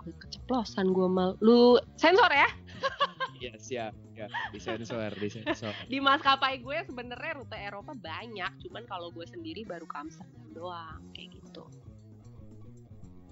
keceplosan 0.23 0.91
gue 0.91 1.05
mal. 1.07 1.37
Lu 1.39 1.77
sensor 1.95 2.29
ya? 2.29 2.49
Iya 3.35 3.53
siap, 3.57 3.93
ya 4.17 4.25
disensor, 4.51 5.13
disensor. 5.15 5.75
Di 5.93 6.01
maskapai 6.01 6.61
gue 6.61 6.81
sebenarnya 6.83 7.37
rute 7.37 7.57
Eropa 7.57 7.93
banyak, 7.93 8.53
cuman 8.65 8.89
kalau 8.89 9.13
gue 9.13 9.27
sendiri 9.27 9.69
baru 9.69 9.85
ke 9.85 9.97
Amsterdam 9.99 10.49
doang, 10.55 11.01
kayak 11.13 11.29
gitu. 11.35 11.65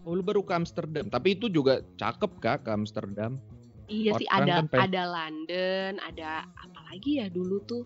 Oh 0.02 0.12
lu 0.12 0.20
baru 0.20 0.42
ke 0.42 0.52
Amsterdam, 0.52 1.06
tapi 1.08 1.32
itu 1.32 1.48
juga 1.48 1.80
cakep 1.96 2.32
kak 2.42 2.66
ke 2.66 2.70
Amsterdam. 2.74 3.40
Iya 3.86 4.18
sih 4.18 4.26
Orang 4.28 4.44
ada 4.44 4.52
kan 4.52 4.66
pengen- 4.68 4.84
ada 4.84 5.02
London, 5.06 5.92
ada 6.02 6.30
apa 6.44 6.80
lagi 6.90 7.10
ya 7.22 7.26
dulu 7.30 7.56
tuh? 7.64 7.84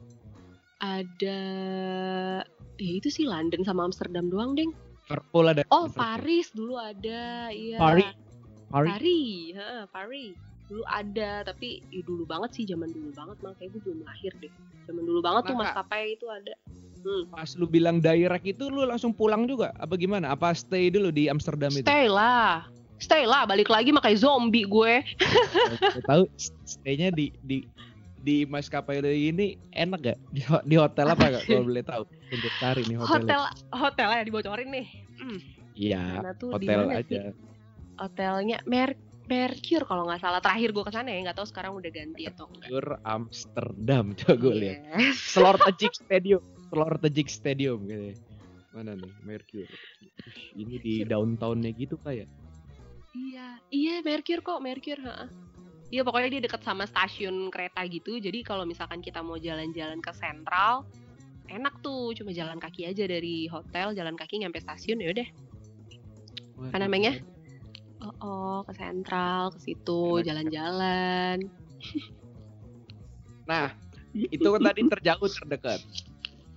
Ada 0.79 1.39
ya 2.77 2.93
itu 2.93 3.09
sih 3.09 3.23
London 3.23 3.63
sama 3.63 3.87
Amsterdam 3.87 4.27
doang, 4.27 4.57
Deng. 4.57 4.73
Liverpool 5.07 5.47
ada. 5.47 5.63
Oh, 5.71 5.87
Liverpool. 5.87 6.03
Paris 6.03 6.47
dulu 6.51 6.75
ada, 6.75 7.55
iya. 7.55 7.79
Paris? 7.79 8.11
Paris. 8.67 8.91
Paris, 8.91 9.47
heeh, 9.55 9.83
Paris. 9.95 10.35
Dulu 10.67 10.83
ada, 10.91 11.31
tapi 11.47 11.79
ya 11.95 12.03
dulu 12.03 12.27
banget 12.27 12.51
sih, 12.59 12.65
zaman 12.67 12.91
dulu 12.91 13.15
banget, 13.15 13.39
makanya 13.39 13.71
gue 13.71 13.83
belum 13.87 14.01
lahir 14.03 14.33
deh. 14.43 14.51
Zaman 14.91 15.03
dulu 15.07 15.23
banget 15.23 15.43
tuh 15.47 15.55
Nah, 15.55 15.63
maskapai 15.63 16.19
itu 16.19 16.27
ada. 16.27 16.55
Hmm. 17.07 17.23
Pas 17.31 17.55
lu 17.55 17.71
bilang 17.71 18.03
direct 18.03 18.43
itu 18.43 18.67
lu 18.67 18.83
langsung 18.83 19.15
pulang 19.15 19.47
juga? 19.47 19.71
Apa 19.79 19.95
gimana? 19.95 20.35
Apa 20.35 20.51
stay 20.59 20.91
dulu 20.91 21.15
di 21.15 21.31
Amsterdam 21.31 21.71
itu? 21.71 21.87
Stay 21.87 22.11
lah. 22.11 22.67
Stay 22.99 23.31
lah, 23.31 23.47
balik 23.47 23.71
lagi 23.71 23.95
makai 23.95 24.19
zombie 24.19 24.67
gue. 24.67 25.07
Tahu 26.11 26.27
stay-nya 26.67 27.15
di 27.15 27.31
di 27.47 27.63
di 28.27 28.43
maskapai 28.43 28.99
ini 29.07 29.55
enak 29.71 30.01
gak? 30.03 30.19
Di, 30.35 30.43
di 30.67 30.75
hotel 30.75 31.07
apa 31.15 31.39
gak? 31.39 31.43
Kalau 31.47 31.63
boleh 31.63 31.85
tahu 31.87 32.03
untuk 32.11 32.53
cari 32.59 32.83
nih 32.83 32.97
hotelnya. 32.99 33.15
Hotel 33.15 33.43
hotelnya 33.71 34.23
dibocorin 34.27 34.69
nih. 34.75 34.87
Hmm. 35.23 35.41
Iya, 35.79 36.05
di 36.35 36.67
hotel 36.67 36.81
aja. 36.91 37.21
sih? 37.31 37.47
Hotelnya 37.97 38.59
Mer 38.67 38.99
Mercure 39.27 39.87
kalau 39.87 40.07
nggak 40.11 40.23
salah. 40.23 40.43
Terakhir 40.43 40.71
gue 40.75 40.85
ke 40.87 40.93
sana 40.95 41.09
ya, 41.11 41.19
nggak 41.31 41.39
tahu 41.39 41.47
sekarang 41.47 41.73
udah 41.79 41.91
ganti 41.91 42.23
atau 42.27 42.47
enggak. 42.51 42.69
Pure 42.71 42.95
Amsterdam 43.07 44.05
coba 44.19 44.35
gue 44.35 44.55
lihat. 44.59 44.79
Yes. 44.91 45.17
Slortejik 45.35 45.95
Stadium, 45.95 46.43
Slortejik 46.71 47.29
Stadium 47.31 47.79
gitu. 47.87 48.05
ya. 48.11 48.15
Mana 48.75 48.95
nih 48.99 49.13
Mercury? 49.23 49.79
Ini 50.55 50.75
di 50.83 50.95
downtownnya 51.07 51.71
gitu 51.75 51.99
kayak. 52.03 52.27
Iya, 53.17 53.47
iya 53.73 53.95
Mercure 54.05 54.43
kok, 54.45 54.61
Mercure, 54.63 55.03
heeh. 55.03 55.29
Iya 55.97 56.05
pokoknya 56.05 56.29
dia 56.29 56.45
dekat 56.45 56.61
sama 56.61 56.85
stasiun 56.85 57.49
kereta 57.49 57.81
gitu. 57.89 58.21
Jadi 58.21 58.45
kalau 58.45 58.69
misalkan 58.69 59.01
kita 59.01 59.25
mau 59.25 59.41
jalan-jalan 59.41 60.05
ke 60.05 60.13
sentral, 60.13 60.85
enak 61.49 61.81
tuh. 61.81 62.13
Cuma 62.13 62.37
jalan 62.37 62.61
kaki 62.61 62.85
aja 62.85 63.09
dari 63.09 63.49
hotel, 63.49 63.97
jalan 63.97 64.13
kaki 64.13 64.45
nyampe 64.45 64.61
stasiun 64.61 65.01
ya 65.01 65.09
udah. 65.17 65.29
Apa 66.69 66.85
namanya? 66.85 67.17
Oh, 68.05 68.13
oh, 68.21 68.57
ke 68.69 68.77
sentral, 68.77 69.49
ke 69.57 69.59
situ, 69.65 70.21
jalan-jalan. 70.21 71.41
Nah, 73.49 73.73
itu 74.13 74.45
kan 74.45 74.61
tadi 74.69 74.85
terjauh 74.85 75.29
terdekat. 75.33 75.81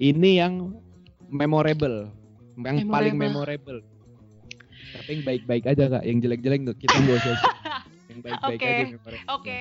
Ini 0.03 0.43
yang 0.43 0.83
memorable, 1.31 2.11
yang 2.59 2.91
paling 2.91 3.15
memorable. 3.15 3.79
Tapi 4.99 5.09
yang 5.15 5.23
baik-baik 5.23 5.63
aja 5.63 5.87
kak, 5.87 6.03
yang 6.03 6.19
jelek-jelek 6.19 6.67
tuh 6.67 6.75
kita 6.75 6.95
nggak 6.99 7.23
usah. 7.23 7.58
Yang 8.09 8.19
baik-baik 8.25 8.59
Oke, 8.59 8.69
aja. 8.73 8.85
memorable. 8.89 9.29
Oke, 9.37 9.59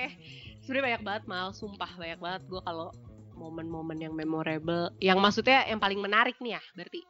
sebenarnya 0.65 0.85
banyak 0.85 1.03
banget 1.05 1.23
mal, 1.29 1.47
sumpah 1.53 1.91
banyak 1.93 2.19
banget 2.19 2.41
gue 2.49 2.61
kalau 2.65 2.89
momen-momen 3.37 3.97
yang 4.01 4.11
memorable, 4.11 4.91
yang 4.99 5.21
maksudnya 5.21 5.63
yang 5.69 5.79
paling 5.79 6.01
menarik 6.01 6.35
nih 6.43 6.59
ya, 6.59 6.61
berarti. 6.75 7.01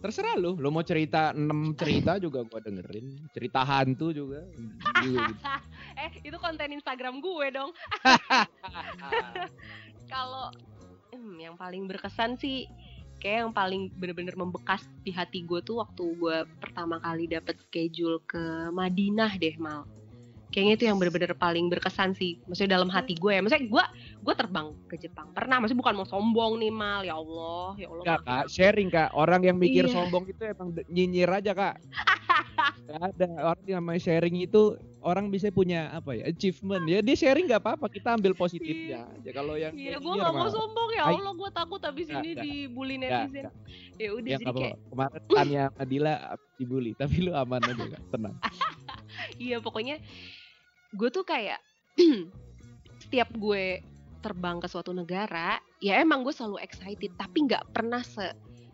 Terserah 0.00 0.32
lu, 0.40 0.56
lu 0.56 0.72
mau 0.72 0.80
cerita 0.80 1.36
6 1.36 1.76
cerita 1.76 2.16
juga 2.16 2.40
gua 2.40 2.64
dengerin. 2.64 3.20
Cerita 3.36 3.60
hantu 3.60 4.16
juga. 4.16 4.40
juga 5.04 5.28
gitu. 5.28 5.34
eh 6.08 6.12
itu 6.24 6.36
konten 6.40 6.72
Instagram 6.72 7.20
gue 7.20 7.46
dong. 7.52 7.70
Kalau 10.12 10.48
hmm, 11.12 11.36
yang 11.36 11.54
paling 11.60 11.84
berkesan 11.84 12.40
sih, 12.40 12.64
kayak 13.20 13.44
yang 13.44 13.52
paling 13.52 13.92
bener-bener 13.92 14.32
membekas 14.40 14.88
di 15.04 15.12
hati 15.12 15.44
gue 15.44 15.60
tuh 15.60 15.84
waktu 15.84 16.04
gue 16.16 16.36
pertama 16.56 16.96
kali 17.04 17.28
dapet 17.28 17.60
schedule 17.68 18.24
ke 18.24 18.72
Madinah 18.72 19.36
deh 19.36 19.60
mal. 19.60 19.84
Kayaknya 20.50 20.74
itu 20.74 20.84
yang 20.86 20.98
bener-bener 20.98 21.32
paling 21.32 21.66
berkesan 21.66 22.12
sih. 22.12 22.42
Maksudnya 22.44 22.76
dalam 22.76 22.90
hati 22.90 23.14
gue 23.14 23.30
ya. 23.30 23.40
Maksudnya 23.40 23.66
gue 23.66 23.84
gue 24.20 24.34
terbang 24.34 24.66
ke 24.86 24.98
Jepang. 24.98 25.30
Pernah 25.30 25.62
maksudnya 25.62 25.80
bukan 25.80 25.94
mau 25.96 26.06
sombong 26.06 26.58
nih 26.58 26.70
mal. 26.70 27.00
Ya 27.02 27.14
Allah 27.14 27.74
ya 27.74 27.86
Allah 27.88 28.04
maafin 28.04 28.26
kak, 28.26 28.44
sharing 28.46 28.88
kak. 28.88 29.10
Orang 29.12 29.40
yang 29.42 29.56
mikir 29.56 29.86
Iya. 29.86 29.94
sombong 29.94 30.26
itu 30.26 30.42
emang 30.42 30.68
nyinyir 30.86 31.30
aja 31.30 31.52
kak. 31.52 31.76
Gak 32.90 33.00
ada. 33.14 33.28
Orang 33.46 33.62
yang 33.64 33.80
namanya 33.80 34.02
sharing 34.02 34.36
itu 34.36 34.74
orang 35.00 35.30
bisa 35.30 35.48
punya 35.48 35.88
apa 35.90 36.12
ya 36.12 36.26
achievement. 36.26 36.84
Ya 36.84 36.98
dia 37.00 37.14
sharing 37.14 37.46
nggak 37.46 37.62
apa-apa. 37.62 37.86
Kita 37.86 38.18
ambil 38.18 38.34
positifnya 38.34 39.06
aja. 39.08 39.30
Kalau 39.30 39.54
yang 39.54 39.72
Iya, 39.72 39.96
gue 39.96 40.12
nyinyir 40.12 40.26
gak 40.26 40.34
mau 40.34 40.50
sombong. 40.50 40.88
Ya. 40.92 41.02
Allah, 41.06 41.32
gue 41.32 41.50
takut 41.54 41.80
abis 41.80 42.06
Nggak, 42.10 42.20
ini 42.20 42.30
nggak. 42.34 42.44
dibully 42.44 42.94
nggak, 42.98 43.10
netizen. 43.24 43.42
nggak. 43.46 43.54
Ya 43.96 44.08
udah 44.10 44.28
ya 44.28 44.36
jadi 44.36 44.44
nggak 44.44 44.56
kayak, 44.60 44.76
kemarin 44.90 45.22
tanya 45.30 45.62
Adila 45.78 46.14
dibully? 46.58 46.92
Tapi 46.98 47.16
lu 47.22 47.32
aman 47.32 47.60
aja 47.62 47.84
kak. 47.88 48.02
Tenang. 48.10 48.34
Iya 49.36 49.60
pokoknya 49.60 50.00
gue 50.94 51.08
tuh 51.12 51.24
kayak 51.26 51.60
setiap 53.06 53.30
gue 53.36 53.82
terbang 54.20 54.60
ke 54.60 54.68
suatu 54.68 54.92
negara, 54.92 55.56
ya 55.80 55.96
emang 55.98 56.22
gue 56.22 56.32
selalu 56.34 56.60
excited, 56.60 57.16
tapi 57.16 57.48
nggak 57.48 57.72
pernah 57.72 58.04
se 58.04 58.30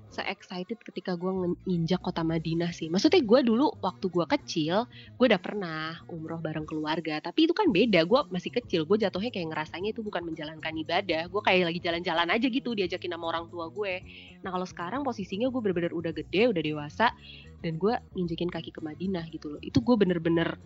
se 0.07 0.23
excited 0.23 0.79
ketika 0.81 1.19
gue 1.19 1.29
nginjak 1.67 2.01
kota 2.01 2.23
Madinah 2.23 2.71
sih. 2.71 2.89
Maksudnya 2.89 3.21
gue 3.21 3.41
dulu 3.43 3.69
waktu 3.83 4.07
gue 4.09 4.25
kecil, 4.25 4.87
gue 4.89 5.27
udah 5.29 5.43
pernah 5.43 5.99
umroh 6.09 6.39
bareng 6.41 6.65
keluarga, 6.65 7.19
tapi 7.21 7.45
itu 7.45 7.53
kan 7.53 7.69
beda. 7.69 8.07
Gue 8.07 8.25
masih 8.33 8.55
kecil, 8.55 8.89
gue 8.89 8.97
jatuhnya 8.97 9.29
kayak 9.35 9.53
ngerasanya 9.53 9.93
itu 9.93 10.01
bukan 10.01 10.25
menjalankan 10.25 10.73
ibadah. 10.79 11.29
Gue 11.29 11.43
kayak 11.45 11.69
lagi 11.69 11.81
jalan-jalan 11.83 12.29
aja 12.33 12.47
gitu, 12.47 12.73
diajakin 12.73 13.13
sama 13.13 13.29
orang 13.35 13.51
tua 13.53 13.69
gue. 13.69 14.01
Nah 14.41 14.51
kalau 14.55 14.65
sekarang 14.65 15.01
posisinya 15.05 15.51
gue 15.53 15.61
bener-bener 15.61 15.93
udah 15.93 16.13
gede, 16.15 16.49
udah 16.49 16.63
dewasa, 16.65 17.13
dan 17.61 17.77
gue 17.77 17.95
nginjekin 18.17 18.49
kaki 18.49 18.73
ke 18.73 18.81
Madinah 18.81 19.27
gitu 19.29 19.59
loh. 19.59 19.61
Itu 19.61 19.83
gue 19.85 20.01
bener-bener 20.01 20.57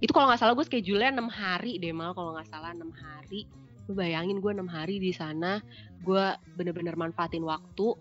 itu 0.00 0.12
kalau 0.12 0.28
nggak 0.28 0.40
salah 0.40 0.52
gue 0.52 0.66
schedule-nya 0.68 1.14
6 1.16 1.24
hari 1.32 1.80
deh 1.80 1.92
mal 1.92 2.12
kalau 2.12 2.36
nggak 2.36 2.48
salah 2.52 2.72
6 2.76 2.84
hari. 2.92 3.48
Lu 3.88 3.94
bayangin 3.96 4.44
gue 4.44 4.52
6 4.52 4.66
hari 4.68 5.00
di 5.00 5.12
sana 5.14 5.62
gue 6.04 6.24
bener-bener 6.58 6.98
manfaatin 6.98 7.42
waktu 7.46 7.96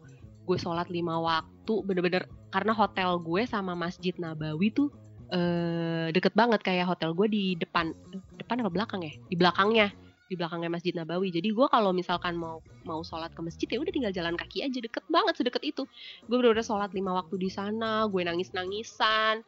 gue 0.46 0.58
sholat 0.62 0.86
lima 0.94 1.18
waktu 1.18 1.74
bener-bener 1.82 2.30
karena 2.54 2.76
hotel 2.76 3.18
gue 3.18 3.42
sama 3.50 3.74
masjid 3.74 4.14
Nabawi 4.22 4.70
tuh 4.70 4.94
eh, 5.34 6.14
deket 6.14 6.38
banget 6.38 6.62
kayak 6.62 6.86
hotel 6.86 7.18
gue 7.18 7.28
di 7.32 7.44
depan 7.58 7.96
depan 8.38 8.62
apa 8.62 8.72
belakang 8.72 9.02
ya? 9.02 9.14
Di 9.32 9.36
belakangnya 9.40 9.90
di 10.26 10.34
belakangnya 10.34 10.70
masjid 10.74 10.94
Nabawi. 10.98 11.30
Jadi 11.30 11.54
gue 11.54 11.68
kalau 11.70 11.94
misalkan 11.94 12.34
mau 12.34 12.60
mau 12.84 13.06
sholat 13.06 13.34
ke 13.34 13.42
masjid 13.46 13.68
ya 13.70 13.78
udah 13.78 13.94
tinggal 13.94 14.14
jalan 14.14 14.34
kaki 14.34 14.66
aja 14.66 14.78
deket 14.82 15.06
banget 15.08 15.38
sedekat 15.38 15.64
itu. 15.64 15.86
Gue 16.28 16.36
bener-bener 16.42 16.66
sholat 16.66 16.92
lima 16.92 17.14
waktu 17.14 17.40
di 17.40 17.50
sana 17.50 18.10
gue 18.10 18.22
nangis 18.26 18.52
nangisan 18.52 19.46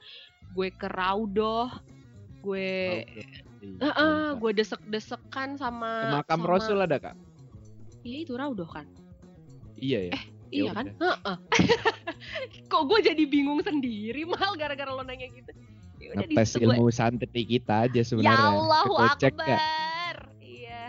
gue 0.56 0.70
ke 0.72 0.88
Raudoh 0.88 1.70
gue 2.48 3.04
Heeh, 3.60 4.00
mantap. 4.24 4.40
gue 4.40 4.52
desek-desekan 4.56 5.50
Ke 5.52 5.60
sama 5.60 5.92
makam 6.16 6.40
sama- 6.40 6.50
Rasul 6.50 6.80
ada 6.80 6.98
kak 6.98 7.16
Iya 8.02 8.18
itu 8.24 8.34
Raudoh 8.34 8.66
kan? 8.66 8.88
iya 9.76 10.08
ya 10.08 10.14
Iya 10.48 10.64
Ya 10.64 10.72
kan? 10.72 10.86
Heeh. 10.96 11.38
Kok 12.72 12.88
gue 12.88 13.00
jadi 13.04 13.24
bingung 13.26 13.60
sendiri 13.60 14.24
mal 14.24 14.56
gara-gara 14.56 14.88
lo 14.88 15.04
nanya 15.04 15.28
gitu. 15.28 15.52
Ya 16.00 16.14
udah 16.14 16.24
di 16.24 16.34
ngetes 16.34 16.48
situ 16.50 16.64
gue 16.64 16.72
ilmu 16.72 16.88
santri 16.88 17.44
kita 17.44 17.84
aja 17.84 17.92
Ya 17.94 18.06
sebenarnya 18.06 18.48
Allahu 18.56 18.96
Kekocek 18.96 19.34
nggak? 19.36 19.60
Akbar. 19.60 20.18
Iya. 20.40 20.84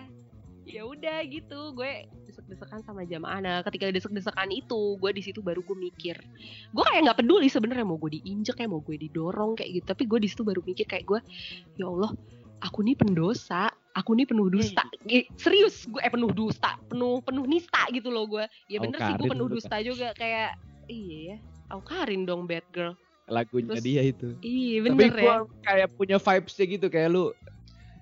Ya 0.62 0.82
udah 0.86 1.18
gitu, 1.26 1.74
gue 1.74 1.92
desek-desekan 2.48 2.80
sama 2.80 3.04
jamaah. 3.04 3.38
Nah, 3.44 3.56
ketika 3.60 3.92
desek-desekan 3.92 4.48
itu, 4.48 4.96
gue 4.96 5.10
di 5.12 5.20
situ 5.20 5.44
baru 5.44 5.60
gue 5.60 5.76
mikir. 5.76 6.16
Gue 6.72 6.84
kayak 6.88 7.04
nggak 7.04 7.18
peduli 7.20 7.52
sebenarnya 7.52 7.84
mau 7.84 8.00
gue 8.00 8.16
diinjek 8.16 8.56
ya, 8.56 8.66
mau 8.66 8.80
gue 8.80 8.96
didorong 8.96 9.52
kayak 9.52 9.70
gitu. 9.76 9.84
Tapi 9.92 10.02
gue 10.08 10.18
di 10.24 10.28
situ 10.32 10.42
baru 10.48 10.64
mikir 10.64 10.88
kayak 10.88 11.04
gue, 11.04 11.20
ya 11.76 11.84
Allah, 11.84 12.16
aku 12.64 12.80
nih 12.80 12.96
pendosa, 12.96 13.68
aku 13.92 14.16
nih 14.16 14.24
penuh 14.24 14.48
dusta. 14.48 14.88
Eh, 15.04 15.28
serius, 15.36 15.84
gue 15.84 16.00
eh 16.00 16.08
penuh 16.08 16.32
dusta, 16.32 16.80
penuh 16.88 17.20
penuh 17.20 17.44
nista 17.44 17.84
gitu 17.92 18.08
loh 18.08 18.24
gue. 18.24 18.44
Ya 18.72 18.80
bener 18.80 18.96
sih 18.96 19.12
gue 19.20 19.28
penuh 19.28 19.48
dusta 19.52 19.76
juga 19.84 20.16
kayak 20.16 20.56
iya 20.88 21.36
ya. 21.36 21.36
Aukarin 21.68 22.24
dong 22.24 22.48
bad 22.48 22.64
girl. 22.72 22.96
lagunya 23.28 23.76
Terus- 23.76 23.84
dia 23.84 24.00
itu 24.08 24.40
Iya 24.40 24.80
Tapi 24.80 24.88
bener 24.88 25.12
ya. 25.12 25.20
gua 25.20 25.36
kayak 25.60 25.88
punya 26.00 26.16
vibesnya 26.16 26.64
gitu 26.64 26.86
kayak 26.88 27.12
lu 27.12 27.28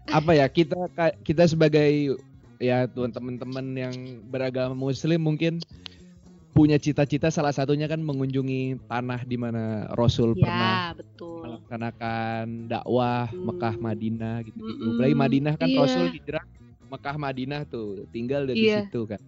apa 0.07 0.39
ya 0.39 0.47
kita 0.47 0.79
kita 1.27 1.51
sebagai 1.51 2.15
ya 2.59 2.87
tuan 2.87 3.11
teman-teman 3.11 3.67
yang 3.73 3.95
beragama 4.25 4.73
muslim 4.73 5.19
mungkin 5.19 5.61
punya 6.51 6.77
cita-cita 6.77 7.29
salah 7.29 7.53
satunya 7.53 7.85
kan 7.85 8.01
mengunjungi 8.01 8.81
tanah 8.87 9.21
di 9.23 9.37
mana 9.37 9.63
Rasul 9.93 10.33
pernah 10.33 10.89
Ya 10.89 10.97
betul. 10.97 11.45
melaksanakan 11.45 12.45
dakwah 12.67 13.29
Hmm. 13.29 13.45
Mekah 13.45 13.75
Madinah 13.77 14.37
gitu 14.43 14.57
gitu. 14.57 14.73
Mm-mm. 14.75 14.91
Apalagi 14.91 15.17
Madinah 15.17 15.55
kan 15.55 15.69
Iya. 15.69 15.79
Rasul 15.79 16.07
hijrah 16.11 16.45
Mekah 16.87 17.17
Madinah 17.19 17.61
tuh 17.67 17.89
tinggal 18.09 18.47
dari 18.47 18.57
Iya. 18.63 18.89
situ 18.89 19.05
kan. 19.05 19.21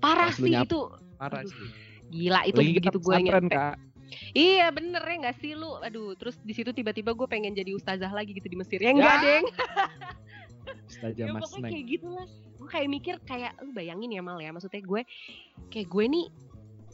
Parah 0.00 0.32
lu 0.32 0.40
sih 0.40 0.50
nyap- 0.50 0.64
itu. 0.66 0.80
Parah 1.14 1.44
Aduh, 1.44 1.52
sih. 1.52 1.68
Gila 2.08 2.40
itu 2.44 2.56
Lagi 2.56 2.72
begitu 2.74 2.98
gue 2.98 3.16
nyampe. 3.20 3.52
Kak. 3.52 3.76
Iya 4.32 4.66
bener 4.70 5.02
ya 5.04 5.16
gak 5.22 5.36
sih 5.38 5.52
lu 5.52 5.70
Aduh 5.78 6.16
terus 6.16 6.34
di 6.40 6.50
situ 6.50 6.72
tiba-tiba 6.72 7.12
gue 7.12 7.28
pengen 7.28 7.52
jadi 7.52 7.70
ustazah 7.70 8.10
lagi 8.10 8.32
gitu 8.32 8.46
di 8.46 8.56
Mesir 8.56 8.80
Ya 8.80 8.90
enggak 8.90 9.06
Ya, 9.12 9.22
deng 9.22 9.44
Ustazah 10.88 11.14
Ya 11.20 11.30
Mas 11.30 11.42
pokoknya 11.44 11.62
Neng. 11.62 11.70
kayak 11.70 11.86
gitu 11.88 12.08
lah 12.08 12.26
Gue 12.60 12.68
kayak 12.68 12.88
mikir 12.92 13.14
kayak 13.24 13.56
Lu 13.64 13.72
bayangin 13.72 14.12
ya 14.12 14.20
Mal 14.20 14.38
ya. 14.44 14.52
Maksudnya 14.52 14.84
gue 14.84 15.02
Kayak 15.72 15.88
gue 15.88 16.04
nih 16.06 16.26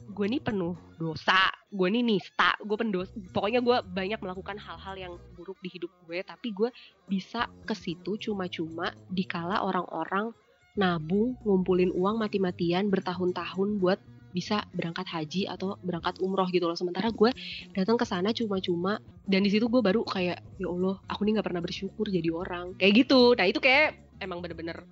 Gue 0.06 0.26
nih 0.30 0.38
penuh 0.38 0.78
dosa 0.96 1.50
Gue 1.74 1.90
nih 1.90 2.06
nista 2.06 2.54
Gue 2.62 2.78
pendos 2.78 3.10
Pokoknya 3.34 3.58
gue 3.58 3.82
banyak 3.82 4.22
melakukan 4.22 4.56
hal-hal 4.62 4.94
yang 4.94 5.12
buruk 5.34 5.58
di 5.60 5.68
hidup 5.74 5.90
gue 6.06 6.22
Tapi 6.22 6.54
gue 6.54 6.70
bisa 7.10 7.50
ke 7.66 7.74
situ 7.74 8.14
cuma-cuma 8.16 8.94
Dikala 9.10 9.66
orang-orang 9.66 10.30
nabung 10.78 11.34
Ngumpulin 11.42 11.90
uang 11.90 12.22
mati-matian 12.22 12.86
Bertahun-tahun 12.86 13.82
buat 13.82 13.98
bisa 14.36 14.68
berangkat 14.76 15.08
haji 15.08 15.48
atau 15.48 15.80
berangkat 15.80 16.20
umroh 16.20 16.44
gitu 16.52 16.68
loh. 16.68 16.76
Sementara 16.76 17.08
gue 17.08 17.32
datang 17.72 17.96
ke 17.96 18.04
sana 18.04 18.36
cuma-cuma 18.36 19.00
dan 19.24 19.40
di 19.40 19.48
situ 19.48 19.64
gue 19.72 19.80
baru 19.80 20.04
kayak 20.04 20.60
ya 20.60 20.68
allah 20.68 21.00
aku 21.08 21.24
nih 21.24 21.40
nggak 21.40 21.46
pernah 21.48 21.64
bersyukur 21.64 22.04
jadi 22.12 22.28
orang. 22.28 22.76
Kayak 22.76 23.08
gitu. 23.08 23.32
Nah 23.32 23.48
itu 23.48 23.64
kayak 23.64 23.96
emang 24.20 24.44
bener-bener 24.44 24.84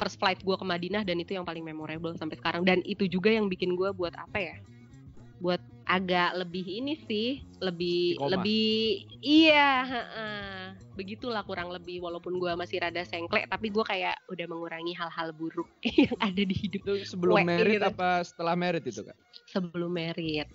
first 0.00 0.16
flight 0.16 0.40
gue 0.40 0.56
ke 0.56 0.64
Madinah 0.64 1.04
dan 1.04 1.20
itu 1.20 1.36
yang 1.36 1.44
paling 1.44 1.60
memorable 1.60 2.16
sampai 2.16 2.40
sekarang 2.40 2.64
dan 2.64 2.80
itu 2.88 3.04
juga 3.04 3.28
yang 3.28 3.52
bikin 3.52 3.76
gue 3.76 3.92
buat 3.92 4.16
apa 4.16 4.40
ya 4.40 4.56
buat 5.40 5.60
agak 5.88 6.36
lebih 6.38 6.62
ini 6.62 6.94
sih 7.08 7.42
lebih 7.58 8.14
Istiqomah. 8.14 8.30
lebih 8.38 8.76
iya 9.24 9.72
heeh. 9.82 10.56
begitulah 10.94 11.42
kurang 11.42 11.72
lebih 11.72 11.98
walaupun 12.04 12.36
gue 12.38 12.52
masih 12.54 12.78
rada 12.78 13.02
sengklek 13.02 13.48
tapi 13.48 13.72
gue 13.72 13.82
kayak 13.82 14.14
udah 14.28 14.46
mengurangi 14.46 14.92
hal-hal 14.94 15.32
buruk 15.34 15.66
yang 16.04 16.14
ada 16.22 16.42
di 16.44 16.54
hidup 16.54 16.84
Itu 16.86 16.94
sebelum 17.16 17.42
merit 17.42 17.80
gitu. 17.82 17.90
apa 17.90 18.22
setelah 18.22 18.54
merit 18.54 18.84
itu 18.86 19.02
Kak? 19.02 19.16
sebelum 19.50 19.90
merit 19.90 20.46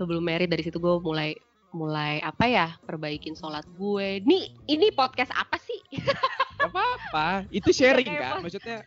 sebelum 0.00 0.22
merit 0.24 0.48
dari 0.48 0.64
situ 0.64 0.80
gue 0.80 0.94
mulai 1.04 1.36
mulai 1.70 2.18
apa 2.24 2.48
ya 2.48 2.66
perbaikin 2.88 3.36
sholat 3.36 3.62
gue 3.76 4.22
nih 4.24 4.54
ini 4.70 4.88
podcast 4.94 5.30
apa 5.36 5.60
sih 5.60 5.78
Gak 6.60 6.70
apa-apa, 6.76 7.28
itu 7.48 7.70
sharing 7.72 8.04
kak. 8.04 8.44
Maksudnya, 8.44 8.78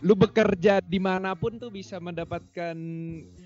lu 0.00 0.16
bekerja 0.16 0.80
di 0.80 0.96
mana 0.96 1.36
pun 1.36 1.60
tuh 1.60 1.68
bisa 1.68 2.00
mendapatkan 2.00 2.76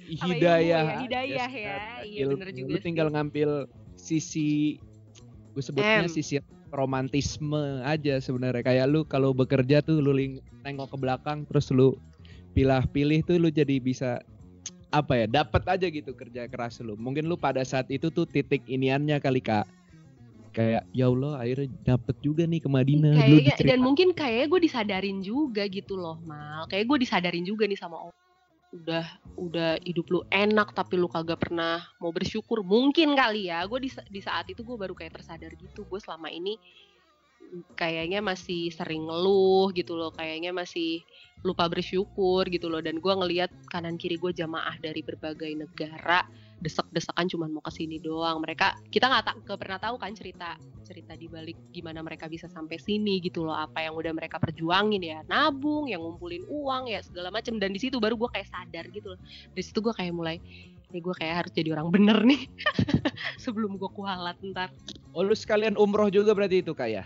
hidayah. 0.07 0.87
ya, 0.87 1.03
hidayah 1.03 1.49
secara 1.51 1.87
ya. 2.03 2.07
Iya, 2.07 2.25
bener 2.31 2.49
juga 2.55 2.71
Lu 2.71 2.79
tinggal 2.79 3.09
ngambil 3.11 3.51
sisi, 3.99 4.79
gue 5.59 5.63
sebutnya 5.63 6.07
M. 6.07 6.11
sisi 6.11 6.39
romantisme 6.71 7.83
aja 7.83 8.23
sebenarnya. 8.23 8.63
Kayak 8.63 8.87
lu 8.95 9.03
kalau 9.03 9.35
bekerja 9.35 9.83
tuh 9.83 9.99
lu 9.99 10.15
nengok 10.63 10.95
ke 10.95 10.97
belakang, 10.97 11.43
terus 11.51 11.69
lu 11.75 11.99
pilah-pilih 12.55 13.27
tuh 13.27 13.43
lu 13.43 13.51
jadi 13.51 13.83
bisa 13.83 14.23
apa 14.89 15.21
ya 15.21 15.27
dapat 15.29 15.63
aja 15.69 15.87
gitu 15.93 16.17
kerja 16.17 16.49
keras 16.49 16.81
lu 16.81 16.97
mungkin 16.97 17.29
lu 17.29 17.37
pada 17.37 17.61
saat 17.61 17.93
itu 17.93 18.09
tuh 18.09 18.25
titik 18.25 18.65
iniannya 18.65 19.21
kali 19.21 19.45
kak 19.45 19.69
kayak 20.59 20.83
ya 20.91 21.07
Allah 21.07 21.39
akhirnya 21.39 21.69
dapet 21.87 22.17
juga 22.19 22.43
nih 22.43 22.59
ke 22.59 22.69
Madinah. 22.69 23.15
Kayaknya 23.15 23.55
dan 23.63 23.79
mungkin 23.79 24.11
kayaknya 24.11 24.47
gue 24.51 24.61
disadarin 24.67 25.19
juga 25.23 25.63
gitu 25.71 25.95
loh 25.95 26.19
mal. 26.27 26.67
Kayak 26.67 26.91
gue 26.91 26.99
disadarin 27.07 27.47
juga 27.47 27.71
nih 27.71 27.79
sama 27.79 28.03
Allah 28.03 28.17
udah 28.69 29.07
udah 29.41 29.71
hidup 29.81 30.07
lu 30.13 30.21
enak 30.29 30.77
tapi 30.77 31.01
lu 31.01 31.09
kagak 31.09 31.41
pernah 31.47 31.81
mau 32.03 32.11
bersyukur. 32.11 32.67
Mungkin 32.67 33.15
kali 33.15 33.49
ya 33.49 33.63
gue 33.71 33.87
di, 33.87 33.91
di 34.11 34.21
saat 34.21 34.51
itu 34.51 34.67
gue 34.67 34.75
baru 34.75 34.99
kayak 34.99 35.23
tersadar 35.23 35.55
gitu. 35.55 35.87
Gue 35.87 36.03
selama 36.03 36.29
ini 36.29 36.59
kayaknya 37.79 38.21
masih 38.21 38.69
sering 38.75 39.07
ngeluh 39.09 39.73
gitu 39.73 39.95
loh. 39.95 40.11
Kayaknya 40.13 40.53
masih 40.53 41.01
lupa 41.47 41.71
bersyukur 41.71 42.45
gitu 42.51 42.67
loh. 42.67 42.83
Dan 42.83 42.99
gue 42.99 43.15
ngelihat 43.15 43.55
kanan 43.71 43.95
kiri 43.97 44.19
gue 44.19 44.35
jamaah 44.35 44.75
dari 44.83 45.01
berbagai 45.07 45.55
negara 45.55 46.27
desek-desekan 46.59 47.31
cuman 47.31 47.55
mau 47.55 47.63
ke 47.63 47.71
sini 47.71 48.03
doang 48.03 48.43
mereka 48.43 48.75
kita 48.91 49.07
nggak 49.07 49.25
tak 49.25 49.37
pernah 49.59 49.79
tahu 49.79 49.97
kan 49.97 50.13
cerita 50.13 50.59
cerita 50.83 51.15
di 51.15 51.31
balik 51.31 51.57
gimana 51.71 52.03
mereka 52.03 52.27
bisa 52.27 52.51
sampai 52.51 52.81
sini 52.83 53.23
gitu 53.23 53.47
loh 53.47 53.55
apa 53.55 53.85
yang 53.85 53.95
udah 53.95 54.11
mereka 54.11 54.43
perjuangin 54.43 55.03
ya 55.03 55.23
nabung 55.31 55.87
yang 55.87 56.03
ngumpulin 56.03 56.43
uang 56.51 56.91
ya 56.91 56.99
segala 57.05 57.31
macam 57.31 57.63
dan 57.63 57.71
di 57.71 57.81
situ 57.81 58.03
baru 58.03 58.19
gue 58.19 58.31
kayak 58.35 58.49
sadar 58.51 58.85
gitu 58.91 59.15
loh 59.15 59.21
dari 59.55 59.63
situ 59.63 59.79
gue 59.79 59.95
kayak 59.95 60.11
mulai 60.11 60.43
ya 60.89 60.99
gue 60.99 61.15
kayak 61.15 61.35
harus 61.45 61.53
jadi 61.53 61.77
orang 61.77 61.93
bener 61.93 62.19
nih 62.25 62.49
sebelum 63.45 63.77
gue 63.77 63.91
kualat 63.93 64.41
ntar 64.51 64.73
Oh 65.17 65.25
lu 65.25 65.35
sekalian 65.35 65.75
umroh 65.75 66.13
juga 66.13 66.37
berarti 66.37 66.61
itu 66.61 66.73
kak 66.77 66.91
ya? 66.95 67.05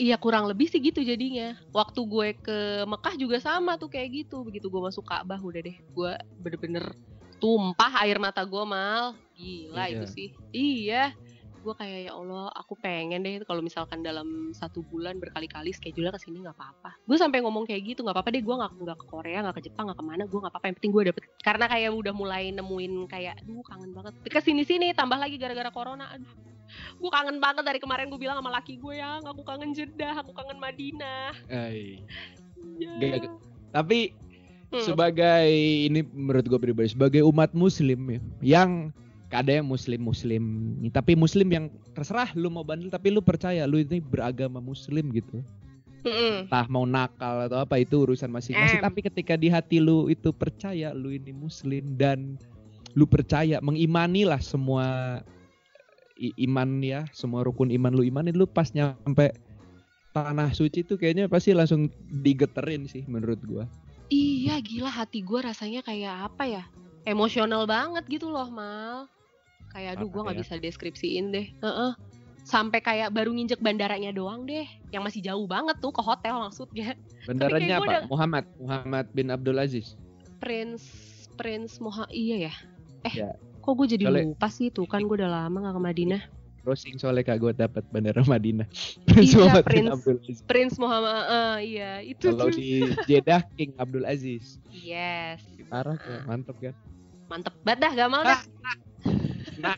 Iya 0.00 0.16
kurang 0.16 0.48
lebih 0.48 0.66
sih 0.66 0.80
gitu 0.80 1.04
jadinya. 1.04 1.54
Waktu 1.70 2.00
gue 2.02 2.28
ke 2.40 2.88
Mekah 2.88 3.14
juga 3.20 3.36
sama 3.38 3.76
tuh 3.76 3.92
kayak 3.92 4.26
gitu. 4.26 4.42
Begitu 4.42 4.72
gue 4.72 4.82
masuk 4.82 5.04
Ka'bah 5.04 5.36
udah 5.38 5.60
deh. 5.60 5.76
Gue 5.92 6.16
bener-bener 6.40 6.96
tumpah 7.40 7.92
air 8.00 8.16
mata 8.16 8.44
gue 8.44 8.64
mal. 8.64 9.16
Gila 9.34 9.84
Iya. 9.84 9.96
itu 9.96 10.04
sih. 10.06 10.28
Iya. 10.52 11.04
Gue 11.60 11.76
kayak 11.76 12.08
ya 12.08 12.12
Allah, 12.14 12.48
aku 12.54 12.72
pengen 12.74 13.20
deh 13.20 13.44
kalau 13.44 13.60
misalkan 13.60 14.00
dalam 14.00 14.24
satu 14.50 14.80
bulan 14.80 15.20
berkali-kali 15.20 15.68
schedule 15.70 16.08
ke 16.08 16.16
sini 16.16 16.40
nggak 16.40 16.56
apa-apa. 16.56 16.96
Gue 17.04 17.16
sampai 17.16 17.44
ngomong 17.44 17.68
kayak 17.68 17.84
gitu 17.84 18.00
nggak 18.00 18.16
apa-apa 18.16 18.32
deh. 18.32 18.40
Gue 18.40 18.56
nggak 18.56 18.72
nggak 18.80 18.96
ke 18.96 19.06
Korea, 19.06 19.44
nggak 19.44 19.56
ke 19.60 19.68
Jepang, 19.68 19.84
nggak 19.88 19.98
ke 20.00 20.06
mana. 20.06 20.22
Gue 20.24 20.40
nggak 20.40 20.52
apa-apa. 20.52 20.66
Yang 20.68 20.76
penting 20.80 20.92
gue 20.92 21.02
dapet. 21.12 21.22
Karena 21.38 21.64
kayak 21.68 21.90
udah 21.92 22.14
mulai 22.16 22.48
nemuin 22.50 22.92
kayak, 23.06 23.44
duh 23.44 23.60
kangen 23.60 23.92
banget. 23.92 24.12
Ke 24.24 24.40
sini-sini 24.40 24.92
tambah 24.92 25.20
lagi 25.20 25.36
gara-gara 25.36 25.68
corona. 25.68 26.08
Aduh, 26.08 26.32
gue 26.96 27.10
kangen 27.12 27.36
banget 27.38 27.60
dari 27.60 27.76
kemarin 27.76 28.08
gue 28.08 28.16
bilang 28.16 28.40
sama 28.40 28.48
laki 28.50 28.80
gue 28.80 28.96
yang 28.96 29.20
aku 29.20 29.44
kangen 29.44 29.76
Jeddah, 29.76 30.16
aku 30.16 30.32
kangen 30.32 30.56
Madinah. 30.56 31.36
Ay. 31.46 32.00
Gak- 32.80 33.36
Tapi 33.70 34.16
Hmm. 34.70 34.86
sebagai 34.86 35.50
ini 35.90 36.06
menurut 36.14 36.46
gue 36.46 36.60
pribadi 36.62 36.94
sebagai 36.94 37.26
umat 37.26 37.50
muslim 37.50 38.06
ya, 38.06 38.20
yang 38.38 38.70
ada 39.34 39.58
yang 39.58 39.66
muslim 39.66 39.98
muslim 39.98 40.42
tapi 40.94 41.18
muslim 41.18 41.50
yang 41.50 41.64
terserah 41.90 42.30
lu 42.38 42.54
mau 42.54 42.62
bandel 42.62 42.86
tapi 42.86 43.10
lu 43.10 43.18
percaya 43.18 43.66
lu 43.66 43.82
ini 43.82 43.98
beragama 43.98 44.62
muslim 44.62 45.10
gitu 45.10 45.42
Mm-mm. 46.06 46.46
entah 46.46 46.70
mau 46.70 46.86
nakal 46.86 47.50
atau 47.50 47.58
apa 47.66 47.82
itu 47.82 47.98
urusan 47.98 48.30
masing-masing 48.30 48.78
tapi 48.78 49.02
ketika 49.02 49.34
di 49.34 49.50
hati 49.50 49.82
lu 49.82 50.06
itu 50.06 50.30
percaya 50.30 50.94
lu 50.94 51.10
ini 51.10 51.34
muslim 51.34 51.98
dan 51.98 52.38
lu 52.94 53.10
percaya 53.10 53.58
mengimanilah 53.62 54.38
semua 54.38 55.18
i- 56.14 56.46
iman 56.46 56.78
ya 56.78 57.10
semua 57.10 57.42
rukun 57.42 57.74
iman 57.74 57.90
lu 57.90 58.06
imanin 58.06 58.38
lu 58.38 58.46
pas 58.46 58.70
nyampe 58.70 59.34
tanah 60.14 60.50
suci 60.54 60.82
itu 60.82 60.94
kayaknya 60.94 61.26
pasti 61.26 61.54
langsung 61.54 61.90
digeterin 62.22 62.86
sih 62.86 63.02
menurut 63.06 63.38
gua 63.46 63.66
Iya 64.10 64.58
gila 64.58 64.90
hati 64.90 65.22
gue 65.22 65.38
rasanya 65.38 65.80
kayak 65.80 66.28
apa 66.28 66.44
ya? 66.44 66.62
Emosional 67.02 67.64
banget 67.64 68.04
gitu 68.10 68.28
loh 68.28 68.50
mal. 68.50 69.06
Kayak 69.70 69.96
aduh 69.96 70.10
gue 70.10 70.20
nggak 70.20 70.36
ya. 70.36 70.42
bisa 70.42 70.54
deskripsiin 70.58 71.30
deh. 71.30 71.46
Heeh. 71.56 71.92
Sampai 72.42 72.80
kayak 72.80 73.14
baru 73.14 73.30
nginjek 73.30 73.58
bandaranya 73.58 74.10
doang 74.10 74.42
deh. 74.44 74.66
Yang 74.90 75.02
masih 75.04 75.20
jauh 75.22 75.46
banget 75.46 75.78
tuh 75.78 75.90
ke 75.90 76.02
hotel 76.02 76.34
maksudnya. 76.40 76.98
Bendarannya 77.28 77.66
gua 77.68 77.78
apa? 77.78 77.86
udah- 77.86 78.06
Muhammad 78.08 78.44
Muhammad 78.58 79.06
bin 79.12 79.30
Abdul 79.30 79.56
Aziz. 79.56 79.94
Prince 80.38 80.84
Prince 81.36 81.78
Moha 81.78 82.10
iya 82.10 82.50
ya. 82.50 82.54
Eh 83.02 83.14
Ya. 83.16 83.30
kok 83.60 83.72
gue 83.72 83.86
jadi 83.88 84.04
Soalnya- 84.04 84.26
lupa 84.26 84.48
sih 84.48 84.68
tuh 84.68 84.84
kan 84.84 85.00
gue 85.00 85.14
udah 85.14 85.30
lama 85.30 85.62
gak 85.62 85.72
ke 85.72 85.82
Madinah. 85.82 86.22
Browsing 86.70 86.96
soalnya 86.96 87.26
kak 87.26 87.38
gue 87.38 87.50
dapat 87.50 87.82
bandara 87.90 88.22
Madinah. 88.22 88.62
Iya, 89.10 89.34
Muhammad 89.42 89.66
bin 89.66 89.74
Prince. 89.74 89.90
Abdul 89.92 90.16
Aziz. 90.20 90.38
Prince 90.46 90.74
Muhammad 90.78 91.18
eh, 91.26 91.56
iya 91.66 91.90
itu 92.00 92.30
Kalau 92.30 92.46
tuh. 92.46 92.54
di 92.54 92.68
Jeddah 93.04 93.42
King 93.54 93.74
Abdul 93.74 94.06
Aziz. 94.06 94.62
Yes. 94.70 95.42
Parah 95.66 95.98
kan? 95.98 96.22
Mantep 96.24 96.54
kan? 96.56 96.74
Mantep 97.26 97.54
banget 97.60 97.78
dah 97.80 97.92
gamal 97.96 98.22
dah. 98.22 98.40
Nah, 99.58 99.74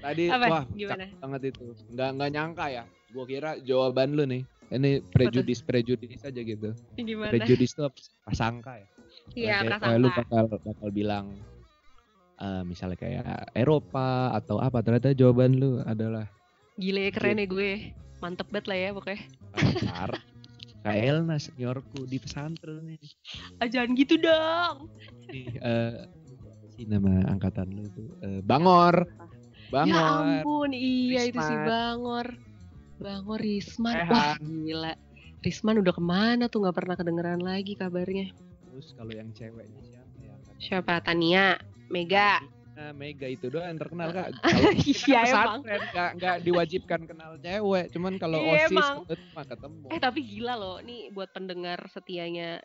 tadi 0.00 0.24
Apa? 0.32 0.46
wah 0.48 0.64
Gimana? 0.70 1.04
banget 1.14 1.52
itu. 1.52 1.64
Nggak 1.92 2.08
nggak 2.16 2.30
nyangka 2.30 2.66
ya. 2.66 2.84
Gua 3.12 3.24
kira 3.24 3.60
jawaban 3.60 4.16
lu 4.16 4.24
nih. 4.24 4.42
Ini 4.68 5.04
prejudis 5.06 5.60
prejudis 5.60 6.24
aja 6.24 6.40
gitu. 6.40 6.72
Gimana? 6.96 7.28
Prejudis 7.30 7.76
apa? 7.76 7.92
prasangka 8.24 8.80
ya. 8.80 8.88
Iya 9.36 9.56
prasangka. 9.62 9.92
eh, 9.92 9.98
lu 9.98 10.08
bakal 10.08 10.44
bakal 10.50 10.88
bilang 10.88 11.36
eh, 12.40 12.62
misalnya 12.66 12.98
kayak 12.98 13.54
Eropa 13.54 14.34
atau 14.34 14.58
apa 14.58 14.82
ternyata 14.82 15.14
jawaban 15.14 15.58
lu 15.58 15.78
adalah 15.84 16.26
Gile 16.74 17.14
keren 17.14 17.38
ya 17.38 17.46
gue. 17.46 17.72
Mantep 18.18 18.50
banget 18.50 18.66
lah 18.66 18.78
ya 18.78 18.90
pokoknya. 18.90 19.20
Parah. 19.86 20.22
Kak 20.84 20.96
Elna 21.00 21.36
seniorku 21.40 22.04
di 22.04 22.20
pesantren 22.20 22.84
nih. 22.84 23.00
Ah, 23.62 23.68
jangan 23.70 23.96
gitu 23.96 24.20
dong. 24.20 24.90
Eh, 25.32 25.96
apa 26.04 26.66
sih 26.76 26.84
nama 26.84 27.24
angkatan 27.30 27.72
lu 27.72 27.88
itu 27.88 28.04
Eh, 28.20 28.40
Bangor. 28.44 29.06
Ya 29.06 29.72
Bangor. 29.72 30.44
ampun, 30.44 30.70
iya 30.76 31.24
itu 31.24 31.40
si 31.40 31.54
Risman. 31.54 31.64
Bangor. 31.64 32.28
Bangor 33.00 33.40
Risman. 33.40 33.94
Wah, 34.12 34.36
gila. 34.42 34.92
Risman 35.40 35.80
udah 35.80 35.94
ke 35.96 36.02
mana 36.04 36.44
tuh 36.52 36.68
nggak 36.68 36.76
pernah 36.76 36.94
kedengeran 37.00 37.40
lagi 37.40 37.78
kabarnya. 37.78 38.28
Terus 38.68 38.92
kalau 38.98 39.12
yang 39.14 39.30
ceweknya 39.32 39.80
siapa 39.88 40.16
ya? 40.20 40.34
Siapa? 40.60 40.94
Tania, 41.00 41.54
Mega. 41.88 42.40
Nah, 42.74 42.90
Mega 42.90 43.30
itu 43.30 43.46
doang 43.46 43.70
yang 43.70 43.78
terkenal 43.78 44.10
kak. 44.10 44.34
Iya 45.06 45.30
emang. 45.30 45.62
pesantren 45.62 45.82
nggak 45.94 46.10
nggak 46.18 46.36
diwajibkan 46.42 47.00
kenal 47.06 47.30
cewek, 47.38 47.86
cuman 47.94 48.12
kalau 48.18 48.38
Iya, 48.42 48.66
osis 48.66 48.74
emang. 48.74 48.96
mah 49.30 49.46
ketemu. 49.46 49.86
Eh 49.94 50.00
tapi 50.02 50.20
gila 50.20 50.54
loh, 50.58 50.76
nih 50.82 51.14
buat 51.14 51.30
pendengar 51.30 51.78
setianya 51.86 52.58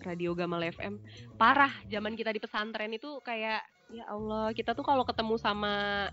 Radio 0.00 0.32
Gamal 0.32 0.64
FM. 0.66 0.96
Parah, 1.36 1.72
zaman 1.86 2.16
kita 2.16 2.32
di 2.32 2.40
pesantren 2.40 2.88
itu 2.90 3.20
kayak 3.20 3.60
ya 3.90 4.06
Allah, 4.06 4.54
kita 4.54 4.72
tuh 4.72 4.86
kalau 4.86 5.02
ketemu 5.02 5.34
sama 5.36 5.72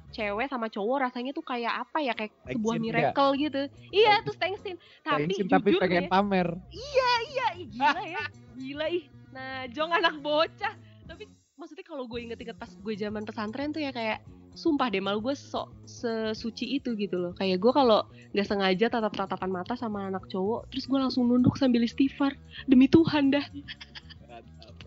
cewek 0.10 0.50
sama 0.50 0.68
cowok 0.68 1.08
rasanya 1.08 1.32
tuh 1.32 1.46
kayak 1.46 1.88
apa 1.88 1.98
ya 2.02 2.14
kayak 2.18 2.34
sebuah 2.52 2.76
Thanksin 2.76 2.84
miracle 2.84 3.32
gitu. 3.38 3.62
Iya, 3.94 4.14
terus 4.26 4.38
thanksin. 4.38 4.76
Tapi 5.06 5.24
Thanksin, 5.24 5.46
jujur 5.46 5.56
tapi 5.56 5.70
pengen 5.78 6.04
ya, 6.04 6.12
pamer. 6.12 6.48
iya 6.74 7.46
ih, 7.56 7.68
gila 7.72 8.02
ya. 8.04 8.24
Gila 8.60 8.86
ih. 8.90 9.04
Nah, 9.32 9.70
Jong 9.70 9.94
anak 9.94 10.18
bocah. 10.20 10.74
Tapi 11.06 11.24
maksudnya 11.58 11.86
kalau 11.86 12.06
gue 12.06 12.20
inget-inget 12.22 12.58
pas 12.58 12.70
gue 12.70 12.94
zaman 12.94 13.26
pesantren 13.26 13.74
tuh 13.74 13.82
ya 13.82 13.90
kayak 13.90 14.22
sumpah 14.58 14.90
deh 14.90 15.02
malu 15.02 15.22
gue 15.22 15.38
sok 15.38 15.70
sesuci 15.86 16.82
itu 16.82 16.98
gitu 16.98 17.18
loh. 17.18 17.34
Kayak 17.38 17.62
gue 17.62 17.72
kalau 17.74 18.06
nggak 18.34 18.48
sengaja 18.48 18.90
tatap 18.90 19.14
tatapan 19.14 19.52
mata 19.54 19.74
sama 19.78 20.10
anak 20.10 20.26
cowok 20.30 20.70
terus 20.74 20.90
gue 20.90 20.98
langsung 20.98 21.30
nunduk 21.30 21.58
sambil 21.58 21.86
istighfar. 21.86 22.34
Demi 22.66 22.90
Tuhan 22.90 23.34
dah. 23.34 23.46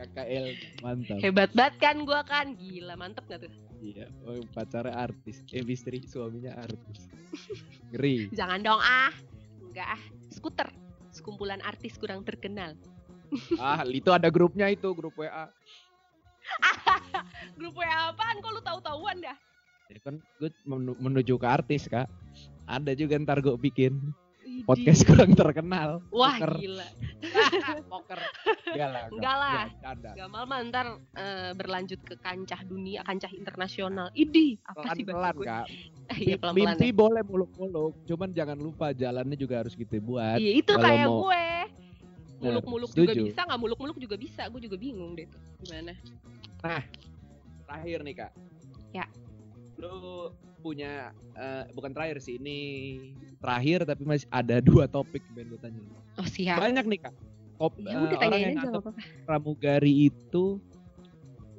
KKL 0.01 0.57
mantap. 0.81 1.21
hebat 1.21 1.51
banget 1.53 1.75
kan 1.77 1.97
gue 2.09 2.21
kan? 2.25 2.47
Gila 2.57 2.95
mantep 2.97 3.29
gak 3.29 3.45
tuh? 3.45 3.53
Iya, 3.81 4.09
oh, 4.29 4.41
pacarnya 4.53 4.93
artis, 4.93 5.45
eh 5.53 5.65
istri 5.65 6.05
suaminya 6.05 6.57
artis. 6.57 7.09
Ngeri. 7.93 8.29
jangan 8.39 8.61
dong 8.65 8.81
ah. 8.81 9.13
Enggak 9.61 10.01
ah. 10.01 10.03
Skuter. 10.33 10.69
Sekumpulan 11.13 11.61
artis 11.61 12.01
kurang 12.01 12.25
terkenal. 12.25 12.77
Ah, 13.61 13.85
itu 13.87 14.09
ada 14.11 14.33
grupnya 14.33 14.73
itu, 14.73 14.89
grup 14.97 15.15
WA. 15.21 15.53
grup 17.57 17.75
WA 17.75 17.87
apaan 18.09 18.37
kok 18.39 18.51
lu 18.51 18.61
tahu-tahuan 18.61 19.19
dah 19.21 19.37
Ya 19.89 19.99
kan 20.01 20.23
gue 20.39 20.55
menu- 20.63 20.95
menuju 20.97 21.35
ke 21.35 21.47
artis, 21.51 21.91
Kak. 21.91 22.07
Ada 22.65 22.95
juga 22.95 23.19
ntar 23.19 23.43
gue 23.43 23.51
bikin 23.53 24.15
podcast 24.63 25.03
kurang 25.03 25.35
terkenal. 25.35 25.99
wah 26.11 26.39
Poker. 26.39 26.53
gila 26.57 26.87
Poker. 27.91 28.21
Enggak 28.71 28.87
lah. 28.89 29.05
Enggak 29.11 29.37
lah. 29.37 29.61
Gamal 30.15 30.43
mah 30.47 30.59
ntar 30.65 30.87
eh, 31.11 31.51
berlanjut 31.53 31.99
ke 32.01 32.15
kancah 32.17 32.63
dunia, 32.63 33.03
kancah 33.03 33.35
internasional. 33.35 34.15
Idi, 34.15 34.63
apa 34.63 34.95
sih 34.95 35.03
bahasa 35.03 35.35
gue? 35.35 35.45
Kak. 35.45 35.67
Iya 36.13 36.39
pelan-pelan. 36.39 36.75
Mimpi 36.75 36.87
ya. 36.87 36.95
boleh 36.97 37.23
muluk-muluk, 37.23 37.93
cuman 38.05 38.29
jangan 38.31 38.59
lupa 38.59 38.91
jalannya 38.91 39.35
juga 39.35 39.63
harus 39.63 39.75
gitu 39.75 39.99
buat. 40.01 40.39
Iya 40.39 40.53
itu 40.57 40.71
kalau 40.71 40.87
kayak 40.87 41.07
mau- 41.09 41.21
gue. 41.27 41.47
Muluk-muluk 42.41 42.91
juga 42.91 43.13
bisa, 43.13 43.41
nggak 43.43 43.59
muluk-muluk 43.59 43.99
juga 43.99 44.17
bisa. 44.17 44.43
Gue 44.47 44.63
juga 44.63 44.75
bingung 44.75 45.15
deh 45.15 45.27
tuh. 45.27 45.43
Gimana? 45.61 45.99
Terakhir 46.61 47.99
nih, 48.05 48.15
Kak. 48.21 48.33
Ya. 48.93 49.07
Lu 49.81 50.31
punya 50.61 51.15
eh, 51.39 51.65
bukan 51.73 51.97
terakhir 51.97 52.21
sih, 52.21 52.37
ini 52.37 52.59
terakhir 53.41 53.89
tapi 53.89 54.05
masih 54.05 54.29
ada 54.29 54.61
dua 54.69 54.85
topik 54.85 55.25
yang 55.33 55.49
gue 55.49 55.61
tanya. 55.61 55.81
Oh 56.21 56.29
siap. 56.29 56.61
Banyak 56.61 56.85
nih, 56.85 57.01
Kak. 57.09 57.15
Top, 57.61 57.77
Ya 57.77 58.01
udah 58.01 58.19
orang 58.25 58.41
yang 58.41 58.57
aja 58.57 58.73
pramugari 59.29 60.09
itu 60.09 60.57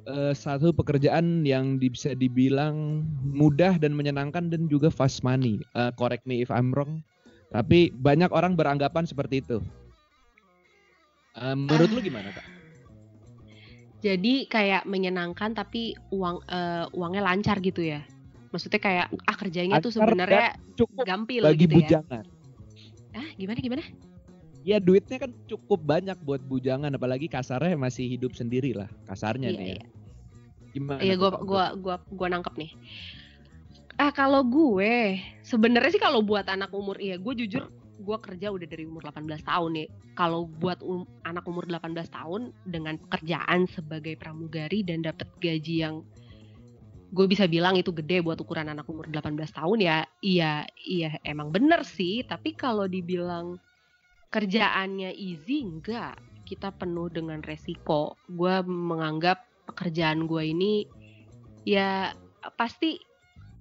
eh, 0.06 0.34
satu 0.34 0.74
pekerjaan 0.74 1.46
yang 1.46 1.78
di- 1.78 1.94
bisa 1.94 2.10
dibilang 2.14 3.06
mudah 3.22 3.78
dan 3.78 3.94
menyenangkan 3.94 4.50
dan 4.50 4.66
juga 4.66 4.90
fast 4.90 5.22
money. 5.22 5.62
Eh, 5.74 5.90
correct 5.94 6.26
me 6.26 6.42
if 6.42 6.50
I'm 6.50 6.74
wrong. 6.74 7.02
Tapi 7.54 7.94
banyak 7.94 8.32
orang 8.34 8.58
beranggapan 8.58 9.06
seperti 9.06 9.42
itu. 9.46 9.58
Eh, 11.38 11.54
menurut 11.56 11.90
lu 11.90 12.00
gimana 12.02 12.34
kak? 12.34 12.61
Jadi 14.02 14.50
kayak 14.50 14.82
menyenangkan 14.84 15.54
tapi 15.54 15.94
uang 16.10 16.42
eh, 16.50 16.84
uangnya 16.90 17.22
lancar 17.22 17.62
gitu 17.62 17.86
ya. 17.86 18.02
Maksudnya 18.50 18.82
kayak 18.82 19.06
ah 19.24 19.36
kerjanya 19.38 19.78
tuh 19.78 19.94
Lancar 19.94 20.02
sebenarnya 20.10 20.48
Cukup 20.76 21.06
gampil 21.06 21.42
bagi 21.46 21.64
gitu 21.64 21.78
ya. 21.78 22.02
bujangan. 22.02 22.24
Ah 23.14 23.28
gimana 23.38 23.58
gimana? 23.62 23.84
Ya 24.62 24.78
duitnya 24.78 25.18
kan 25.18 25.30
cukup 25.50 25.82
banyak 25.82 26.14
buat 26.22 26.38
bujangan, 26.46 26.94
apalagi 26.94 27.26
kasarnya 27.26 27.74
masih 27.74 28.06
hidup 28.06 28.34
sendiri 28.38 28.74
lah, 28.78 28.86
kasarnya 29.10 29.50
Iya, 29.50 29.58
nih. 29.58 29.66
iya. 29.66 29.78
Ya. 29.78 29.86
Gimana? 30.72 31.00
Iya, 31.02 31.14
tuh, 31.14 31.20
gua 31.22 31.30
gua 31.42 31.64
gua 31.74 31.96
gua 32.14 32.28
nangkep 32.30 32.54
nih. 32.58 32.70
Ah 34.00 34.10
kalau 34.10 34.40
gue 34.42 35.20
sebenarnya 35.44 35.90
sih 35.94 36.02
kalau 36.02 36.24
buat 36.24 36.48
anak 36.48 36.72
umur 36.72 36.96
iya, 36.98 37.20
gue 37.20 37.34
jujur 37.44 37.68
gue 38.02 38.18
kerja 38.18 38.50
udah 38.50 38.66
dari 38.66 38.84
umur 38.84 39.06
18 39.06 39.46
tahun 39.46 39.70
nih. 39.78 39.88
Kalau 40.18 40.50
buat 40.50 40.82
um- 40.82 41.08
anak 41.22 41.46
umur 41.46 41.64
18 41.64 42.10
tahun 42.10 42.50
dengan 42.66 42.98
pekerjaan 42.98 43.70
sebagai 43.70 44.18
pramugari 44.18 44.82
dan 44.82 45.06
dapat 45.06 45.30
gaji 45.38 45.86
yang 45.86 46.02
gue 47.12 47.26
bisa 47.28 47.44
bilang 47.44 47.76
itu 47.76 47.92
gede 47.92 48.24
buat 48.24 48.40
ukuran 48.40 48.72
anak 48.72 48.88
umur 48.88 49.04
18 49.04 49.52
tahun 49.52 49.78
ya 49.84 49.98
iya 50.24 50.64
iya 50.82 51.16
emang 51.22 51.54
bener 51.54 51.86
sih. 51.86 52.26
Tapi 52.26 52.58
kalau 52.58 52.90
dibilang 52.90 53.56
kerjaannya 54.28 55.14
easy 55.14 55.62
enggak. 55.62 56.18
Kita 56.42 56.74
penuh 56.74 57.08
dengan 57.08 57.40
resiko. 57.40 58.18
Gue 58.28 58.60
menganggap 58.66 59.40
pekerjaan 59.70 60.26
gue 60.26 60.42
ini 60.42 60.84
ya 61.62 62.10
pasti 62.58 62.98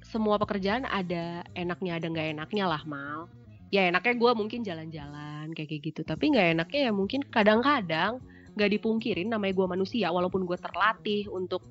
semua 0.01 0.41
pekerjaan 0.41 0.83
ada 0.89 1.45
enaknya 1.53 2.01
ada 2.01 2.07
nggak 2.09 2.29
enaknya 2.35 2.65
lah 2.65 2.83
mal 2.83 3.29
ya 3.71 3.87
enaknya 3.87 4.13
gue 4.19 4.31
mungkin 4.35 4.59
jalan-jalan 4.61 5.55
kayak 5.55 5.79
gitu. 5.81 6.03
Tapi 6.03 6.35
nggak 6.35 6.59
enaknya 6.59 6.79
ya 6.87 6.93
mungkin 6.93 7.23
kadang-kadang 7.31 8.19
nggak 8.59 8.69
dipungkirin 8.77 9.31
namanya 9.31 9.55
gue 9.55 9.67
manusia 9.67 10.11
walaupun 10.11 10.43
gue 10.43 10.59
terlatih 10.59 11.31
untuk 11.31 11.63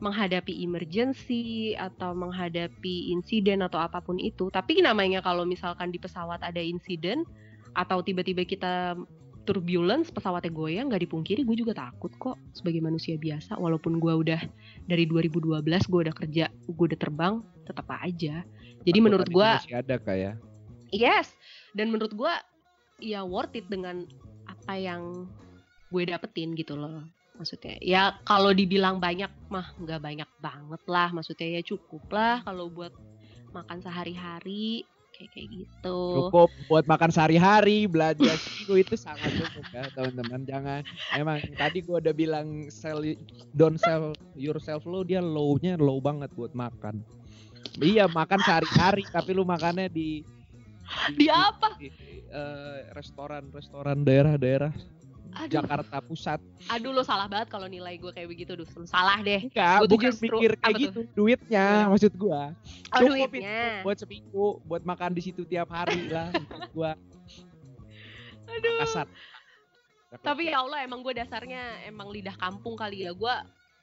menghadapi 0.00 0.64
emergency 0.64 1.76
atau 1.76 2.16
menghadapi 2.16 3.14
insiden 3.14 3.62
atau 3.62 3.78
apa 3.78 4.02
pun 4.02 4.18
itu. 4.18 4.50
Tapi 4.50 4.82
namanya 4.82 5.22
kalau 5.22 5.46
misalkan 5.46 5.94
di 5.94 6.02
pesawat 6.02 6.42
ada 6.42 6.58
insiden 6.58 7.22
atau 7.78 8.02
tiba-tiba 8.02 8.42
kita 8.42 8.98
turbulence 9.46 10.12
pesawatnya 10.12 10.52
goyang 10.52 10.86
nggak 10.90 11.06
dipungkiri 11.08 11.46
gue 11.46 11.56
juga 11.56 11.72
takut 11.76 12.10
kok 12.18 12.40
sebagai 12.56 12.82
manusia 12.82 13.14
biasa. 13.20 13.60
Walaupun 13.60 14.02
gue 14.02 14.12
udah 14.26 14.40
dari 14.88 15.04
2012 15.06 15.62
gue 15.62 16.00
udah 16.10 16.16
kerja 16.16 16.44
gue 16.50 16.84
udah 16.90 16.98
terbang 16.98 17.34
tetap 17.68 17.86
aja. 17.92 18.42
Jadi 18.82 18.98
Takut 18.98 19.04
menurut 19.04 19.28
gue 19.28 19.50
masih 19.62 19.78
ada 19.78 20.00
kayak 20.00 20.49
yes. 20.92 21.34
Dan 21.74 21.94
menurut 21.94 22.14
gue 22.14 22.34
ya 23.00 23.24
worth 23.24 23.56
it 23.56 23.66
dengan 23.66 24.04
apa 24.46 24.76
yang 24.76 25.26
gue 25.90 26.02
dapetin 26.06 26.54
gitu 26.54 26.78
loh. 26.78 27.02
Maksudnya 27.40 27.80
ya 27.80 28.20
kalau 28.28 28.52
dibilang 28.52 29.00
banyak 29.00 29.32
mah 29.48 29.72
nggak 29.80 30.00
banyak 30.02 30.30
banget 30.38 30.82
lah. 30.86 31.08
Maksudnya 31.10 31.58
ya 31.58 31.62
cukup 31.64 32.04
lah 32.12 32.44
kalau 32.44 32.68
buat 32.68 32.92
makan 33.50 33.80
sehari-hari 33.80 34.84
kayak 35.16 35.30
kayak 35.36 35.48
gitu. 35.52 36.00
Cukup 36.28 36.48
buat 36.68 36.84
makan 36.88 37.10
sehari-hari 37.12 37.84
belajar 37.88 38.36
itu 38.62 38.72
itu 38.76 38.94
sangat 38.96 39.32
cukup 39.36 39.66
ya 39.72 39.84
teman-teman. 39.96 40.40
Jangan 40.44 40.80
emang 41.16 41.38
tadi 41.56 41.80
gua 41.84 41.98
udah 42.00 42.14
bilang 42.14 42.68
sell 42.68 43.00
don't 43.56 43.80
sell 43.80 44.12
yourself 44.36 44.84
low 44.84 45.04
dia 45.04 45.20
low-nya 45.20 45.80
low 45.80 45.98
banget 46.00 46.28
buat 46.36 46.52
makan. 46.52 47.02
Iya 47.80 48.08
makan 48.10 48.40
sehari-hari 48.44 49.04
tapi 49.08 49.30
lu 49.32 49.44
makannya 49.46 49.88
di 49.92 50.24
Di 51.14 51.26
apa? 51.30 51.78
di, 51.78 51.88
eh, 52.30 52.78
restoran-restoran 52.94 54.02
daerah-daerah 54.02 54.72
aduh, 55.34 55.50
Jakarta 55.50 56.02
Pusat. 56.02 56.40
Aduh 56.70 56.90
lo 56.90 57.02
salah 57.06 57.30
banget 57.30 57.48
kalau 57.50 57.70
nilai 57.70 57.94
gue 57.96 58.10
kayak 58.10 58.28
begitu 58.30 58.58
duh 58.58 58.66
salah 58.86 59.18
deh. 59.22 59.46
Enggak 59.46 59.86
tuh 59.86 59.88
bukan 59.94 60.12
mikir 60.18 60.52
kayak 60.58 60.62
apa 60.62 60.70
tuh? 60.70 60.82
gitu 60.82 61.00
duitnya 61.14 61.66
maksud 61.86 62.12
gua. 62.18 62.52
Oh 62.94 63.00
Cukup 63.06 63.30
duitnya. 63.30 63.40
itu 63.40 63.84
buat 63.86 63.96
seminggu 63.98 64.46
buat 64.66 64.82
makan 64.82 65.10
di 65.14 65.22
situ 65.22 65.42
tiap 65.46 65.70
hari 65.70 66.10
lah 66.10 66.34
gua. 66.76 66.98
Aduh. 68.50 68.78
Kasar 68.82 69.06
tapi 70.18 70.50
ya 70.50 70.58
Allah 70.58 70.82
emang 70.82 71.06
gue 71.06 71.14
dasarnya 71.14 71.86
emang 71.86 72.10
lidah 72.10 72.34
kampung 72.34 72.74
kali 72.74 73.06
ya. 73.06 73.14
Gue 73.14 73.30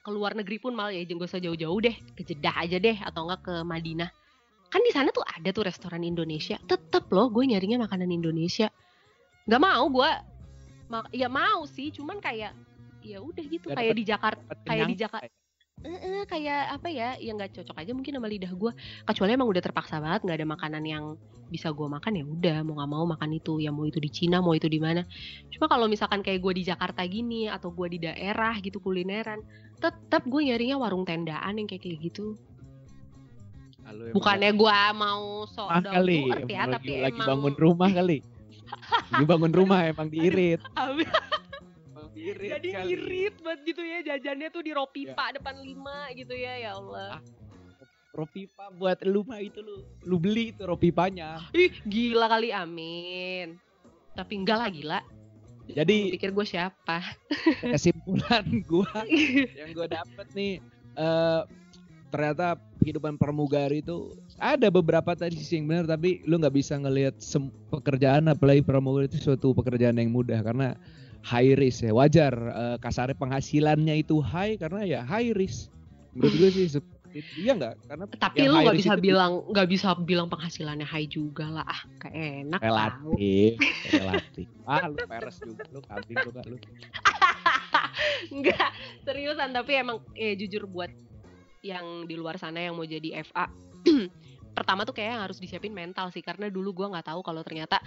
keluar 0.04 0.36
negeri 0.36 0.60
pun 0.60 0.76
malah 0.76 0.92
ya 0.92 1.00
jangan 1.08 1.24
usah 1.24 1.40
jauh-jauh 1.40 1.80
deh. 1.80 1.96
Ke 2.12 2.20
Jeddah 2.20 2.52
aja 2.52 2.76
deh 2.76 3.00
atau 3.00 3.24
enggak 3.24 3.48
ke 3.48 3.54
Madinah 3.64 4.12
kan 4.68 4.80
di 4.84 4.92
sana 4.92 5.08
tuh 5.10 5.24
ada 5.24 5.48
tuh 5.50 5.64
restoran 5.64 6.04
Indonesia. 6.04 6.60
Tetep 6.68 7.08
loh 7.12 7.32
gue 7.32 7.44
nyarinya 7.48 7.88
makanan 7.88 8.08
Indonesia. 8.12 8.68
Nggak 9.48 9.62
mau 9.64 9.84
gue 9.88 10.10
Ma- 10.88 11.10
ya 11.12 11.28
mau 11.28 11.68
sih 11.68 11.92
cuman 11.92 12.16
kayak 12.20 12.56
ya 13.04 13.20
udah 13.20 13.44
gitu 13.44 13.66
kayak 13.72 13.96
di 13.96 14.04
Jakarta 14.08 14.40
kayak 14.64 14.88
di. 14.88 14.96
Jakarta 14.96 15.36
Eh, 15.78 16.26
kayak 16.26 16.74
apa 16.74 16.90
ya 16.90 17.14
yang 17.22 17.38
nggak 17.38 17.54
cocok 17.54 17.78
aja 17.78 17.94
mungkin 17.94 18.18
sama 18.18 18.26
lidah 18.26 18.50
gue 18.50 18.74
kecuali 19.06 19.30
emang 19.38 19.46
udah 19.46 19.62
terpaksa 19.62 20.02
banget 20.02 20.26
nggak 20.26 20.38
ada 20.42 20.48
makanan 20.50 20.82
yang 20.82 21.04
bisa 21.54 21.70
gue 21.70 21.86
makan 21.86 22.18
ya 22.18 22.24
udah 22.26 22.58
mau 22.66 22.74
nggak 22.82 22.90
mau 22.90 23.04
makan 23.06 23.30
itu. 23.38 23.62
Ya 23.62 23.70
mau 23.70 23.86
itu 23.86 24.02
di 24.02 24.10
Cina 24.10 24.42
mau 24.42 24.58
itu 24.58 24.66
di 24.66 24.82
mana. 24.82 25.06
Cuma 25.54 25.70
kalau 25.70 25.86
misalkan 25.86 26.26
kayak 26.26 26.42
gue 26.42 26.52
di 26.58 26.64
Jakarta 26.66 27.06
gini 27.06 27.46
atau 27.46 27.70
gue 27.70 27.94
di 27.94 27.98
daerah 28.02 28.58
gitu 28.58 28.82
kulineran 28.82 29.38
tetap 29.78 30.26
gue 30.26 30.42
nyarinya 30.42 30.82
warung 30.82 31.06
tendaan 31.06 31.62
yang 31.62 31.70
kayak 31.70 31.86
kayak 31.86 32.10
gitu 32.10 32.34
Ah, 33.88 33.96
lu 33.96 34.02
emang 34.04 34.16
bukannya 34.20 34.50
gue 34.52 34.80
mau 35.00 35.48
sok 35.48 35.68
down 35.80 35.94
kali 35.96 36.20
ya 36.44 36.68
tapi 36.68 37.00
lagi, 37.00 37.04
lagi 37.08 37.16
emang 37.16 37.28
bangun 37.32 37.54
rumah 37.56 37.88
kali. 37.88 38.18
Lagi 39.08 39.24
bangun 39.24 39.52
rumah 39.56 39.80
emang 39.88 40.12
diirit. 40.12 40.60
Emang 40.76 42.12
diirit 42.12 42.50
jadi 42.52 42.68
kali. 42.68 42.92
irit 42.92 43.34
banget 43.40 43.60
gitu 43.72 43.80
ya 43.80 43.98
jajannya 44.04 44.48
tuh 44.52 44.60
di 44.60 44.76
Ropipa 44.76 45.32
depan 45.32 45.56
lima 45.64 46.12
gitu 46.12 46.36
ya 46.36 46.52
ya 46.60 46.76
Allah. 46.76 47.16
Ah. 47.16 47.22
Ropipa 48.12 48.68
buat 48.76 49.00
lu 49.08 49.24
mah 49.24 49.40
itu 49.40 49.64
lu 49.64 49.88
lu 50.04 50.20
beli 50.20 50.52
itu 50.52 50.68
Ropipanya. 50.68 51.40
Ih 51.56 51.72
gila 51.88 52.28
kali 52.28 52.52
amin. 52.52 53.56
Tapi 54.12 54.32
enggak 54.36 54.58
lah 54.60 54.68
gila. 54.68 55.00
Lu 55.64 55.72
jadi 55.72 56.12
pikir 56.12 56.36
gue 56.36 56.44
siapa? 56.44 57.00
kesimpulan 57.64 58.44
gua 58.68 58.92
yang 59.58 59.72
gua 59.72 59.88
dapet 59.88 60.26
nih 60.36 60.60
eh 60.98 61.42
ternyata 62.08 62.56
kehidupan 62.80 63.20
pramugari 63.20 63.84
itu 63.84 64.16
ada 64.40 64.72
beberapa 64.72 65.12
tadi 65.12 65.36
sisi 65.36 65.60
yang 65.60 65.66
benar 65.68 65.84
tapi 65.84 66.24
lu 66.24 66.40
nggak 66.40 66.56
bisa 66.56 66.78
ngelihat 66.80 67.18
pekerjaan 67.68 68.32
apalagi 68.32 68.64
pramugari 68.64 69.10
itu 69.10 69.20
suatu 69.20 69.52
pekerjaan 69.52 70.00
yang 70.00 70.10
mudah 70.12 70.40
karena 70.40 70.78
high 71.24 71.54
risk 71.58 71.84
ya. 71.84 71.92
Wajar 71.92 72.32
eh, 72.34 72.76
kasarnya 72.80 73.16
penghasilannya 73.18 73.94
itu 74.00 74.22
high 74.22 74.56
karena 74.56 74.82
ya 74.86 75.00
high 75.04 75.34
risk. 75.34 75.72
Menurut 76.14 76.34
gue 76.34 76.50
sih 76.50 76.66
iya 77.40 77.56
nggak? 77.56 77.74
Karena 77.88 78.04
tapi 78.20 78.46
lu 78.46 78.56
nggak 78.62 78.78
bisa 78.78 78.94
bilang 79.00 79.32
nggak 79.48 79.68
bisa 79.68 79.88
bilang 80.04 80.28
penghasilannya 80.28 80.86
high 80.86 81.08
juga 81.08 81.48
lah. 81.48 81.66
Ah 81.66 81.80
kayak 82.04 82.48
enak 82.48 82.60
tau. 82.60 82.68
Relatif 82.68 83.52
relatif. 83.96 84.46
Ah 84.68 84.84
lu 84.86 84.96
peres 85.08 85.36
juga 85.40 85.62
lu 85.72 85.80
kambing 85.84 86.18
juga 86.24 86.40
lu. 86.46 86.56
Enggak, 88.34 88.70
seriusan 89.02 89.50
tapi 89.56 89.72
emang 89.78 89.98
eh 90.14 90.36
jujur 90.36 90.68
buat 90.68 90.90
yang 91.64 92.06
di 92.06 92.14
luar 92.14 92.38
sana 92.38 92.62
yang 92.62 92.78
mau 92.78 92.86
jadi 92.86 93.22
FA 93.26 93.50
pertama 94.56 94.82
tuh 94.82 94.94
kayak 94.96 95.30
harus 95.30 95.38
disiapin 95.38 95.70
mental 95.70 96.10
sih 96.10 96.22
karena 96.22 96.50
dulu 96.50 96.82
gua 96.84 96.98
nggak 96.98 97.14
tahu 97.14 97.20
kalau 97.22 97.42
ternyata 97.46 97.78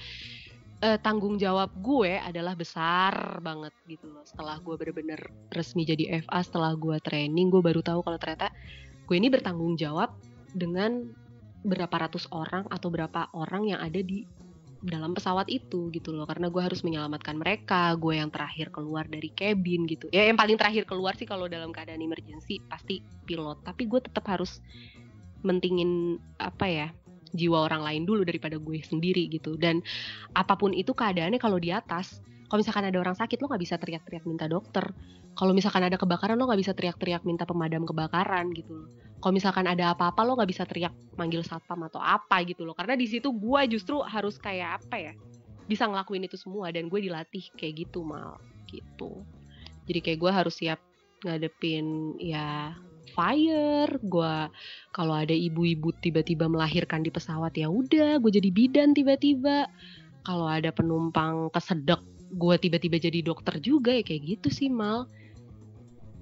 eh, 0.81 0.97
tanggung 0.99 1.37
jawab 1.37 1.69
gue 1.77 2.17
adalah 2.17 2.57
besar 2.57 3.37
banget 3.39 3.71
gitu 3.85 4.09
loh. 4.09 4.25
Setelah 4.25 4.57
gue 4.57 4.75
bener-bener 4.75 5.21
resmi 5.53 5.85
jadi 5.85 6.25
FA 6.25 6.41
setelah 6.41 6.73
gue 6.73 6.97
training 7.05 7.53
gue 7.53 7.61
baru 7.61 7.85
tahu 7.85 8.01
kalau 8.01 8.17
ternyata 8.17 8.49
gue 9.05 9.15
ini 9.15 9.29
bertanggung 9.29 9.77
jawab 9.77 10.09
dengan 10.51 11.05
berapa 11.61 12.09
ratus 12.09 12.25
orang 12.33 12.65
atau 12.73 12.89
berapa 12.89 13.29
orang 13.37 13.69
yang 13.69 13.79
ada 13.79 14.01
di 14.01 14.25
dalam 14.81 15.13
pesawat 15.13 15.47
itu 15.47 15.93
gitu 15.93 16.09
loh. 16.11 16.25
Karena 16.25 16.49
gue 16.49 16.61
harus 16.61 16.81
menyelamatkan 16.81 17.37
mereka 17.37 17.93
gue 17.95 18.17
yang 18.17 18.33
terakhir 18.33 18.73
keluar 18.73 19.05
dari 19.05 19.29
cabin 19.31 19.85
gitu. 19.85 20.09
Ya 20.09 20.25
yang 20.25 20.37
paling 20.37 20.57
terakhir 20.57 20.89
keluar 20.89 21.13
sih 21.15 21.29
kalau 21.29 21.45
dalam 21.45 21.69
keadaan 21.69 22.01
emergency 22.01 22.57
pasti 22.65 23.05
pilot. 23.29 23.61
Tapi 23.61 23.85
gue 23.85 24.01
tetap 24.01 24.25
harus 24.27 24.59
mentingin 25.41 26.21
apa 26.37 26.65
ya 26.69 26.87
jiwa 27.31 27.65
orang 27.65 27.81
lain 27.81 28.03
dulu 28.03 28.25
daripada 28.25 28.57
gue 28.57 28.81
sendiri 28.81 29.29
gitu. 29.29 29.55
Dan 29.55 29.85
apa 30.33 30.57
pun 30.57 30.73
itu 30.73 30.91
keadaannya 30.91 31.37
kalau 31.37 31.61
di 31.61 31.69
atas 31.69 32.19
kalau 32.51 32.59
misalkan 32.59 32.83
ada 32.83 32.99
orang 32.99 33.15
sakit 33.15 33.39
lo 33.39 33.47
nggak 33.47 33.63
bisa 33.63 33.75
teriak-teriak 33.79 34.27
minta 34.27 34.49
dokter. 34.49 34.83
Kalau 35.31 35.55
misalkan 35.55 35.87
ada 35.87 35.95
kebakaran 35.95 36.35
lo 36.35 36.49
nggak 36.49 36.59
bisa 36.59 36.73
teriak-teriak 36.75 37.23
minta 37.23 37.47
pemadam 37.47 37.87
kebakaran 37.87 38.51
gitu 38.51 38.91
kalau 39.21 39.33
misalkan 39.37 39.69
ada 39.69 39.93
apa-apa 39.93 40.25
lo 40.25 40.33
nggak 40.33 40.49
bisa 40.49 40.65
teriak 40.65 40.91
manggil 41.13 41.45
satpam 41.45 41.85
atau 41.85 42.01
apa 42.01 42.41
gitu 42.41 42.65
loh. 42.65 42.73
Karena 42.73 42.97
di 42.97 43.05
situ 43.05 43.29
gue 43.29 43.61
justru 43.69 44.01
harus 44.01 44.41
kayak 44.41 44.81
apa 44.81 44.97
ya 44.97 45.13
bisa 45.69 45.85
ngelakuin 45.85 46.25
itu 46.25 46.41
semua 46.41 46.73
dan 46.73 46.89
gue 46.89 46.99
dilatih 46.99 47.53
kayak 47.53 47.85
gitu 47.85 48.01
mal 48.01 48.41
gitu. 48.65 49.21
Jadi 49.85 49.99
kayak 50.01 50.19
gue 50.19 50.31
harus 50.33 50.55
siap 50.57 50.81
ngadepin 51.21 52.17
ya 52.17 52.73
fire 53.13 53.93
gue 54.01 54.35
kalau 54.89 55.13
ada 55.13 55.35
ibu-ibu 55.37 55.93
tiba-tiba 56.01 56.49
melahirkan 56.49 57.05
di 57.05 57.13
pesawat 57.13 57.53
ya 57.53 57.69
udah 57.69 58.17
gue 58.17 58.31
jadi 58.33 58.49
bidan 58.49 58.97
tiba-tiba. 58.97 59.69
Kalau 60.25 60.49
ada 60.49 60.73
penumpang 60.73 61.53
kesedek 61.53 62.01
gue 62.33 62.55
tiba-tiba 62.57 62.97
jadi 62.97 63.21
dokter 63.21 63.61
juga 63.61 63.93
ya 63.93 64.01
kayak 64.01 64.21
gitu 64.37 64.49
sih 64.49 64.69
mal 64.71 65.05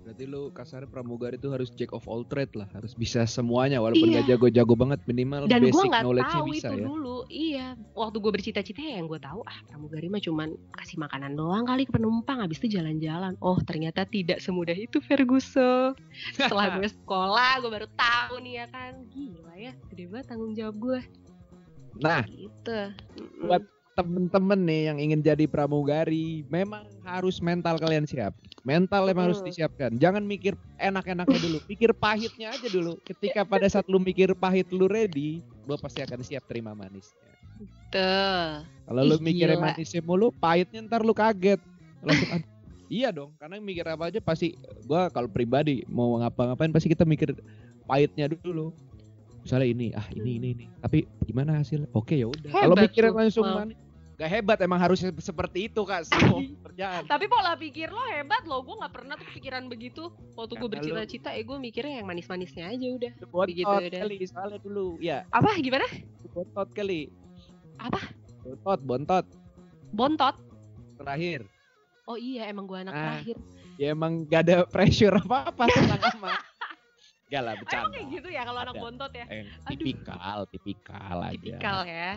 berarti 0.09 0.25
lu 0.25 0.49
kasarnya 0.49 0.89
pramugari 0.89 1.37
itu 1.37 1.53
harus 1.53 1.69
jack 1.77 1.93
of 1.93 2.01
all 2.09 2.25
trade 2.25 2.49
lah 2.57 2.65
harus 2.73 2.97
bisa 2.97 3.29
semuanya 3.29 3.77
walaupun 3.77 4.09
Iya. 4.09 4.25
nggak 4.25 4.25
jago-jago 4.33 4.73
banget 4.73 4.99
minimal 5.05 5.45
dan 5.45 5.61
basic 5.61 5.85
nggak 5.85 6.01
knowledge-nya 6.01 6.41
tahu 6.41 6.47
bisa 6.49 6.67
itu 6.73 6.73
ya. 6.73 6.85
dulu 6.89 7.17
iya. 7.29 7.67
Waktu 7.93 8.17
gue 8.17 8.31
bercita-cita 8.33 8.81
ya 8.81 8.97
yang 8.97 9.05
gue 9.05 9.21
tahu 9.21 9.45
ah 9.45 9.59
pramugari 9.69 10.09
mah 10.09 10.17
cuman 10.17 10.49
kasih 10.81 10.97
makanan 10.97 11.37
doang 11.37 11.61
kali 11.69 11.85
ke 11.85 11.93
penumpang 11.93 12.41
habis 12.41 12.57
itu 12.57 12.81
jalan-jalan. 12.81 13.37
Oh 13.37 13.61
ternyata 13.61 14.01
tidak 14.09 14.41
semudah 14.41 14.73
itu 14.73 14.97
Ferguson. 14.97 15.93
Setelah 16.33 16.73
gue 16.81 16.89
sekolah 16.89 17.61
gue 17.61 17.69
baru 17.69 17.87
tahu 17.93 18.41
nih 18.41 18.53
ya 18.59 18.65
kan. 18.73 19.05
Gila 19.13 19.53
ya 19.61 19.71
gede 19.93 20.09
banget 20.09 20.25
tanggung 20.25 20.57
jawab 20.57 20.73
gue 20.81 20.99
nah 22.01 22.23
gitu. 22.25 22.79
Buat 23.45 23.61
temen-temen 23.99 24.59
nih 24.63 24.81
yang 24.87 24.97
ingin 25.03 25.19
jadi 25.19 25.45
pramugari 25.51 26.47
memang 26.47 26.87
harus 27.03 27.43
mental 27.43 27.75
kalian 27.75 28.07
siap 28.07 28.31
Mental 28.67 29.07
emang 29.07 29.31
harus 29.31 29.39
Hmm. 29.39 29.47
disiapkan. 29.47 29.91
Jangan 29.95 30.23
mikir 30.27 30.53
enak-enaknya 30.75 31.39
dulu, 31.39 31.57
pikir 31.63 31.95
pahitnya 31.95 32.51
aja 32.51 32.67
dulu. 32.67 32.99
Ketika 33.07 33.47
pada 33.47 33.65
saat 33.71 33.87
lu 33.87 34.03
mikir 34.03 34.35
pahit 34.35 34.67
lu 34.75 34.85
ready, 34.85 35.39
lu 35.63 35.73
pasti 35.79 36.03
akan 36.03 36.19
siap 36.19 36.43
terima 36.43 36.75
manisnya. 36.75 37.17
Tuh. 37.89 38.67
Kalau 38.85 39.01
lu 39.07 39.15
gila. 39.23 39.55
manisnya 39.57 40.03
mulu, 40.03 40.35
pahitnya 40.35 40.83
ntar 40.85 41.07
lu 41.07 41.15
kaget. 41.15 41.59
Langsung, 42.03 42.43
iya 42.91 43.09
dong, 43.15 43.31
karena 43.39 43.63
mikir 43.63 43.87
apa 43.87 44.11
aja 44.11 44.19
pasti 44.19 44.59
gua 44.83 45.07
kalau 45.07 45.31
pribadi 45.31 45.87
mau 45.87 46.19
ngapa-ngapain 46.19 46.71
pasti 46.75 46.91
kita 46.91 47.07
mikir 47.07 47.31
pahitnya 47.87 48.27
dulu. 48.27 48.75
Misalnya 49.39 49.67
ini, 49.71 49.87
ah 49.95 50.03
ini 50.11 50.35
ini 50.35 50.47
ini. 50.51 50.65
Tapi 50.83 51.07
gimana 51.23 51.55
hasilnya? 51.63 51.87
Oke 51.95 52.19
ya 52.19 52.27
udah. 52.27 52.51
Kalau 52.51 52.75
mikirin 52.75 53.15
langsung 53.15 53.47
manis, 53.47 53.79
gak 54.19 54.27
hebat 54.29 54.59
emang 54.59 54.75
harusnya 54.77 55.15
seperti 55.15 55.65
itu 55.65 55.79
kak 55.81 56.03
semua 56.03 56.43
kerjaan. 56.61 57.07
Tapi 57.07 57.25
pola 57.25 57.55
pikir 57.55 57.87
lo 57.87 58.03
hebat 58.05 58.43
loh, 58.43 58.59
gue 58.61 58.75
nggak 58.75 58.91
pernah 58.91 59.15
tuh 59.15 59.23
kepikiran 59.25 59.65
begitu. 59.65 60.11
Waktu 60.35 60.53
gue 60.53 60.69
bercita-cita, 60.69 61.31
eh 61.31 61.41
gue 61.41 61.55
mikirnya 61.55 62.03
yang 62.03 62.05
manis-manisnya 62.05 62.67
aja 62.67 62.87
udah. 62.89 63.11
Bontot 63.25 63.47
Begitu 63.47 63.71
udah. 63.71 64.01
kali 64.03 64.15
soalnya 64.27 64.59
dulu. 64.59 64.87
Ya, 64.99 65.23
Apa? 65.29 65.55
Gimana? 65.55 65.87
bontot 66.29 66.69
kali. 66.69 67.07
Apa? 67.79 67.99
Bontot, 68.43 68.79
bontot 68.83 69.25
Bontot? 69.89 70.35
terakhir. 70.95 71.47
Oh 72.03 72.13
iya, 72.13 72.45
emang 72.45 72.67
gue 72.67 72.75
anak 72.75 72.91
Ah. 72.91 72.99
terakhir. 73.15 73.37
Ya 73.79 73.95
emang 73.95 74.27
gak 74.27 74.41
ada 74.43 74.57
pressure 74.67 75.15
apa-apa 75.15 75.63
tentang 75.65 76.01
ama. 77.29 77.31
Gak 77.31 77.41
lah 77.41 77.53
Emang 77.53 77.61
bercanda. 77.61 77.93
kayak 77.93 78.07
gitu 78.09 78.29
ya 78.29 78.41
kalau 78.41 78.59
anak 78.59 78.75
bontot 78.75 79.11
ya? 79.11 79.25
Eh, 79.27 79.45
Aduh. 79.63 79.69
tipikal, 79.71 80.39
tipikal 80.47 81.17
aja. 81.21 81.37
Tipikal 81.37 81.79
ya. 81.85 82.11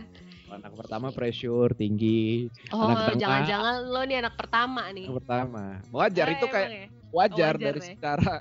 Anak 0.50 0.72
pertama 0.74 1.06
pressure 1.10 1.72
tinggi. 1.72 2.48
Oh, 2.70 2.88
jangan-jangan 3.14 3.74
lo 3.84 4.00
nih 4.02 4.16
anak 4.18 4.34
pertama 4.34 4.82
nih. 4.90 5.04
Anak 5.06 5.16
pertama. 5.20 5.64
Wajar 5.90 6.26
Eh, 6.26 6.34
itu 6.34 6.46
kayak 6.46 6.66
emang 6.66 6.72
ya? 6.74 6.86
wajar, 7.10 7.12
wajar 7.12 7.54
dari 7.58 7.78
ya. 7.78 7.86
secara 7.86 8.34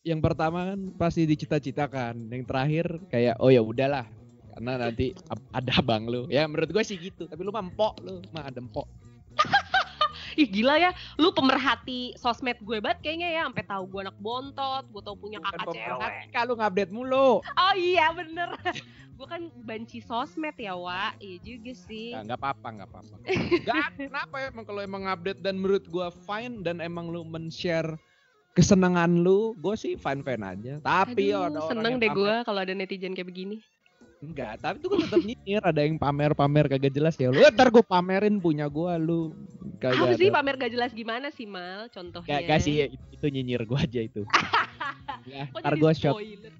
yang 0.00 0.20
pertama 0.20 0.58
kan 0.64 0.78
pasti 0.94 1.22
dicita-citakan. 1.24 2.14
Yang 2.28 2.42
terakhir 2.44 2.86
kayak 3.08 3.34
oh 3.38 3.50
ya 3.50 3.60
udahlah. 3.60 4.06
Karena 4.54 4.74
nanti 4.80 5.14
ada 5.52 5.72
abang 5.76 6.06
lu. 6.06 6.26
Ya 6.26 6.46
menurut 6.46 6.66
gue 6.68 6.82
sih 6.82 6.94
gitu. 6.96 7.26
Tapi 7.26 7.38
lu 7.40 7.50
mah 7.50 7.62
empok 7.62 8.02
lu, 8.02 8.18
mah 8.30 8.46
ada 8.46 8.58
empok. 8.58 8.86
Ih 10.38 10.46
gila 10.46 10.78
ya, 10.78 10.94
lu 11.18 11.34
pemerhati 11.34 12.14
sosmed 12.14 12.62
gue 12.62 12.78
banget 12.78 13.02
kayaknya 13.02 13.28
ya, 13.34 13.42
sampai 13.50 13.66
tahu 13.66 13.82
gue 13.90 14.00
anak 14.06 14.18
bontot, 14.22 14.86
gue 14.86 15.02
tahu 15.02 15.16
punya 15.18 15.42
kakak 15.42 15.74
cewek. 15.74 16.12
Kalau 16.30 16.54
ngupdate 16.54 16.94
mulu. 16.94 17.42
Oh 17.42 17.74
iya 17.74 18.14
bener, 18.14 18.54
gue 19.18 19.26
kan 19.26 19.50
banci 19.66 19.98
sosmed 19.98 20.54
ya 20.54 20.78
Wak, 20.78 21.18
iya 21.18 21.42
juga 21.42 21.74
sih. 21.74 22.14
Nggak, 22.14 22.38
apa-apa, 22.38 22.66
nggak 22.70 22.88
apa-apa. 22.88 23.14
Nggak, 23.66 23.86
kenapa 23.98 24.36
emang 24.46 24.64
kalau 24.64 24.80
emang 24.86 25.02
update 25.10 25.42
dan 25.42 25.58
menurut 25.58 25.84
gua 25.90 26.14
fine 26.14 26.62
dan 26.62 26.78
emang 26.78 27.10
lu 27.10 27.26
men-share 27.26 27.98
kesenangan 28.54 29.10
lu, 29.26 29.58
gua 29.58 29.74
sih 29.74 29.98
fine-fine 29.98 30.44
aja. 30.46 30.74
Tapi 30.78 31.34
Aduh, 31.34 31.50
ada 31.50 31.58
orang 31.58 31.70
seneng 31.74 31.92
yang 31.98 32.02
deh 32.06 32.10
gue 32.14 32.34
kalau 32.46 32.60
ada 32.62 32.72
netizen 32.78 33.12
kayak 33.18 33.26
begini. 33.26 33.58
Enggak, 34.18 34.58
tapi 34.58 34.76
itu 34.78 34.88
kan 34.88 34.98
tetap 35.00 35.20
nyinyir. 35.20 35.62
Ada 35.62 35.80
yang 35.80 35.94
pamer-pamer 35.94 36.66
kagak 36.66 36.90
jelas 36.90 37.14
ya. 37.14 37.30
Lu 37.30 37.38
ntar 37.48 37.70
gua 37.70 37.80
pamerin 37.80 38.36
punya 38.36 38.66
gua 38.66 38.98
lu. 38.98 39.30
Apa 39.78 39.94
Kagak 39.94 40.18
sih 40.18 40.26
ada. 40.26 40.42
pamer 40.42 40.54
gak 40.58 40.72
jelas 40.74 40.90
gimana 40.90 41.30
sih 41.30 41.46
Mal? 41.46 41.86
Contohnya. 41.88 42.26
Gak, 42.26 42.40
gak 42.44 42.60
sih, 42.60 42.74
itu, 42.88 42.98
itu 43.12 43.26
nyinyir 43.30 43.62
gua 43.62 43.78
aja 43.80 44.00
itu. 44.00 44.26
ya, 45.30 45.46
Kok 45.46 45.60
ntar 45.60 45.74
gua 45.76 45.92
shot, 45.92 46.18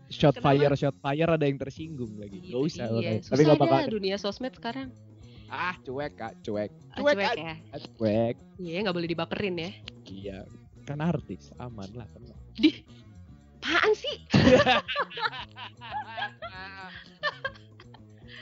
shot 0.09 0.35
Kenapa? 0.35 0.55
fire, 0.55 0.75
shot 0.77 0.97
fire 0.97 1.29
ada 1.29 1.43
yang 1.43 1.59
tersinggung 1.59 2.15
lagi. 2.15 2.39
Itu 2.41 2.55
Gak 2.55 2.63
usah. 2.65 2.87
Iya, 2.95 3.11
Susah 3.19 3.31
Tapi 3.33 3.43
gak 3.45 3.59
bakal. 3.59 3.91
dunia 3.91 4.17
sosmed 4.17 4.55
sekarang. 4.55 4.89
Ah, 5.49 5.75
cuek 5.81 6.13
kak, 6.15 6.33
cuek. 6.41 6.71
Ah, 6.93 6.97
Cuek, 6.97 7.15
cuek 7.17 7.27
aja, 7.27 7.43
ya. 7.43 7.57
cuek. 7.97 8.35
Iya 8.61 8.79
nggak 8.85 8.95
boleh 8.95 9.09
dibaperin 9.09 9.57
ya. 9.57 9.71
Iya, 10.05 10.39
kan 10.85 11.01
artis, 11.01 11.51
aman 11.57 11.89
lah. 11.91 12.05
tenang. 12.07 12.37
Di, 12.55 12.85
apaan 13.69 13.93
sih? 13.93 14.17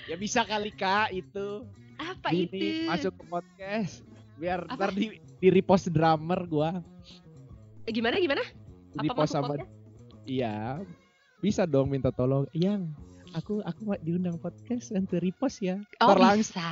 ya 0.06 0.14
bisa 0.14 0.46
kali 0.46 0.70
kak 0.70 1.10
itu 1.12 1.66
Apa 1.96 2.30
Gini, 2.30 2.46
itu? 2.52 2.86
masuk 2.86 3.12
ke 3.16 3.24
podcast 3.26 3.92
biar 4.36 4.62
Apa? 4.62 4.76
ntar 4.78 4.90
di, 4.92 5.18
di 5.18 5.48
repost 5.48 5.90
drummer 5.90 6.46
gua 6.46 6.70
Eh, 7.82 7.94
gimana 7.94 8.18
gimana? 8.18 8.42
Apa 8.94 9.14
post 9.14 9.30
masuk 9.30 9.34
sama 9.36 9.48
podcast? 9.56 9.72
iya 10.24 10.78
bisa 11.38 11.62
dong 11.64 11.88
minta 11.88 12.10
tolong 12.10 12.46
yang 12.52 12.86
aku 13.32 13.62
aku 13.62 13.80
mau 13.82 13.98
diundang 13.98 14.38
podcast 14.38 14.90
nanti 14.90 15.18
repost 15.18 15.58
ya 15.60 15.82
Oh 15.98 16.14
Ntar 16.14 16.38
bisa. 16.38 16.62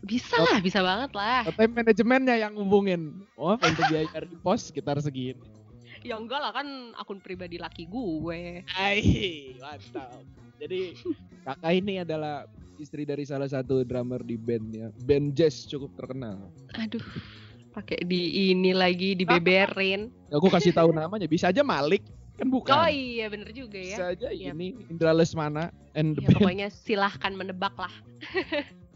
Bisa 0.00 0.32
lah, 0.38 0.56
bisa 0.62 0.80
banget 0.80 1.12
lah. 1.12 1.44
tapi 1.44 1.68
manajemennya 1.68 2.38
yang 2.38 2.54
ngubungin 2.54 3.20
oh 3.34 3.58
untuk 3.58 3.84
biaya 3.86 4.06
repost 4.16 4.70
sekitar 4.70 4.96
segini 4.96 5.49
Ya 6.00 6.16
enggak 6.16 6.40
lah 6.40 6.52
kan 6.52 6.66
akun 6.96 7.20
pribadi 7.20 7.60
laki 7.60 7.84
gue. 7.84 8.64
Hai, 8.66 9.04
mantap. 9.60 10.24
Jadi 10.56 10.96
kakak 11.42 11.72
ini 11.72 12.00
adalah 12.00 12.48
istri 12.76 13.04
dari 13.04 13.24
salah 13.24 13.44
satu 13.44 13.84
drummer 13.84 14.20
di 14.20 14.36
bandnya, 14.36 14.88
band 15.04 15.36
jazz 15.36 15.68
cukup 15.68 15.92
terkenal. 15.96 16.48
Aduh, 16.74 17.04
pakai 17.70 18.00
di 18.02 18.48
ini 18.48 18.72
lagi 18.72 19.12
dibeberin. 19.12 20.08
Aku 20.32 20.48
kasih 20.48 20.72
tahu 20.72 20.88
namanya, 20.90 21.28
bisa 21.28 21.52
aja 21.52 21.60
Malik, 21.60 22.00
kan 22.36 22.48
bukan. 22.48 22.72
Oh 22.72 22.88
iya 22.88 23.28
bener 23.28 23.52
juga 23.52 23.76
Bisa 23.76 24.08
ya. 24.08 24.16
aja 24.16 24.28
Iya. 24.32 24.56
ini 24.56 24.72
Indra 24.88 25.12
Lesmana 25.12 25.68
and 25.92 26.16
the 26.16 26.24
Ya, 26.24 26.28
band 26.28 26.36
pokoknya 26.40 26.68
silahkan 26.72 27.32
menebak 27.36 27.76
lah. 27.76 27.92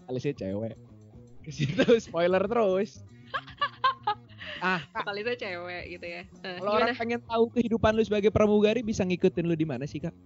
alisnya 0.09 0.33
cewek. 0.35 0.77
Ke 1.45 1.51
situ 1.53 1.85
spoiler 2.01 2.41
terus. 2.45 3.05
Ah, 4.65 4.81
itu 5.13 5.33
cewek 5.37 5.85
gitu 5.93 6.07
ya. 6.09 6.23
Nah, 6.41 6.57
kalau 6.57 6.73
orang 6.81 6.97
pengen 6.97 7.21
tahu 7.21 7.45
kehidupan 7.53 7.93
lu 7.93 8.03
sebagai 8.03 8.33
pramugari 8.33 8.81
bisa 8.81 9.05
ngikutin 9.05 9.45
lu 9.45 9.53
di 9.53 9.69
mana 9.69 9.85
sih, 9.85 10.01
Kak? 10.01 10.17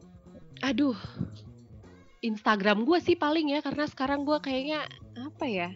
Aduh, 0.62 0.94
Instagram 2.22 2.86
gue 2.86 2.98
sih 3.02 3.18
paling 3.18 3.54
ya 3.54 3.60
karena 3.62 3.86
sekarang 3.90 4.22
gue 4.22 4.38
kayaknya 4.38 4.86
apa 5.18 5.46
ya? 5.46 5.70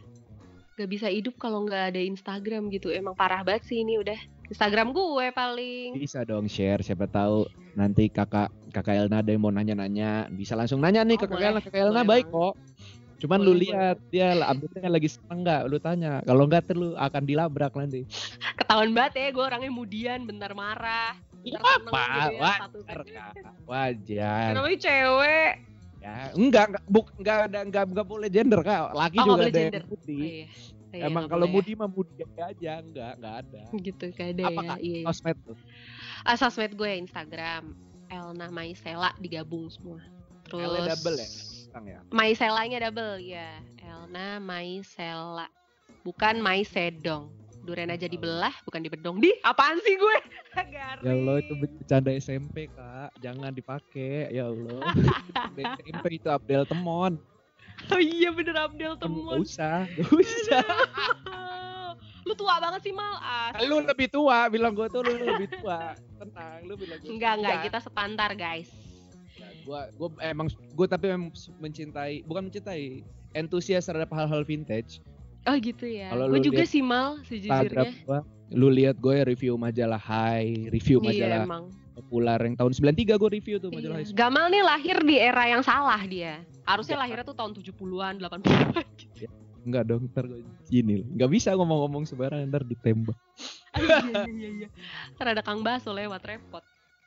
Gak 0.79 0.89
bisa 0.89 1.11
hidup 1.11 1.37
kalau 1.37 1.67
nggak 1.67 1.95
ada 1.95 2.01
Instagram 2.01 2.71
gitu. 2.71 2.89
Emang 2.89 3.19
parah 3.19 3.43
banget 3.43 3.67
sih 3.69 3.83
ini 3.83 3.99
udah. 3.99 4.17
Instagram 4.51 4.93
gue 4.93 5.27
paling. 5.33 5.97
Bisa 5.97 6.23
dong 6.29 6.45
share, 6.45 6.85
siapa 6.85 7.09
tahu 7.09 7.49
nanti 7.73 8.13
kakak 8.13 8.53
kakak 8.69 9.07
Elna 9.07 9.25
ada 9.25 9.33
yang 9.33 9.43
mau 9.45 9.53
nanya-nanya, 9.53 10.29
bisa 10.29 10.53
langsung 10.53 10.81
nanya 10.81 11.05
nih 11.09 11.17
Oh, 11.17 11.25
ke 11.25 11.27
kakak. 11.29 11.49
Elna, 11.49 11.61
kakak 11.61 11.81
Elna 11.89 12.03
baik 12.05 12.27
kok. 12.29 12.55
Cuman 13.23 13.39
lu 13.39 13.55
Boleh, 13.55 13.71
lihat 13.71 13.97
dia 14.11 14.35
lah 14.35 14.51
update-nya 14.51 14.91
lagi 14.91 15.07
seneng 15.07 15.47
nggak, 15.47 15.61
lu 15.71 15.79
tanya. 15.79 16.19
Kalau 16.27 16.43
nggak 16.51 16.63
tuh 16.67 16.75
lu 16.75 16.89
akan 16.99 17.23
dilabrak 17.23 17.71
nanti. 17.79 18.03
Ketahuan 18.59 18.91
banget 18.91 19.13
ya 19.15 19.27
gue 19.31 19.45
orangnya 19.47 19.71
mudian, 19.71 20.27
bentar 20.27 20.51
marah. 20.59 21.15
Iya 21.43 21.59
apa? 21.59 21.75
gitu 21.87 22.35
ya, 22.35 22.39
Wajar. 22.39 23.03
Wajar. 23.67 24.51
Namanya 24.59 24.79
cewek. 24.79 25.53
Ya, 26.03 26.35
enggak, 26.35 26.65
enggak, 26.75 26.85
buk, 26.91 27.07
enggak 27.15 27.39
ada, 27.47 27.59
enggak, 27.63 27.85
enggak 27.87 28.07
boleh 28.11 28.27
gender 28.27 28.61
kak. 28.67 28.91
Laki 28.91 29.17
Oh, 29.23 29.27
juga 29.31 29.47
ada 29.47 29.55
gender. 29.55 29.83
yang 29.87 29.87
putih. 29.87 30.19
Oh, 30.19 30.27
iya. 30.27 30.47
Iya, 30.93 31.09
Emang 31.09 31.25
kalau 31.25 31.47
mudi 31.49 31.73
mah 31.73 31.89
mudi 31.89 32.13
aja, 32.37 32.83
enggak, 32.83 33.13
enggak 33.17 33.35
ada. 33.47 33.61
ya. 33.65 33.79
gitu 33.81 34.05
kayak 34.13 34.31
ada 34.35 34.43
Apa, 34.45 34.51
ya. 34.53 34.69
Kak? 34.69 34.79
Iya. 34.83 34.99
iya. 34.99 35.07
Sosmed 35.09 35.39
tuh. 35.47 35.57
Ah, 36.27 36.37
sosmed 36.37 36.73
gue 36.75 36.91
Instagram. 36.99 37.65
Elna 38.13 38.51
Maisela 38.53 39.15
digabung 39.17 39.71
semua. 39.73 40.03
Terus 40.45 40.69
L-nya 40.69 40.93
double 40.93 41.17
ya? 41.17 41.29
Sekarang 41.73 41.89
ya. 41.89 42.01
Maiselanya 42.13 42.79
double 42.85 43.17
ya. 43.25 43.49
Elna 43.81 44.37
Maisela. 44.45 45.49
Bukan 46.05 46.45
Maisedong. 46.45 47.33
Duren 47.65 47.89
aja 47.89 48.05
dibelah, 48.05 48.53
bukan 48.69 48.85
dibedong. 48.85 49.17
Di, 49.25 49.33
apaan 49.41 49.81
sih 49.81 49.97
gue? 49.97 50.17
Garing. 50.77 51.01
Ya 51.01 51.13
Allah 51.17 51.37
itu 51.41 51.53
bercanda 51.57 52.13
SMP 52.13 52.69
kak, 52.69 53.17
jangan 53.25 53.57
dipakai. 53.57 54.29
Ya 54.29 54.53
Allah. 54.53 54.85
SMP 55.89 56.21
itu 56.21 56.29
Abdel 56.29 56.69
Temon. 56.69 57.17
Oh 57.89 57.97
iya 57.97 58.29
bener 58.29 58.53
Abdel 58.53 59.01
Gak 59.01 59.09
temen. 59.09 59.41
usah, 59.41 59.89
gak 59.97 60.13
usah. 60.13 60.67
lu 62.29 62.37
tua 62.37 62.61
banget 62.61 62.85
sih 62.85 62.93
Mal. 62.93 63.17
Ah, 63.17 63.57
lu 63.65 63.81
lebih 63.81 64.13
tua, 64.13 64.53
bilang 64.53 64.77
gue 64.77 64.93
tuh 64.93 65.01
lu 65.01 65.17
lebih 65.25 65.49
tua. 65.57 65.97
Tenang, 66.21 66.69
lu 66.69 66.77
bilang 66.77 67.01
gue. 67.01 67.09
enggak 67.09 67.33
enggak 67.41 67.59
kita 67.65 67.79
sepantar 67.81 68.37
guys. 68.37 68.92
Gua, 69.63 69.87
gua 69.93 70.09
emang, 70.21 70.47
gue 70.51 70.87
tapi 70.87 71.07
memang 71.07 71.31
mencintai, 71.57 72.23
bukan 72.23 72.47
mencintai, 72.47 73.01
entusias 73.33 73.87
terhadap 73.87 74.11
hal-hal 74.11 74.43
vintage. 74.43 74.99
Oh 75.43 75.55
gitu 75.55 75.85
ya. 75.85 76.11
Kalau 76.11 76.27
Gue 76.27 76.39
lu 76.39 76.45
juga 76.45 76.63
sih 76.63 76.81
Mal 76.81 77.19
sejujurnya. 77.23 77.91
gua, 78.03 78.23
lu 78.49 78.69
lihat 78.69 78.95
gue 78.97 79.17
review 79.27 79.55
majalah 79.57 79.99
High, 79.99 80.69
review 80.69 80.99
Iya 81.01 81.07
majalah 81.09 81.39
emang. 81.43 81.65
populer 81.93 82.39
yang 82.41 82.55
tahun 82.55 82.73
93 82.73 83.15
gue 83.17 83.31
review 83.33 83.57
tuh 83.59 83.71
majalah 83.71 83.99
Iya. 83.99 84.07
High. 84.07 84.15
Gamal 84.15 84.47
nih 84.49 84.63
lahir 84.63 84.97
di 85.03 85.17
era 85.17 85.45
yang 85.47 85.61
salah 85.61 85.99
dia. 86.03 86.43
Harusnya 86.63 86.95
Iya. 86.95 87.03
lahirnya 87.03 87.25
tuh 87.25 87.35
tahun 87.35 87.53
70-an, 87.55 88.15
80-an 88.19 88.87
gitu. 89.01 89.27
Enggak 89.63 89.85
dong, 89.87 90.11
ntar 90.11 90.27
gue 90.27 90.43
gini. 90.67 91.07
Enggak 91.07 91.31
bisa 91.31 91.55
ngomong-ngomong 91.55 92.03
sembarangan 92.05 92.47
ntar 92.47 92.63
ditembak. 92.63 93.15
Aduh, 93.73 93.89
iya, 94.11 94.27
iya, 94.29 94.49
iya. 94.63 94.69
Ntar 95.15 95.27
ada 95.33 95.43
Kang 95.43 95.63
Baso 95.63 95.91
lewat 95.91 96.23
repot. 96.23 96.63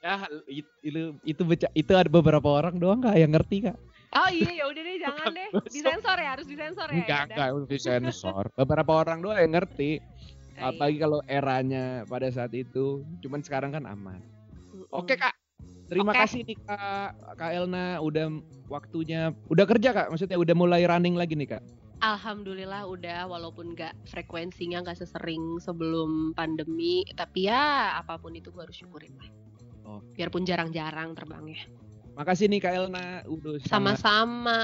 Ya, 0.06 0.22
itu 0.46 0.70
itu 0.86 1.02
itu, 1.26 1.42
beca- 1.42 1.74
itu 1.74 1.92
ada 1.98 2.06
beberapa 2.06 2.46
orang 2.46 2.78
doang 2.78 3.02
kak 3.02 3.18
yang 3.18 3.34
ngerti 3.34 3.66
kak. 3.66 3.78
Oh 4.14 4.30
iya 4.30 4.62
ya 4.62 4.64
udah 4.70 4.82
deh 4.86 4.96
jangan 5.10 5.28
deh. 5.34 5.50
Disensor 5.66 6.18
ya, 6.22 6.30
harus 6.38 6.46
disensor 6.46 6.88
ya. 6.94 7.02
Enggak, 7.02 7.10
ya 7.10 7.26
enggak, 7.26 7.50
untuk 7.58 7.70
disensor. 7.74 8.44
beberapa 8.54 8.92
orang 9.02 9.26
doang 9.26 9.42
yang 9.42 9.58
ngerti. 9.58 9.98
Ah, 10.62 10.70
Apalagi 10.70 10.98
kalau 11.02 11.20
eranya 11.26 12.06
pada 12.06 12.30
saat 12.30 12.54
itu. 12.54 13.02
Cuman 13.26 13.42
sekarang 13.42 13.74
kan 13.74 13.90
aman. 13.90 14.22
Oke 14.94 15.18
kak, 15.18 15.34
terima 15.90 16.14
Oke. 16.14 16.22
kasih 16.22 16.46
nih 16.46 16.58
kak, 16.64 17.10
kak 17.36 17.52
Elna 17.52 17.98
udah 18.00 18.30
waktunya, 18.70 19.34
udah 19.50 19.66
kerja 19.66 19.90
kak, 19.92 20.08
maksudnya 20.14 20.38
udah 20.38 20.54
mulai 20.56 20.86
running 20.86 21.18
lagi 21.18 21.34
nih 21.34 21.58
kak. 21.58 21.64
Alhamdulillah 22.00 22.86
udah 22.86 23.26
walaupun 23.26 23.74
nggak 23.74 23.98
frekuensinya 24.08 24.86
nggak 24.86 25.02
sesering 25.02 25.58
sebelum 25.58 26.38
pandemi, 26.38 27.02
tapi 27.18 27.50
ya 27.50 27.98
apa 27.98 28.22
pun 28.22 28.38
itu 28.38 28.54
gue 28.54 28.62
harus 28.62 28.78
syukurin 28.78 29.16
lah. 29.18 29.28
Oh. 29.86 30.02
Biarpun 30.12 30.44
jarang-jarang 30.44 31.14
terbangnya. 31.14 31.62
Makasih 32.16 32.48
nih 32.48 32.60
kak 32.60 32.74
Elna, 32.74 33.22
udah 33.28 33.60
Sama-sama, 33.62 34.60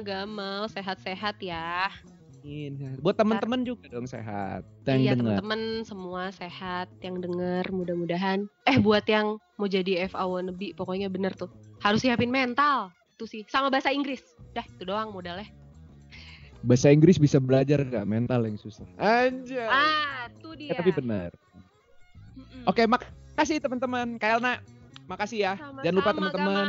Gamal, 0.00 0.66
sehat-sehat 0.66 1.36
ya. 1.38 1.92
ingin. 2.40 2.96
Buat 2.98 3.18
teman-teman 3.18 3.62
juga 3.62 3.90
dong 3.90 4.06
sehat. 4.06 4.62
Yang 4.86 5.00
iya 5.00 5.12
teman-teman 5.14 5.60
semua 5.82 6.30
sehat 6.30 6.86
yang 7.00 7.18
denger 7.18 7.68
mudah-mudahan. 7.68 8.46
Eh 8.64 8.78
buat 8.78 9.02
yang 9.04 9.34
mau 9.54 9.66
jadi 9.66 10.06
FA 10.06 10.24
wannabe 10.24 10.70
pokoknya 10.72 11.06
bener 11.06 11.34
tuh. 11.34 11.50
Harus 11.78 12.00
siapin 12.00 12.30
mental. 12.30 12.94
Itu 13.12 13.26
sih 13.26 13.42
sama 13.46 13.66
bahasa 13.66 13.90
Inggris. 13.90 14.22
Dah 14.54 14.62
itu 14.62 14.86
doang 14.86 15.10
modalnya. 15.10 15.50
Bahasa 16.62 16.88
Inggris 16.88 17.18
bisa 17.18 17.36
belajar 17.36 17.82
kak, 17.82 18.06
mental 18.06 18.42
yang 18.42 18.56
susah. 18.56 18.86
Anjay. 18.96 19.66
Ah, 19.66 20.30
tuh 20.38 20.54
Eh, 20.54 20.70
dia. 20.70 20.78
tapi 20.78 20.94
benar. 20.94 21.34
Mm-mm. 22.32 22.62
Oke, 22.64 22.86
makasih 23.36 23.60
teman-teman. 23.60 24.16
Kak 24.16 24.40
Elna, 24.40 24.64
makasih 25.04 25.38
ya. 25.44 25.54
Jangan 25.84 25.96
lupa 26.00 26.10
teman-teman 26.16 26.66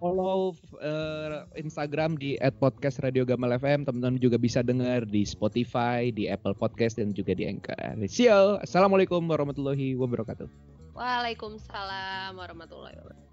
follow 0.00 0.56
eh, 0.80 1.44
Instagram 1.60 2.16
di 2.16 2.40
@podcastradiogamal_fm. 2.40 3.84
Teman-teman 3.84 4.16
juga 4.16 4.40
bisa 4.40 4.64
dengar 4.64 5.04
di 5.04 5.28
Spotify, 5.28 6.08
di 6.08 6.32
Apple 6.32 6.56
Podcast 6.56 6.96
dan 6.96 7.12
juga 7.12 7.36
di 7.36 7.44
Anchor. 7.44 7.76
See 8.08 8.24
you. 8.24 8.56
Assalamualaikum 8.64 9.20
warahmatullahi 9.28 9.92
wabarakatuh. 10.00 10.48
Waalaikumsalam 10.96 12.40
warahmatullahi 12.40 12.96
wabarakatuh. 12.96 13.27